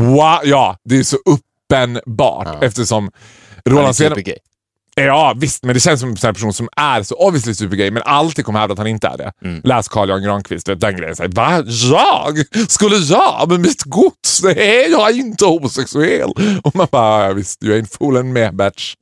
Wow, 0.00 0.38
ja, 0.44 0.76
det 0.84 0.96
är 0.98 1.02
så 1.02 1.16
uppenbart 1.16 2.48
Ja. 2.60 2.66
eftersom 2.66 3.10
Roland 3.68 3.96
Cedermark... 3.96 4.28
Ja 4.94 5.34
visst, 5.36 5.64
men 5.64 5.74
det 5.74 5.80
känns 5.80 6.00
som 6.00 6.08
en 6.10 6.16
person 6.34 6.52
som 6.52 6.68
är 6.76 7.02
så 7.02 7.14
obviously 7.14 7.54
supergay 7.54 7.90
men 7.90 8.02
alltid 8.02 8.44
kommer 8.44 8.58
hävda 8.60 8.72
att 8.72 8.78
han 8.78 8.86
inte 8.86 9.08
är 9.08 9.16
det. 9.18 9.32
Mm. 9.44 9.60
Läs 9.64 9.88
Carl 9.88 10.08
Jan 10.08 10.22
Granqvist, 10.22 10.68
vet, 10.68 10.80
den 10.80 10.96
grejen. 10.96 11.16
Så 11.16 11.22
här, 11.22 11.30
Va? 11.30 11.62
Jag? 11.66 12.44
Skulle 12.70 12.96
jag 12.96 13.48
med 13.48 13.60
mitt 13.60 13.82
gods? 13.82 14.42
Nej, 14.42 14.90
jag 14.90 15.10
är 15.10 15.14
inte 15.16 15.44
homosexuell. 15.44 16.30
Och 16.62 16.76
man 16.76 16.86
bara, 16.90 17.26
ja, 17.26 17.32
visst, 17.32 17.60
du 17.60 17.74
är 17.74 17.78
en 17.78 17.86
foolen 17.86 18.32
med 18.32 18.56
batch. 18.56 18.94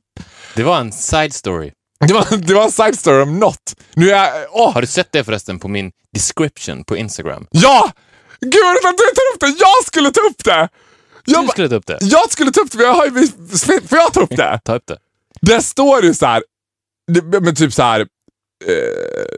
Det 0.55 0.63
var 0.63 0.79
en 0.79 0.91
side 0.91 1.33
story. 1.33 1.71
Det 2.07 2.13
var, 2.13 2.37
det 2.37 2.53
var 2.53 2.63
en 2.63 2.71
side 2.71 2.99
story 2.99 3.21
om 3.21 3.39
något. 3.39 3.75
Nu 3.95 4.09
är 4.11 4.15
jag... 4.23 4.45
Åh! 4.51 4.73
Har 4.73 4.81
du 4.81 4.87
sett 4.87 5.11
det 5.11 5.23
förresten 5.23 5.59
på 5.59 5.67
min 5.67 5.91
description 6.13 6.83
på 6.83 6.97
Instagram? 6.97 7.47
Ja! 7.51 7.91
Gud 8.41 8.53
vad 8.83 8.93
du 8.93 8.97
tar 9.15 9.33
upp 9.33 9.39
det! 9.39 9.63
Jag 9.63 9.85
skulle 9.85 10.11
ta 10.11 10.21
upp 10.21 10.43
det! 10.43 10.69
Jag, 11.25 11.43
Du 11.43 11.47
skulle 11.47 11.69
ta 11.69 11.75
upp 11.75 11.85
det. 11.87 11.97
jag 12.01 12.31
skulle 12.31 12.51
ta 12.51 12.61
upp 12.61 12.71
det, 12.71 12.77
för 12.77 12.83
jag 12.85 12.93
har 12.93 13.05
ju... 13.05 13.27
Får 13.87 13.97
jag 13.97 14.13
ta 14.13 14.21
upp 14.21 14.29
det? 14.37 14.59
Ta 14.65 14.75
upp 14.75 14.87
det. 14.87 14.97
Det 15.41 15.61
står 15.61 16.03
ju 16.03 16.13
så 16.13 16.25
här, 16.25 16.43
men 17.41 17.55
typ 17.55 17.73
så 17.73 17.83
här, 17.83 17.99
eh, 17.99 18.05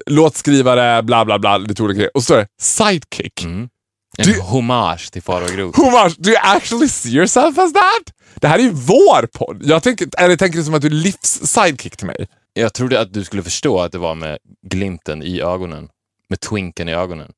låtskrivare, 0.05 1.03
bla 1.03 1.25
bla 1.25 1.39
bla, 1.39 1.57
lite 1.57 1.83
olika 1.83 1.97
grejer. 1.97 2.11
Och 2.17 2.21
så 2.21 2.25
står 2.25 2.37
det 2.37 2.47
sidekick. 2.61 3.43
Mm. 3.43 3.69
En 4.17 4.25
Du- 4.25 4.41
hommage 4.41 5.11
till 5.11 5.21
Farao 5.23 5.47
Groth. 5.55 5.79
Hommage, 5.81 6.15
do 6.17 6.29
you 6.29 6.39
actually 6.43 6.87
see 6.87 7.09
yourself 7.09 7.57
as 7.57 7.73
that? 7.73 8.13
Det 8.35 8.47
här 8.47 8.59
är 8.59 8.63
ju 8.63 8.69
vår 8.71 9.27
podd. 9.33 9.61
Jag 9.65 9.83
tänker, 9.83 10.07
eller 10.17 10.35
tänker 10.35 10.57
det 10.57 10.63
som 10.65 10.73
att 10.73 10.81
du 10.81 10.87
är 10.87 10.91
livs-sidekick 10.91 11.97
till 11.97 12.07
mig. 12.07 12.27
Jag 12.53 12.73
trodde 12.73 12.99
att 12.99 13.13
du 13.13 13.23
skulle 13.23 13.43
förstå 13.43 13.79
att 13.79 13.91
det 13.91 13.97
var 13.97 14.15
med 14.15 14.37
glimten 14.67 15.23
i 15.23 15.41
ögonen. 15.41 15.89
Med 16.29 16.39
twinken 16.39 16.89
i 16.89 16.93
ögonen. 16.93 17.31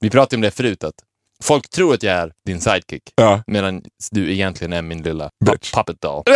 Vi 0.00 0.10
pratade 0.10 0.36
om 0.36 0.40
det 0.40 0.50
förut, 0.50 0.84
att 0.84 0.94
folk 1.42 1.70
tror 1.70 1.94
att 1.94 2.02
jag 2.02 2.14
är 2.14 2.32
din 2.46 2.60
sidekick. 2.60 3.02
Ja. 3.16 3.42
Medan 3.46 3.82
du 4.10 4.32
egentligen 4.32 4.72
är 4.72 4.82
min 4.82 5.02
lilla 5.02 5.30
Bitch. 5.44 5.72
puppet 5.72 6.00
doll. 6.00 6.22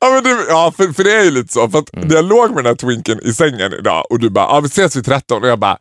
ja, 0.00 0.10
men, 0.10 0.22
det, 0.24 0.44
ja 0.48 0.72
för, 0.76 0.92
för 0.92 1.04
det 1.04 1.12
är 1.12 1.24
ju 1.24 1.30
lite 1.30 1.52
så. 1.52 1.68
För 1.68 1.78
att 1.78 1.94
Mm. 1.96 2.08
jag 2.10 2.24
låg 2.24 2.48
med 2.50 2.56
den 2.64 2.66
här 2.66 2.74
twinken 2.74 3.20
i 3.22 3.32
sängen 3.32 3.72
idag 3.72 4.04
och 4.10 4.18
du 4.18 4.30
bara, 4.30 4.44
ja, 4.44 4.60
vi 4.60 4.66
ses 4.66 4.96
vid 4.96 5.04
13 5.04 5.42
och 5.42 5.48
jag 5.48 5.58
bara, 5.58 5.78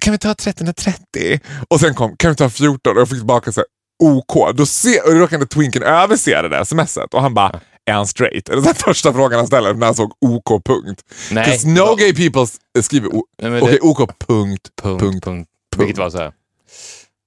kan 0.00 0.12
vi 0.12 0.18
ta 0.18 0.32
13.30? 0.32 1.40
Och 1.68 1.80
sen 1.80 1.94
kom, 1.94 2.16
kan 2.16 2.30
vi 2.30 2.36
ta 2.36 2.50
14? 2.50 2.94
Och 2.96 3.00
jag 3.00 3.08
fick 3.08 3.18
tillbaka 3.18 3.52
så 3.52 3.60
här, 3.60 3.66
OK. 4.02 4.56
Då, 4.56 4.66
se, 4.66 5.00
och 5.00 5.10
då 5.14 5.18
råkade 5.18 5.46
twinken 5.46 5.82
överse 5.82 6.42
det 6.42 6.48
där 6.48 6.64
smset 6.64 7.14
och 7.14 7.22
han 7.22 7.34
bara, 7.34 7.60
är 7.90 7.92
han 7.94 8.06
straight? 8.06 8.48
Är 8.48 8.56
det 8.56 8.62
den 8.62 8.74
första 8.74 9.12
frågan 9.12 9.38
han 9.38 9.46
ställer 9.46 9.74
när 9.74 9.86
han 9.86 9.94
såg 9.94 10.12
OK. 10.20 10.64
Punkt. 10.64 11.02
Nej, 11.30 11.44
'Cause 11.44 11.68
no 11.68 11.94
det- 11.96 12.02
gay 12.02 12.14
people 12.30 12.46
skriver 12.82 13.08
okej, 13.08 13.60
det- 13.72 13.80
OK. 13.80 13.98
Punkt. 13.98 14.68
Punkt, 14.82 15.00
punkt. 15.02 15.24
punkt, 15.24 15.48
Vilket 15.76 15.98
var 15.98 16.10
så 16.10 16.18
här. 16.18 16.32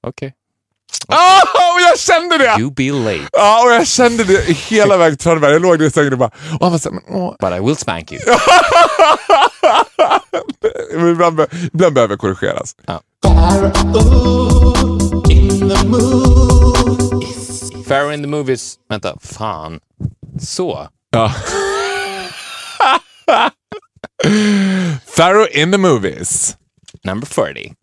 Okej. 0.03 0.33
Ah, 1.07 1.41
och 1.41 1.81
jag 1.81 1.99
kände 1.99 2.37
det! 2.37 2.55
You 2.59 2.71
be 2.73 2.91
late, 2.91 3.29
Ja, 3.33 3.63
och 3.65 3.71
jag 3.73 3.87
kände 3.87 4.23
det 4.23 4.53
hela 4.53 4.97
vägen 4.97 5.17
till 5.17 5.23
Traneberg. 5.23 5.51
Jag 5.53 5.61
låg 5.61 5.79
där 5.79 5.85
i 5.85 5.91
sängen 5.91 6.13
och 6.13 6.19
bara... 6.19 6.31
Och 6.53 6.61
han 6.61 6.71
var 6.71 6.77
såhär, 6.79 6.99
men 7.07 7.15
åh. 7.15 7.35
but 7.39 7.53
I 7.53 7.59
will 7.65 7.75
spank 7.77 8.11
you. 8.11 8.21
Ibland, 11.11 11.35
be- 11.35 11.47
ibland 11.73 11.93
behöver 11.93 12.17
korrigeras. 12.17 12.75
Ja. 12.85 13.01
Pharaoh 17.87 18.13
in 18.13 18.21
the 18.21 18.27
movies. 18.27 18.75
Vänta, 18.89 19.17
fan. 19.21 19.79
Så. 20.39 20.87
Ja. 21.11 21.33
Pharaoh 25.17 25.47
in 25.51 25.71
the 25.71 25.77
movies. 25.77 26.57
Number 27.03 27.27
40. 27.27 27.73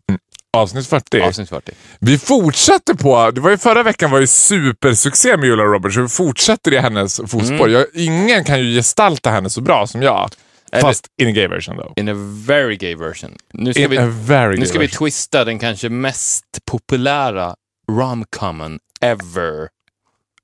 Avsnitt 0.57 0.87
40. 0.87 1.21
Avsnitt 1.21 1.49
40. 1.49 1.71
Vi 1.99 2.17
fortsätter 2.17 2.93
på, 2.93 3.31
det 3.31 3.41
var 3.41 3.49
ju 3.49 3.57
förra 3.57 3.83
veckan 3.83 4.11
var 4.11 4.19
ju 4.19 4.27
supersuccé 4.27 5.37
med 5.37 5.45
Julia 5.45 5.65
Roberts 5.65 5.97
och 5.97 6.03
vi 6.03 6.07
fortsätter 6.07 6.73
i 6.73 6.77
hennes 6.77 7.17
fotspår. 7.17 7.67
Mm. 7.67 7.71
Jag, 7.71 7.85
ingen 7.93 8.43
kan 8.43 8.59
ju 8.59 8.75
gestalta 8.75 9.29
henne 9.29 9.49
så 9.49 9.61
bra 9.61 9.87
som 9.87 10.01
jag. 10.01 10.29
Fast 10.81 11.07
in 11.21 11.27
a 11.27 11.31
gay 11.31 11.47
version 11.47 11.77
though. 11.77 11.93
In 11.95 12.09
a 12.09 12.13
very 12.47 12.75
gay 12.75 12.95
version. 12.95 13.35
Nu 13.53 13.73
ska, 13.73 13.83
In 13.83 13.89
vi, 13.89 14.57
nu 14.57 14.65
ska 14.65 14.79
vi 14.79 14.87
twista 14.87 15.45
den 15.45 15.59
kanske 15.59 15.89
mest 15.89 16.45
populära 16.65 17.55
romcomen 17.91 18.79
ever. 19.01 19.67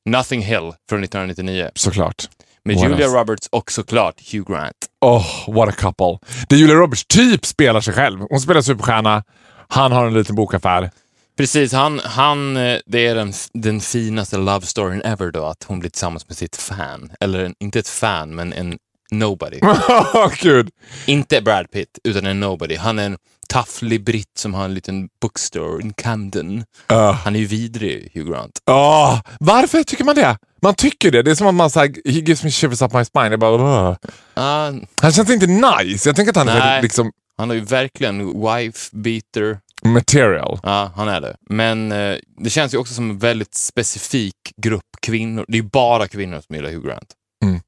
Nothing 0.06 0.42
Hill 0.42 0.74
från 0.90 1.04
1999. 1.04 1.70
Såklart. 1.76 2.30
Med 2.66 2.76
What 2.76 2.84
Julia 2.84 3.06
else? 3.06 3.18
Roberts 3.18 3.48
och 3.52 3.72
såklart 3.72 4.32
Hugh 4.32 4.52
Grant. 4.52 4.76
Oh, 5.02 5.56
what 5.56 5.70
a 5.70 5.72
couple. 5.78 6.30
Det 6.50 6.56
Julia 6.56 6.76
Roberts 6.76 7.06
typ 7.06 7.46
spelar 7.46 7.82
sig 7.82 7.94
själv. 7.94 8.20
Hon 8.30 8.40
spelar 8.40 8.62
superstjärna, 8.62 9.24
han 9.68 9.92
har 9.92 10.08
en 10.08 10.14
liten 10.14 10.36
bokaffär. 10.36 10.92
Precis, 11.38 11.74
han, 11.74 12.00
han, 12.04 12.58
eh, 12.58 12.80
det 12.86 13.08
är 13.08 13.16
den, 13.16 13.34
den 13.54 13.82
finaste 13.82 14.38
love 14.38 14.66
storyn 14.66 15.02
ever 15.02 15.32
då, 15.32 15.46
att 15.46 15.64
hon 15.64 15.80
blir 15.80 15.90
tillsammans 15.90 16.28
med 16.28 16.38
sitt 16.38 16.56
fan. 16.56 17.12
Eller 17.20 17.54
inte 17.60 17.80
ett 17.80 17.88
fan, 17.88 18.36
men 18.36 18.54
en 18.54 18.78
nobody. 19.12 19.60
Gud. 20.42 20.70
inte 21.06 21.42
Brad 21.42 21.72
Pitt, 21.72 22.00
utan 22.04 22.26
en 22.26 22.40
nobody. 22.40 22.76
Han 22.76 23.00
är 23.00 23.06
en 23.06 23.18
tafflig 23.50 24.04
britt 24.04 24.38
som 24.38 24.54
har 24.54 24.66
en 24.66 24.74
liten 24.74 25.10
bookstore 25.22 25.82
in 25.82 25.94
Camden. 25.94 26.64
Uh. 26.92 27.12
Han 27.12 27.36
är 27.36 27.40
ju 27.40 27.46
vidrig, 27.46 28.12
Hugh 28.14 28.32
Grant. 28.32 28.60
Åh, 28.66 29.22
varför 29.40 29.84
tycker 29.84 30.04
man 30.04 30.16
det? 30.16 30.38
Man 30.62 30.74
tycker 30.74 31.12
det. 31.12 31.24
Det 31.24 31.32
är 31.32 31.36
som 31.36 31.48
att 31.48 31.54
man 31.56 31.70
säger 31.70 31.96
he 32.06 32.12
gives 32.12 32.44
me 32.44 32.52
shivers 32.52 32.82
up 32.82 32.94
my 32.94 33.06
spine. 33.06 33.30
Jag 33.30 33.40
bara. 33.40 33.98
Ah, 34.34 34.74
Han 35.02 35.12
känns 35.12 35.30
inte 35.30 35.48
nice. 35.48 36.10
Jag 36.10 36.16
tänker 36.16 36.30
att 36.30 36.36
han 36.36 36.50
är 36.50 36.82
liksom 36.82 37.12
han 37.38 37.50
har 37.50 37.56
ju 37.56 37.62
verkligen 37.64 38.42
wife 38.42 38.90
beater. 38.98 39.60
material. 39.84 40.60
Ja, 40.64 40.92
han 40.96 41.08
är 41.08 41.22
det. 41.22 41.38
Men 41.42 41.92
eh, 41.92 42.18
det 42.38 42.50
känns 42.50 42.74
ju 42.74 42.78
också 42.78 42.94
som 42.94 43.10
en 43.10 43.18
väldigt 43.18 43.54
specifik 43.56 44.36
grupp 44.58 44.86
kvinnor. 45.02 45.46
Det 45.48 45.58
är 45.58 45.62
ju 45.62 45.70
bara 45.70 46.08
kvinnor 46.08 46.42
som 46.42 46.56
gillar 46.56 46.70
Hugh 46.70 46.88
Grant. 46.88 47.14
Mm. 47.44 47.60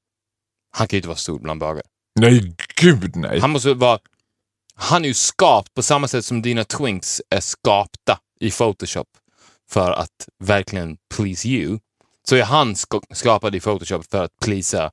Han 0.71 0.87
kan 0.87 0.97
ju 0.97 0.99
inte 0.99 1.07
vara 1.07 1.17
stor 1.17 1.39
bland 1.39 1.59
bögar. 1.59 1.83
Nej, 2.19 2.55
gud 2.75 3.15
nej. 3.15 3.39
Han 3.39 3.49
måste 3.49 3.73
vara... 3.73 3.99
Han 4.75 5.03
är 5.03 5.07
ju 5.07 5.13
skapt 5.13 5.73
på 5.73 5.83
samma 5.83 6.07
sätt 6.07 6.25
som 6.25 6.41
dina 6.41 6.63
twinks 6.63 7.21
är 7.29 7.39
skapta 7.39 8.19
i 8.39 8.51
Photoshop 8.51 9.07
för 9.71 9.91
att 9.91 10.29
verkligen 10.43 10.97
please 11.15 11.47
you. 11.47 11.79
Så 12.29 12.35
är 12.35 12.43
han 12.43 12.75
ska- 12.75 13.01
skapad 13.13 13.55
i 13.55 13.59
Photoshop 13.59 14.05
för 14.11 14.23
att 14.23 14.31
pleasa 14.41 14.91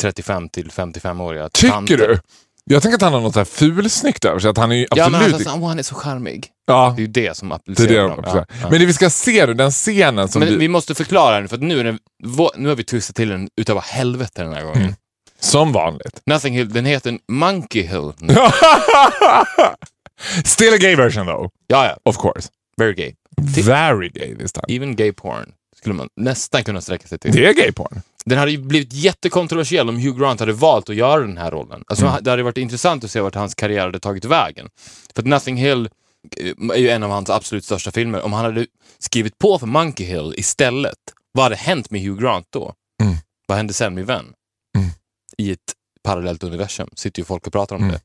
35 0.00 0.48
till 0.48 0.70
55-åriga 0.70 1.48
Tycker 1.48 1.96
du? 1.96 2.20
Jag 2.64 2.82
tänker 2.82 2.96
att 2.96 3.02
han 3.02 3.12
har 3.12 3.20
något 3.20 3.32
så 3.34 3.40
här 3.40 3.44
fulsnyggt 3.44 4.24
över 4.24 4.38
sig. 4.40 4.50
Att 4.50 4.56
han 4.56 4.72
är 4.72 4.76
ju 4.76 4.86
Ja, 4.90 5.08
men 5.08 5.14
absolut... 5.20 5.46
han, 5.46 5.54
sa, 5.54 5.60
"Åh, 5.62 5.68
han 5.68 5.78
är 5.78 5.82
så 5.82 5.94
charmig. 5.94 6.46
ja, 6.66 6.92
Det 6.96 7.02
är 7.02 7.06
ju 7.06 7.12
det 7.12 7.36
som 7.36 7.48
det 7.48 7.52
är 7.54 7.56
applicerar 7.56 7.92
det 7.94 8.00
honom. 8.00 8.18
också. 8.18 8.36
Ja, 8.36 8.44
ja. 8.62 8.68
Men 8.70 8.80
det 8.80 8.86
vi 8.86 8.92
ska 8.92 9.10
se 9.10 9.46
nu, 9.46 9.54
den 9.54 9.70
scenen 9.70 10.28
som 10.28 10.40
Men 10.40 10.48
vi, 10.48 10.56
vi 10.56 10.68
måste 10.68 10.94
förklara 10.94 11.40
den, 11.40 11.48
för 11.48 11.56
att 11.56 11.62
nu, 11.62 11.80
är 11.80 11.84
den, 11.84 11.98
nu 12.56 12.68
har 12.68 12.76
vi 12.76 12.84
twistat 12.84 13.16
till 13.16 13.28
den 13.28 13.48
utav 13.56 13.80
helvete 13.80 14.42
den 14.42 14.52
här 14.52 14.62
gången. 14.62 14.82
Mm. 14.82 14.94
Som 15.40 15.72
vanligt. 15.72 16.22
Nothing 16.26 16.54
Hill, 16.54 16.68
den 16.72 16.84
heter 16.84 17.18
Monkey 17.28 17.82
Hill. 17.82 18.12
Still 20.44 20.74
a 20.74 20.78
gay 20.80 20.96
version 20.96 21.26
though. 21.26 21.48
Ja, 21.66 21.86
ja. 21.86 21.96
Of 22.10 22.16
course. 22.16 22.48
Very 22.76 22.94
gay. 22.94 23.12
Very 23.64 24.08
gay 24.08 24.36
this 24.38 24.52
time. 24.52 24.64
Even 24.76 24.96
gay 24.96 25.12
porn 25.12 25.52
skulle 25.76 25.94
man 25.94 26.08
nästan 26.16 26.64
kunna 26.64 26.80
sträcka 26.80 27.08
sig 27.08 27.18
till. 27.18 27.32
Det 27.32 27.46
är 27.46 27.52
gay 27.54 27.72
porn. 27.72 28.02
Den 28.24 28.38
hade 28.38 28.50
ju 28.50 28.58
blivit 28.58 28.92
jättekontroversiell 28.92 29.88
om 29.88 29.96
Hugh 29.96 30.18
Grant 30.20 30.40
hade 30.40 30.52
valt 30.52 30.88
att 30.90 30.96
göra 30.96 31.20
den 31.20 31.38
här 31.38 31.50
rollen. 31.50 31.84
Alltså, 31.86 32.06
Mm. 32.06 32.22
Det 32.24 32.30
hade 32.30 32.42
varit 32.42 32.56
intressant 32.58 33.04
att 33.04 33.10
se 33.10 33.20
vart 33.20 33.34
hans 33.34 33.54
karriär 33.54 33.84
hade 33.84 34.00
tagit 34.00 34.24
vägen. 34.24 34.68
För 35.14 35.22
att 35.22 35.28
Nothing 35.28 35.56
Hill 35.56 35.88
eh, 36.36 36.52
är 36.72 36.76
ju 36.78 36.88
en 36.88 37.02
av 37.02 37.10
hans 37.10 37.30
absolut 37.30 37.64
största 37.64 37.90
filmer. 37.90 38.22
Om 38.22 38.32
han 38.32 38.44
hade 38.44 38.66
skrivit 38.98 39.38
på 39.38 39.58
för 39.58 39.66
Monkey 39.66 40.06
Hill 40.06 40.34
istället, 40.36 40.98
vad 41.32 41.42
hade 41.44 41.56
hänt 41.56 41.90
med 41.90 42.00
Hugh 42.02 42.20
Grant 42.22 42.46
då? 42.50 42.74
Mm. 43.02 43.14
Vad 43.46 43.56
hände 43.56 43.72
sen 43.72 43.94
med 43.94 44.06
Vän? 44.06 44.32
Mm. 44.78 44.90
I 45.36 45.50
ett 45.50 45.58
parallellt 46.04 46.42
universum 46.44 46.88
sitter 46.94 47.20
ju 47.20 47.24
folk 47.24 47.46
och 47.46 47.52
pratar 47.52 47.76
om 47.76 47.82
Mm. 47.82 47.94
det. 47.94 48.00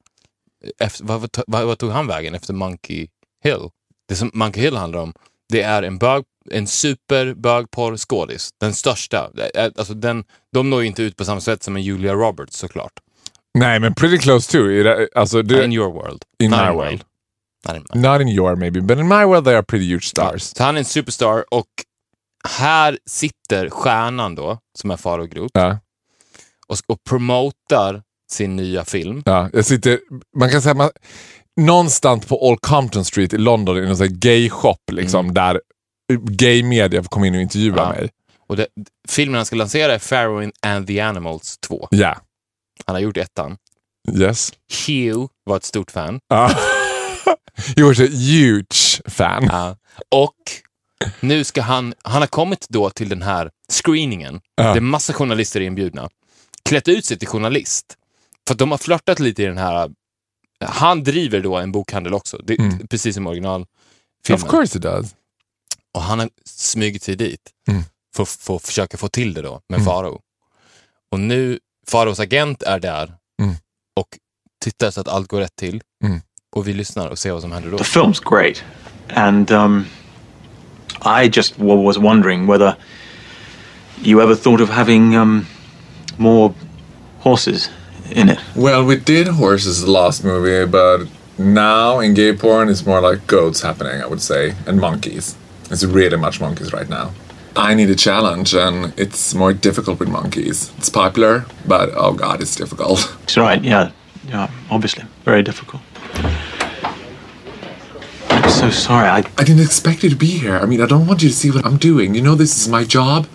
Efter, 0.85 1.05
vad, 1.05 1.19
vad, 1.21 1.29
vad, 1.47 1.65
vad 1.65 1.77
tog 1.79 1.91
han 1.91 2.07
vägen 2.07 2.35
efter 2.35 2.53
Monkey 2.53 3.07
Hill? 3.43 3.69
Det 4.07 4.15
som 4.15 4.31
Monkey 4.33 4.63
Hill 4.63 4.75
handlar 4.75 4.99
om, 4.99 5.13
det 5.49 5.61
är 5.61 5.83
en, 5.83 5.97
bög, 5.97 6.23
en 6.51 6.67
superbögporrskådis. 6.67 8.49
Den 8.59 8.73
största. 8.73 9.31
Är- 9.53 9.71
Alltså 9.77 9.93
den, 9.93 10.23
de 10.53 10.69
når 10.69 10.81
ju 10.81 10.87
inte 10.87 11.03
ut 11.03 11.15
på 11.17 11.25
samma 11.25 11.41
sätt 11.41 11.63
som 11.63 11.75
en 11.75 11.81
Julia 11.83 12.13
Roberts 12.13 12.57
såklart. 12.57 12.91
Nej, 13.59 13.79
men 13.79 13.93
pretty 13.93 14.17
close 14.17 14.51
to. 14.51 14.69
I 14.69 14.83
det- 14.83 15.09
Alltså, 15.15 15.41
det, 15.41 15.65
in 15.65 15.73
your 15.73 15.93
world. 15.93 16.21
in 16.43 16.51
Not 16.51 16.59
my 16.59 16.65
mine. 16.65 16.75
world. 16.75 17.03
Not 17.67 17.75
in 17.75 17.85
mine. 17.93 18.09
Not 18.11 18.21
in 18.21 18.27
your 18.27 18.55
maybe, 18.55 18.81
but 18.81 18.97
in 18.99 19.07
my 19.07 19.23
world 19.25 19.45
they 19.45 19.53
are 19.55 19.63
pretty 19.63 19.85
huge 19.93 20.03
stars. 20.09 20.41
Så 20.43 20.63
han 20.63 20.75
är 20.75 20.79
en 20.79 20.85
superstar 20.85 21.45
och 21.53 21.67
här 22.49 22.97
sitter 23.05 23.69
stjärnan 23.69 24.35
då, 24.35 24.59
som 24.79 24.91
är 24.91 24.97
Faro 24.97 25.25
Group, 25.25 25.51
Ja. 25.53 25.79
och, 26.67 26.77
och 26.87 26.97
promotar 27.09 28.01
sin 28.31 28.55
nya 28.55 28.85
film. 28.85 29.21
Ja, 29.25 29.49
jag 29.53 29.65
sitter, 29.65 29.99
man 30.37 30.49
kan 30.51 30.61
säga 30.61 30.73
man, 30.73 30.89
någonstans 31.61 32.25
på 32.25 32.47
Old 32.49 32.61
Compton 32.61 33.05
Street 33.05 33.33
i 33.33 33.37
London 33.37 33.77
i 33.77 33.81
någon 33.81 33.97
sån 33.97 34.07
här 34.07 34.13
gay 34.15 34.49
shop 34.49 34.77
liksom, 34.91 35.33
där 35.33 35.61
gay 36.13 36.63
media 36.63 37.03
komma 37.03 37.27
in 37.27 37.35
och 37.35 37.41
intervjua 37.41 37.77
Ja. 37.77 37.89
mig. 37.89 38.09
Och 38.47 38.55
det, 38.57 38.67
filmen 39.07 39.35
han 39.35 39.45
ska 39.45 39.55
lansera 39.55 39.93
är 39.93 39.99
Pharaoh 39.99 40.49
and 40.61 40.87
the 40.87 40.99
Animals 41.01 41.57
2. 41.57 41.87
Ja, 41.91 42.17
Han 42.85 42.95
har 42.95 43.01
gjort 43.01 43.17
ettan. 43.17 43.57
yes. 44.17 44.51
Hugh 44.87 45.27
var 45.43 45.57
ett 45.57 45.63
stort 45.63 45.91
fan. 45.91 46.19
Ja. 46.27 46.51
you 47.77 47.87
was 47.87 47.99
a 47.99 48.07
huge 48.11 49.01
fan. 49.05 49.43
Ja. 49.51 49.75
Och 50.11 50.33
nu 51.19 51.43
ska 51.43 51.61
han, 51.61 51.93
han 52.03 52.21
har 52.21 52.27
kommit 52.27 52.65
då 52.69 52.89
till 52.89 53.09
den 53.09 53.21
här 53.21 53.49
screeningen. 53.83 54.41
Ja. 54.55 54.63
Det 54.63 54.79
är 54.79 54.81
massa 54.81 55.13
journalister 55.13 55.61
inbjudna. 55.61 56.09
Klätt 56.69 56.87
ut 56.87 57.05
sig 57.05 57.19
till 57.19 57.27
journalist. 57.27 57.85
För 58.47 58.53
att 58.53 58.59
de 58.59 58.71
har 58.71 58.77
flörtat 58.77 59.19
lite 59.19 59.43
i 59.43 59.45
den 59.45 59.57
här... 59.57 59.89
Han 60.65 61.03
driver 61.03 61.39
då 61.39 61.57
en 61.57 61.71
bokhandel 61.71 62.13
också, 62.13 62.37
det, 62.43 62.59
Mm. 62.59 62.87
precis 62.87 63.15
som 63.15 63.27
originalfilmen. 63.27 63.67
Of 64.33 64.43
course 64.49 64.77
it 64.77 64.83
does. 64.83 65.15
Och 65.93 66.01
han 66.01 66.19
har 66.19 66.29
smugit 66.45 67.03
sig 67.03 67.15
dit 67.15 67.41
Mm. 67.69 67.83
för 68.15 68.55
att 68.55 68.61
försöka 68.65 68.97
få 68.97 69.07
till 69.07 69.33
det 69.33 69.41
då 69.41 69.61
med 69.69 69.79
Mm. 69.79 69.85
Faro. 69.85 70.21
Och 71.11 71.19
nu, 71.19 71.59
Faros 71.87 72.19
agent 72.19 72.63
är 72.63 72.79
där 72.79 73.13
Mm. 73.41 73.55
och 73.99 74.07
tittar 74.63 74.91
så 74.91 75.01
att 75.01 75.07
allt 75.07 75.27
går 75.27 75.39
rätt 75.39 75.55
till. 75.55 75.81
Mm. 76.03 76.21
Och 76.55 76.67
vi 76.67 76.73
lyssnar 76.73 77.07
och 77.07 77.19
ser 77.19 77.31
vad 77.31 77.41
som 77.41 77.51
händer 77.51 77.71
då. 77.71 77.77
The 77.77 77.83
film's 77.83 78.21
great, 78.29 78.63
and 79.09 79.51
um, 79.51 79.85
I 81.23 81.29
just 81.33 81.53
was 81.59 81.97
wondering 81.97 82.47
whether 82.47 82.75
you 84.03 84.21
ever 84.23 84.35
thought 84.35 84.61
of 84.61 84.69
having 84.69 85.15
um, 85.17 85.45
more 86.17 86.53
horses 87.19 87.69
in 88.11 88.29
it. 88.29 88.37
Well, 88.55 88.81
we 88.85 88.95
did 88.95 89.27
horses 89.27 89.81
the 89.81 89.91
last 89.91 90.23
movie, 90.23 90.65
but 90.65 91.09
now 91.37 92.03
in 92.03 92.13
gay 92.13 92.33
porn 92.37 92.69
it's 92.69 92.85
more 92.85 93.11
like 93.11 93.21
goats 93.27 93.63
happening, 93.63 94.01
I 94.01 94.05
would 94.05 94.21
say, 94.21 94.53
and 94.67 94.79
monkeys. 94.79 95.35
It's 95.69 95.83
really 95.83 96.17
much 96.17 96.39
monkeys 96.39 96.71
right 96.73 96.89
now. 96.89 97.11
I 97.55 97.73
need 97.73 97.89
a 97.89 97.95
challenge, 97.95 98.53
and 98.53 98.93
it's 98.97 99.33
more 99.33 99.51
difficult 99.51 99.99
with 99.99 100.09
monkeys. 100.09 100.71
It's 100.77 100.89
popular, 100.89 101.45
but 101.65 101.89
oh 101.95 102.13
god, 102.13 102.41
it's 102.41 102.55
difficult. 102.55 102.99
That's 103.19 103.37
right. 103.37 103.63
Yeah, 103.63 103.91
yeah. 104.27 104.49
Obviously, 104.69 105.05
very 105.25 105.41
difficult. 105.43 105.81
I'm 108.29 108.49
so 108.49 108.69
sorry. 108.69 109.07
I 109.07 109.19
I 109.39 109.43
didn't 109.43 109.63
expect 109.65 110.03
you 110.03 110.09
to 110.09 110.15
be 110.15 110.37
here. 110.37 110.57
I 110.57 110.65
mean, 110.65 110.81
I 110.81 110.85
don't 110.85 111.07
want 111.07 111.23
you 111.23 111.29
to 111.29 111.35
see 111.35 111.49
what 111.51 111.65
I'm 111.65 111.77
doing. 111.77 112.15
You 112.15 112.21
know, 112.21 112.35
this 112.35 112.59
is 112.61 112.67
my 112.67 112.83
job. 112.83 113.27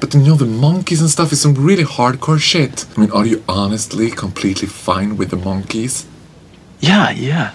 But 0.00 0.12
you 0.12 0.20
know, 0.20 0.34
the 0.36 0.44
monkeys 0.46 1.00
and 1.00 1.08
stuff 1.08 1.32
is 1.32 1.40
some 1.40 1.54
really 1.54 1.84
hardcore 1.84 2.40
shit. 2.40 2.84
I 2.96 3.00
mean, 3.00 3.10
are 3.12 3.24
you 3.24 3.42
honestly 3.48 4.10
completely 4.10 4.68
fine 4.68 5.16
with 5.16 5.30
the 5.30 5.36
monkeys? 5.36 6.06
Yeah, 6.80 7.10
yeah, 7.10 7.54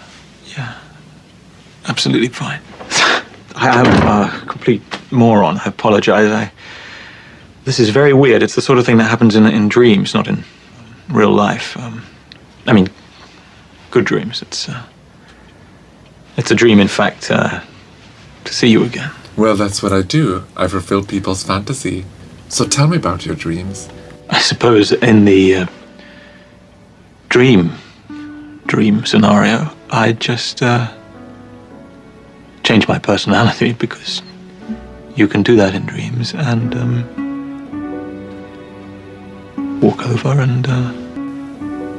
yeah. 0.57 0.79
Absolutely 1.87 2.29
fine. 2.29 2.61
I 3.61 3.81
am 3.81 4.07
a 4.07 4.45
complete 4.47 4.81
moron. 5.11 5.57
I 5.57 5.65
apologize. 5.65 6.31
I, 6.31 6.51
this 7.65 7.79
is 7.79 7.89
very 7.89 8.13
weird. 8.13 8.41
It's 8.41 8.55
the 8.55 8.61
sort 8.61 8.79
of 8.79 8.85
thing 8.85 8.97
that 8.97 9.09
happens 9.09 9.35
in, 9.35 9.45
in 9.45 9.67
dreams, 9.67 10.13
not 10.13 10.27
in 10.27 10.45
real 11.09 11.31
life. 11.31 11.75
Um, 11.77 12.03
I 12.65 12.73
mean, 12.73 12.89
good 13.91 14.05
dreams. 14.05 14.41
It's 14.41 14.69
uh, 14.69 14.83
it's 16.37 16.51
a 16.51 16.55
dream, 16.55 16.79
in 16.79 16.87
fact, 16.87 17.29
uh, 17.31 17.61
to 18.45 18.53
see 18.53 18.69
you 18.69 18.83
again. 18.85 19.11
Well, 19.35 19.57
that's 19.57 19.83
what 19.83 19.91
I 19.91 20.03
do. 20.03 20.45
I 20.55 20.67
fulfill 20.67 21.03
people's 21.03 21.43
fantasy. 21.43 22.05
So 22.47 22.65
tell 22.65 22.87
me 22.87 22.95
about 22.95 23.25
your 23.25 23.35
dreams. 23.35 23.89
I 24.29 24.39
suppose 24.39 24.93
in 24.93 25.25
the 25.25 25.55
uh, 25.55 25.65
dream 27.27 27.73
dream 28.67 29.05
scenario, 29.05 29.71
I 29.89 30.13
just 30.13 30.61
uh, 30.61 30.93
change 32.63 32.87
my 32.87 32.99
personality 32.99 33.73
because 33.79 34.21
you 35.15 35.27
can 35.27 35.43
do 35.43 35.55
that 35.55 35.73
in 35.75 35.85
dreams 35.85 36.33
and 36.33 36.73
um, 36.75 37.03
walk 39.81 40.05
over 40.07 40.39
and 40.41 40.67
uh, 40.67 40.91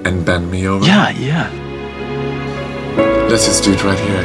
And 0.09 0.25
bend 0.25 0.51
me 0.51 0.67
over. 0.67 0.85
yeah, 0.87 1.11
yeah, 1.11 1.49
Let's 3.31 3.47
just 3.47 3.63
do 3.65 3.73
it 3.73 3.85
right 3.85 3.99
here. 3.99 4.25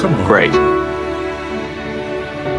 Come 0.00 0.14
on. 0.14 0.26
great. 0.26 0.52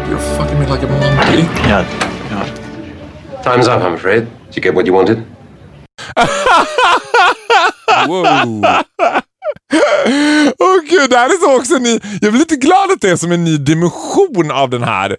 You're 0.08 0.18
fucking 0.36 0.58
me 0.60 0.66
like 0.66 0.82
a 0.82 0.86
monkey. 0.86 1.42
Yeah, 1.66 1.82
yeah. 2.30 3.42
Time's 3.42 3.66
up, 3.68 3.82
I'm 3.82 3.94
afraid. 3.94 4.28
Did 4.46 4.56
you 4.56 4.62
get 4.62 4.74
what 4.74 4.86
you 4.86 4.92
wanted? 4.92 5.24
Wow. 8.08 8.82
Här 11.16 11.26
är 11.26 11.40
så 11.40 11.56
också 11.60 11.78
ny... 11.78 12.00
Jag 12.20 12.32
blir 12.32 12.38
lite 12.38 12.56
glad 12.56 12.90
att 12.90 13.00
det 13.00 13.10
är 13.10 13.16
som 13.16 13.32
en 13.32 13.44
ny 13.44 13.56
dimension 13.56 14.50
av 14.50 14.70
den 14.70 14.82
här 14.82 15.16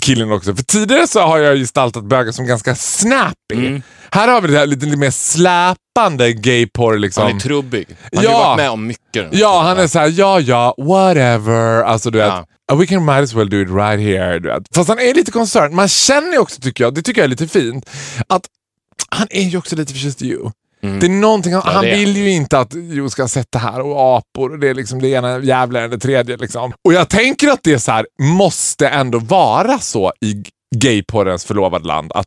killen 0.00 0.32
också. 0.32 0.56
För 0.56 0.62
tidigare 0.64 1.06
så 1.06 1.20
har 1.20 1.38
jag 1.38 1.56
gestaltat 1.58 2.04
bögar 2.04 2.32
som 2.32 2.46
ganska 2.46 2.74
snappy. 2.74 3.80
Här 4.10 4.28
har 4.28 4.40
vi 4.40 4.48
det 4.48 4.58
här 4.58 4.66
lite, 4.66 4.86
lite 4.86 4.96
mer 4.98 5.10
släpande 5.10 6.32
gayporr 6.32 6.98
liksom. 6.98 7.22
Han 7.26 7.36
är 7.36 7.40
trubbig. 7.40 7.86
Han 8.12 8.24
har 8.24 8.24
Ja. 8.24 8.30
ju 8.30 8.44
varit 8.44 8.56
med 8.56 8.70
om 8.70 8.86
mycket. 8.86 9.28
Ja, 9.32 9.62
han 9.62 9.78
är 9.78 9.86
så 9.86 9.98
här, 9.98 10.12
ja, 10.16 10.40
ja, 10.40 10.74
whatever. 10.78 11.82
Alltså 11.82 12.10
du 12.10 12.18
vet, 12.18 12.26
Ja. 12.28 12.46
"Uh, 12.72 12.78
we 12.78 12.86
can 12.86 13.04
might 13.04 13.22
as 13.24 13.34
well 13.34 13.50
do 13.50 13.56
it 13.62 13.68
right 13.70 14.00
here. 14.00 14.38
Du 14.38 14.48
vet. 14.48 14.62
Fast 14.74 14.88
han 14.88 14.98
är 14.98 15.14
lite 15.14 15.30
concerned. 15.32 15.72
Man 15.72 15.88
känner 15.88 16.32
ju 16.32 16.38
också, 16.38 16.60
tycker 16.60 16.84
jag, 16.84 16.94
det 16.94 17.02
tycker 17.02 17.20
jag 17.20 17.24
är 17.24 17.28
lite 17.30 17.48
fint, 17.48 17.90
att 18.28 18.46
han 19.08 19.26
är 19.30 19.42
ju 19.42 19.58
också 19.58 19.76
lite 19.76 19.92
förtjust 19.92 20.22
i 20.22 20.26
you. 20.26 20.50
Det 20.84 21.06
är 21.06 21.10
någonting, 21.10 21.52
han, 21.52 21.62
Ja, 21.66 21.72
han 21.72 21.84
det 21.84 21.96
vill 21.96 22.16
ju 22.16 22.30
inte 22.30 22.58
att 22.58 22.72
Jo 22.74 23.10
ska 23.10 23.28
sätta 23.28 23.58
här 23.58 23.80
och 23.80 24.16
apor 24.18 24.52
och 24.52 24.58
det 24.58 24.68
är 24.68 24.74
liksom 24.74 25.02
det 25.02 25.08
ena 25.08 25.38
jävla 25.38 25.88
det 25.88 25.98
tredje. 25.98 26.36
Liksom. 26.36 26.72
Och 26.84 26.92
jag 26.92 27.08
tänker 27.08 27.48
att 27.48 27.62
det 27.62 27.78
så 27.78 27.92
här, 27.92 28.06
måste 28.20 28.88
ändå 28.88 29.18
vara 29.18 29.78
så 29.78 30.12
i 30.20 30.44
gayporrens 30.76 31.44
förlovade 31.44 31.86
land 31.86 32.12
att 32.14 32.26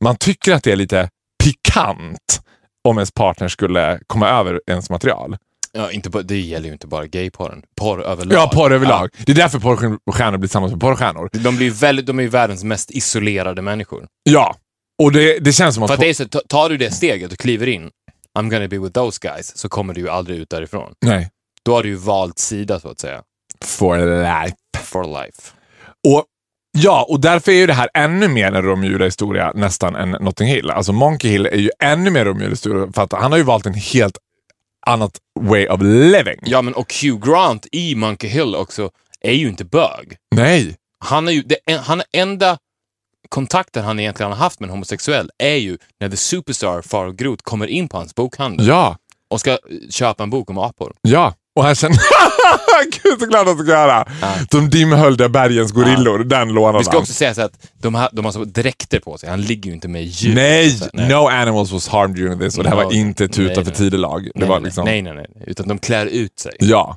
man 0.00 0.16
tycker 0.16 0.52
att 0.52 0.62
det 0.62 0.72
är 0.72 0.76
lite 0.76 1.08
pikant 1.44 2.40
om 2.88 2.98
ens 2.98 3.12
partner 3.12 3.48
skulle 3.48 4.00
komma 4.06 4.28
över 4.28 4.60
ens 4.66 4.90
material. 4.90 5.36
Ja, 5.72 5.90
inte 5.90 6.10
bara, 6.10 6.22
det 6.22 6.40
gäller 6.40 6.66
ju 6.66 6.72
inte 6.72 6.86
bara 6.86 7.06
gayporren. 7.06 7.62
Porr 7.80 8.02
överlag. 8.02 8.38
Ja, 8.38 8.50
porr 8.54 8.72
överlag. 8.72 9.10
Det 9.26 9.32
är 9.32 9.36
därför 9.36 9.58
porrstjärnor 9.58 10.38
blir 10.38 10.48
tillsammans 10.48 10.72
med 10.72 10.80
porrstjärnor. 10.80 11.28
Ja. 11.32 11.38
De, 11.40 11.56
blir 11.56 11.70
väldigt, 11.70 12.06
de 12.06 12.18
är 12.18 12.22
ju 12.22 12.28
världens 12.28 12.64
mest 12.64 12.90
isolerade 12.90 13.62
människor. 13.62 14.06
Ja, 14.22 14.56
och 15.02 15.12
det, 15.12 15.38
det 15.38 15.52
känns 15.52 15.74
som 15.74 15.84
att... 15.84 15.90
För 15.90 15.94
att 15.94 16.00
det 16.00 16.08
är 16.08 16.14
så, 16.14 16.28
ta- 16.28 16.42
tar 16.48 16.68
du 16.68 16.76
det 16.76 16.90
steget 16.90 17.32
och 17.32 17.38
kliver 17.38 17.66
in, 17.66 17.90
I'm 18.38 18.50
gonna 18.50 18.68
be 18.68 18.78
with 18.78 18.92
those 18.92 19.18
guys, 19.22 19.56
så 19.56 19.68
kommer 19.68 19.94
du 19.94 20.00
ju 20.00 20.08
aldrig 20.08 20.38
ut 20.38 20.50
därifrån. 20.50 20.92
Nej, 21.04 21.30
Då 21.62 21.74
har 21.74 21.82
du 21.82 21.88
ju 21.88 21.94
valt 21.94 22.38
sida 22.38 22.80
så 22.80 22.88
att 22.88 23.00
säga. 23.00 23.22
for 23.64 23.98
life. 23.98 24.56
For 24.84 25.04
life. 25.04 25.52
Och 26.08 26.24
Ja, 26.78 27.06
och 27.08 27.20
därför 27.20 27.52
är 27.52 27.56
ju 27.56 27.66
det 27.66 27.72
här 27.72 27.88
ännu 27.94 28.28
mer 28.28 28.52
en 28.52 28.82
Julia-historia 28.82 29.52
nästan 29.54 29.96
än 29.96 30.10
Notting 30.10 30.48
Hill. 30.48 30.70
Alltså 30.70 30.92
Monkey 30.92 31.30
Hill 31.30 31.46
är 31.46 31.56
ju 31.56 31.70
ännu 31.82 32.10
mer 32.10 32.26
Julia-historia 32.26 32.92
för 32.94 33.02
att 33.02 33.12
han 33.12 33.30
har 33.32 33.38
ju 33.38 33.44
valt 33.44 33.66
en 33.66 33.74
helt 33.74 34.18
annat 34.86 35.18
way 35.40 35.66
of 35.68 35.80
living. 35.82 36.38
Ja, 36.42 36.62
men 36.62 36.74
och 36.74 36.94
Hugh 37.02 37.30
Grant 37.30 37.66
i 37.72 37.94
Monkey 37.94 38.30
Hill 38.30 38.54
också 38.54 38.90
är 39.20 39.32
ju 39.32 39.48
inte 39.48 39.64
bög. 39.64 40.16
Nej. 40.34 40.76
Han 41.04 41.28
är 41.28 41.32
ju, 41.32 41.42
det, 41.42 41.76
han 41.80 42.02
enda 42.12 42.58
kontakten 43.28 43.84
han 43.84 44.00
egentligen 44.00 44.32
har 44.32 44.38
haft 44.38 44.60
med 44.60 44.66
en 44.66 44.70
homosexuell 44.70 45.30
är 45.38 45.56
ju 45.56 45.78
när 46.00 46.08
The 46.08 46.16
Superstar 46.16 46.82
Far 46.82 47.10
Groth 47.12 47.42
kommer 47.42 47.66
in 47.66 47.88
på 47.88 47.96
hans 47.96 48.14
bokhandel 48.14 48.66
Ja, 48.66 48.96
och 49.30 49.40
ska 49.40 49.50
eh, 49.50 49.56
köpa 49.90 50.22
en 50.22 50.30
bok 50.30 50.50
om 50.50 50.58
apor. 50.58 50.94
ja. 51.02 51.34
Och 51.56 51.64
han 51.64 51.74
känner... 51.74 51.98
Gud 53.02 53.20
så 53.20 53.26
glad 53.26 53.40
att 53.48 53.56
han 53.56 53.66
ska 53.66 53.72
göra. 53.72 54.08
De 54.50 54.70
dimhöljda 54.70 55.28
bergens 55.28 55.72
gorillor, 55.72 56.18
den 56.18 56.48
lånade 56.48 56.78
Vi 56.78 56.84
ska 56.84 56.92
han. 56.92 57.00
också 57.00 57.12
säga 57.12 57.34
så 57.34 57.42
att 57.42 57.52
de 57.74 57.94
har, 57.94 58.08
de 58.12 58.24
har 58.24 58.32
så 58.32 58.44
dräkter 58.44 59.00
på 59.00 59.18
sig. 59.18 59.28
Han 59.30 59.42
ligger 59.42 59.68
ju 59.70 59.74
inte 59.74 59.88
med 59.88 60.04
djur. 60.04 60.34
Nej, 60.34 60.70
Så, 60.70 60.84
no 60.92 61.28
animals 61.28 61.72
was 61.72 61.88
harmed 61.88 62.16
during 62.16 62.38
this. 62.38 62.58
Och 62.58 62.64
det 62.64 62.70
här 62.70 62.76
var 62.76 62.84
No, 62.84 62.92
inte 62.92 63.28
tuta 63.28 63.42
nej, 63.42 63.54
för 63.54 63.64
nej. 63.64 63.74
tidelag. 63.74 64.24
Det 64.24 64.30
nej, 64.34 64.48
var 64.48 64.56
nej, 64.60 64.64
liksom... 64.64 64.84
nej, 64.84 65.02
nej, 65.02 65.14
nej. 65.14 65.28
Utan 65.46 65.68
de 65.68 65.78
klär 65.78 66.06
ut 66.06 66.38
sig. 66.38 66.52
Ja. 66.58 66.96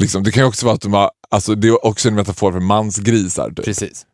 Liksom, 0.00 0.22
det 0.22 0.30
kan 0.32 0.42
ju 0.42 0.48
också 0.48 0.66
vara 0.66 0.74
att 0.74 0.80
de 0.82 0.94
har... 0.94 1.10
Alltså, 1.30 1.54
det 1.54 1.68
är 1.68 1.86
också 1.86 2.08
en 2.08 2.14
metafor 2.14 2.52
för 2.52 2.60
mansgrisar. 2.60 3.48
Typ. 3.48 3.64
Precis. 3.64 4.06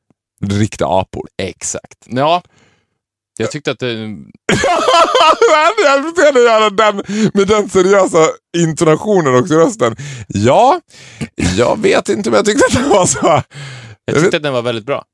Riktiga 0.44 0.88
apor. 0.88 1.28
Exakt. 1.42 1.98
Ja. 2.06 2.42
Jag 3.38 3.50
tyckte 3.50 3.70
att 3.70 3.78
det... 3.78 3.92
jag 5.84 6.16
se 6.16 6.30
dig 6.30 6.42
göra 6.44 6.70
den 6.70 6.96
med 7.34 7.48
den 7.48 7.68
seriösa 7.68 8.18
intonationen 8.56 9.34
också 9.34 9.54
i 9.54 9.56
rösten. 9.56 9.96
Ja, 10.28 10.80
jag 11.56 11.80
vet 11.80 12.08
inte 12.08 12.28
om 12.28 12.34
jag 12.34 12.44
tyckte 12.44 12.64
att 12.66 12.84
det 12.84 12.88
var 12.88 13.06
så. 13.06 13.18
Jag 13.22 13.42
Jag 14.04 14.14
tyckte 14.14 14.20
vet- 14.26 14.34
att 14.34 14.42
den 14.42 14.52
var 14.52 14.62
väldigt 14.62 14.86
bra. 14.86 15.04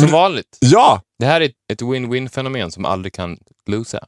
Som 0.00 0.08
vanligt. 0.10 0.58
Ja, 0.60 1.00
Det 1.18 1.26
här 1.26 1.40
är 1.40 1.50
ett- 1.72 1.82
win-win 1.82 2.28
fenomen 2.28 2.70
som 2.70 2.84
aldrig 2.84 3.12
kan 3.14 3.36
losa. 3.66 4.04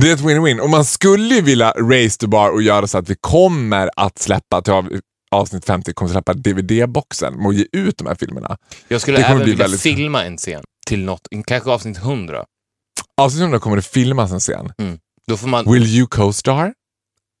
det 0.00 0.10
är 0.10 0.14
ett 0.14 0.20
win-win. 0.20 0.58
Och 0.60 0.70
man 0.70 0.84
skulle 0.84 1.34
ju 1.34 1.40
vilja 1.42 1.70
raise 1.70 2.18
the 2.18 2.26
bar 2.26 2.50
och 2.50 2.62
göra 2.62 2.86
så 2.86 2.98
att 2.98 3.10
vi 3.10 3.16
kommer 3.20 3.90
att 3.96 4.18
släppa, 4.18 4.62
avsnitt 5.30 5.64
50, 5.64 5.92
kommer 5.92 6.10
släppa 6.12 6.34
DVD-boxen 6.34 7.46
och 7.46 7.54
ge 7.54 7.66
ut 7.72 7.98
de 7.98 8.06
här 8.06 8.14
filmerna. 8.14 8.56
Jag 8.88 9.00
skulle 9.00 9.18
även 9.18 9.38
vilja 9.38 9.56
väldigt- 9.56 9.80
filma 9.80 10.24
en 10.24 10.36
scen 10.36 10.62
till 10.86 11.04
något, 11.04 11.28
kanske 11.46 11.70
avsnitt 11.70 11.96
100. 11.98 12.44
Avsnitt 13.16 13.40
100 13.42 13.58
kommer 13.58 13.76
det 13.76 13.82
filmas 13.82 14.32
en 14.32 14.40
scen. 14.40 14.72
Då 15.26 15.36
får 15.36 15.48
man... 15.48 15.72
Will 15.72 15.86
you 15.86 16.06
co-star? 16.06 16.74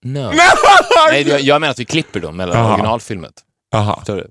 No. 0.04 0.18
Nej, 1.10 1.28
jag, 1.28 1.40
jag 1.40 1.60
menar 1.60 1.70
att 1.70 1.78
vi 1.78 1.84
klipper 1.84 2.20
dem 2.20 2.36
mellan 2.36 2.56
Jaha. 2.58 2.72
originalfilmet. 2.74 3.32
Förstår 3.98 4.16
du? 4.16 4.28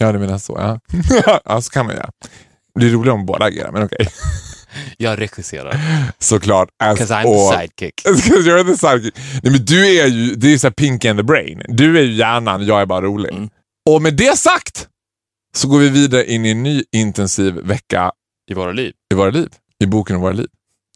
ja 0.00 0.12
du 0.12 0.18
menar 0.18 0.38
så. 0.38 0.56
Ja, 0.58 0.80
ja 1.44 1.60
så 1.62 1.70
kan 1.70 1.86
man 1.86 1.94
göra. 1.94 2.10
Det 2.74 2.78
blir 2.80 2.90
roligare 2.90 3.14
om 3.18 3.26
båda 3.26 3.44
agerar, 3.44 3.72
men 3.72 3.82
okej. 3.82 4.08
Jag 4.98 5.20
regisserar. 5.20 5.76
Såklart. 6.18 6.68
'Cause 6.82 7.14
I'm 7.14 7.24
all- 7.24 7.50
the 7.52 7.58
sidekick. 7.60 7.94
Because 8.04 8.50
you're 8.50 8.64
the 8.64 8.76
sidekick. 8.76 9.14
Nej, 9.42 9.52
men 9.52 9.64
du 9.64 9.98
är 9.98 10.06
ju, 10.06 10.34
det 10.34 10.46
är 10.46 10.50
ju 10.50 10.58
så 10.58 10.66
här 10.66 10.72
pink 10.72 11.04
and 11.04 11.18
the 11.18 11.22
brain. 11.22 11.62
Du 11.68 11.98
är 11.98 12.02
ju 12.02 12.12
hjärnan, 12.12 12.66
jag 12.66 12.80
är 12.80 12.86
bara 12.86 13.00
rolig. 13.00 13.32
Mm. 13.32 13.48
Och 13.90 14.02
med 14.02 14.14
det 14.14 14.38
sagt 14.38 14.88
så 15.56 15.68
går 15.68 15.78
vi 15.78 15.88
vidare 15.88 16.24
in 16.32 16.46
i 16.46 16.50
en 16.50 16.62
ny 16.62 16.84
intensiv 16.92 17.54
vecka 17.54 18.12
I 18.50 18.54
våra 18.54 18.72
liv. 18.72 18.92
i 19.12 19.14
våra 19.14 19.30
liv. 19.30 19.48
I 19.84 19.86
boken 19.86 20.16
om 20.16 20.22
våra 20.22 20.32
liv. 20.32 20.46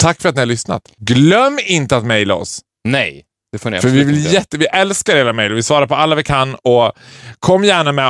Tack 0.03 0.21
för 0.23 0.29
att 0.29 0.35
ni 0.35 0.41
har 0.41 0.47
lyssnat. 0.47 0.83
Glöm 0.97 1.59
inte 1.67 1.97
att 1.97 2.05
mejla 2.05 2.35
oss. 2.35 2.61
Nej, 2.89 3.25
det 3.53 3.59
får 3.59 3.71
ni 3.71 3.81
För 3.81 3.89
vi, 3.89 4.05
vill 4.05 4.19
inte. 4.19 4.31
jätte, 4.31 4.59
vi 4.59 4.67
älskar 4.67 5.17
era 5.17 5.33
mejl. 5.33 5.53
Vi 5.55 5.63
svarar 5.63 5.87
på 5.87 5.95
alla 5.95 6.15
vi 6.17 6.23
kan. 6.23 6.55
Och 6.55 6.93
kom 7.39 7.65
gärna 7.65 7.93
med 7.93 8.09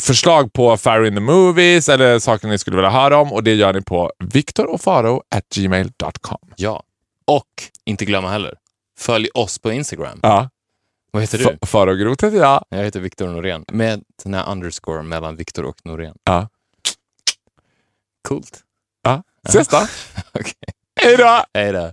förslag 0.00 0.52
på 0.52 0.76
Fire 0.76 1.08
in 1.08 1.14
the 1.14 1.20
Movies 1.20 1.88
eller 1.88 2.18
saker 2.18 2.48
ni 2.48 2.58
skulle 2.58 2.76
vilja 2.76 2.90
höra 2.90 3.16
om. 3.18 3.32
Och 3.32 3.44
det 3.44 3.54
gör 3.54 3.72
ni 3.72 3.82
på 3.82 4.12
viktorofaro.gmail.com. 4.18 6.38
Ja. 6.56 6.82
Och 7.24 7.48
inte 7.84 8.04
glömma 8.04 8.30
heller, 8.30 8.54
följ 8.98 9.28
oss 9.34 9.58
på 9.58 9.72
Instagram. 9.72 10.18
Ja. 10.22 10.50
Vad 11.10 11.22
heter 11.22 11.38
du? 11.38 11.44
F- 11.44 11.58
Faro 11.68 11.94
Groth 11.94 12.24
heter 12.24 12.38
jag. 12.38 12.64
Jag 12.68 12.84
heter 12.84 13.00
Viktor 13.00 13.28
Norén. 13.28 13.64
Med 13.72 14.02
den 14.24 14.34
här 14.34 14.50
underscore 14.52 15.02
mellan 15.02 15.36
Viktor 15.36 15.64
och 15.64 15.76
Norén. 15.84 16.14
Ja. 16.24 16.48
Coolt. 18.28 18.60
Ja. 19.02 19.22
Ses 19.48 19.68
då. 19.68 19.76
Okej. 20.34 20.52
Hej 21.00 21.16
då! 21.16 21.44
Hej 21.54 21.72
då. 21.72 21.92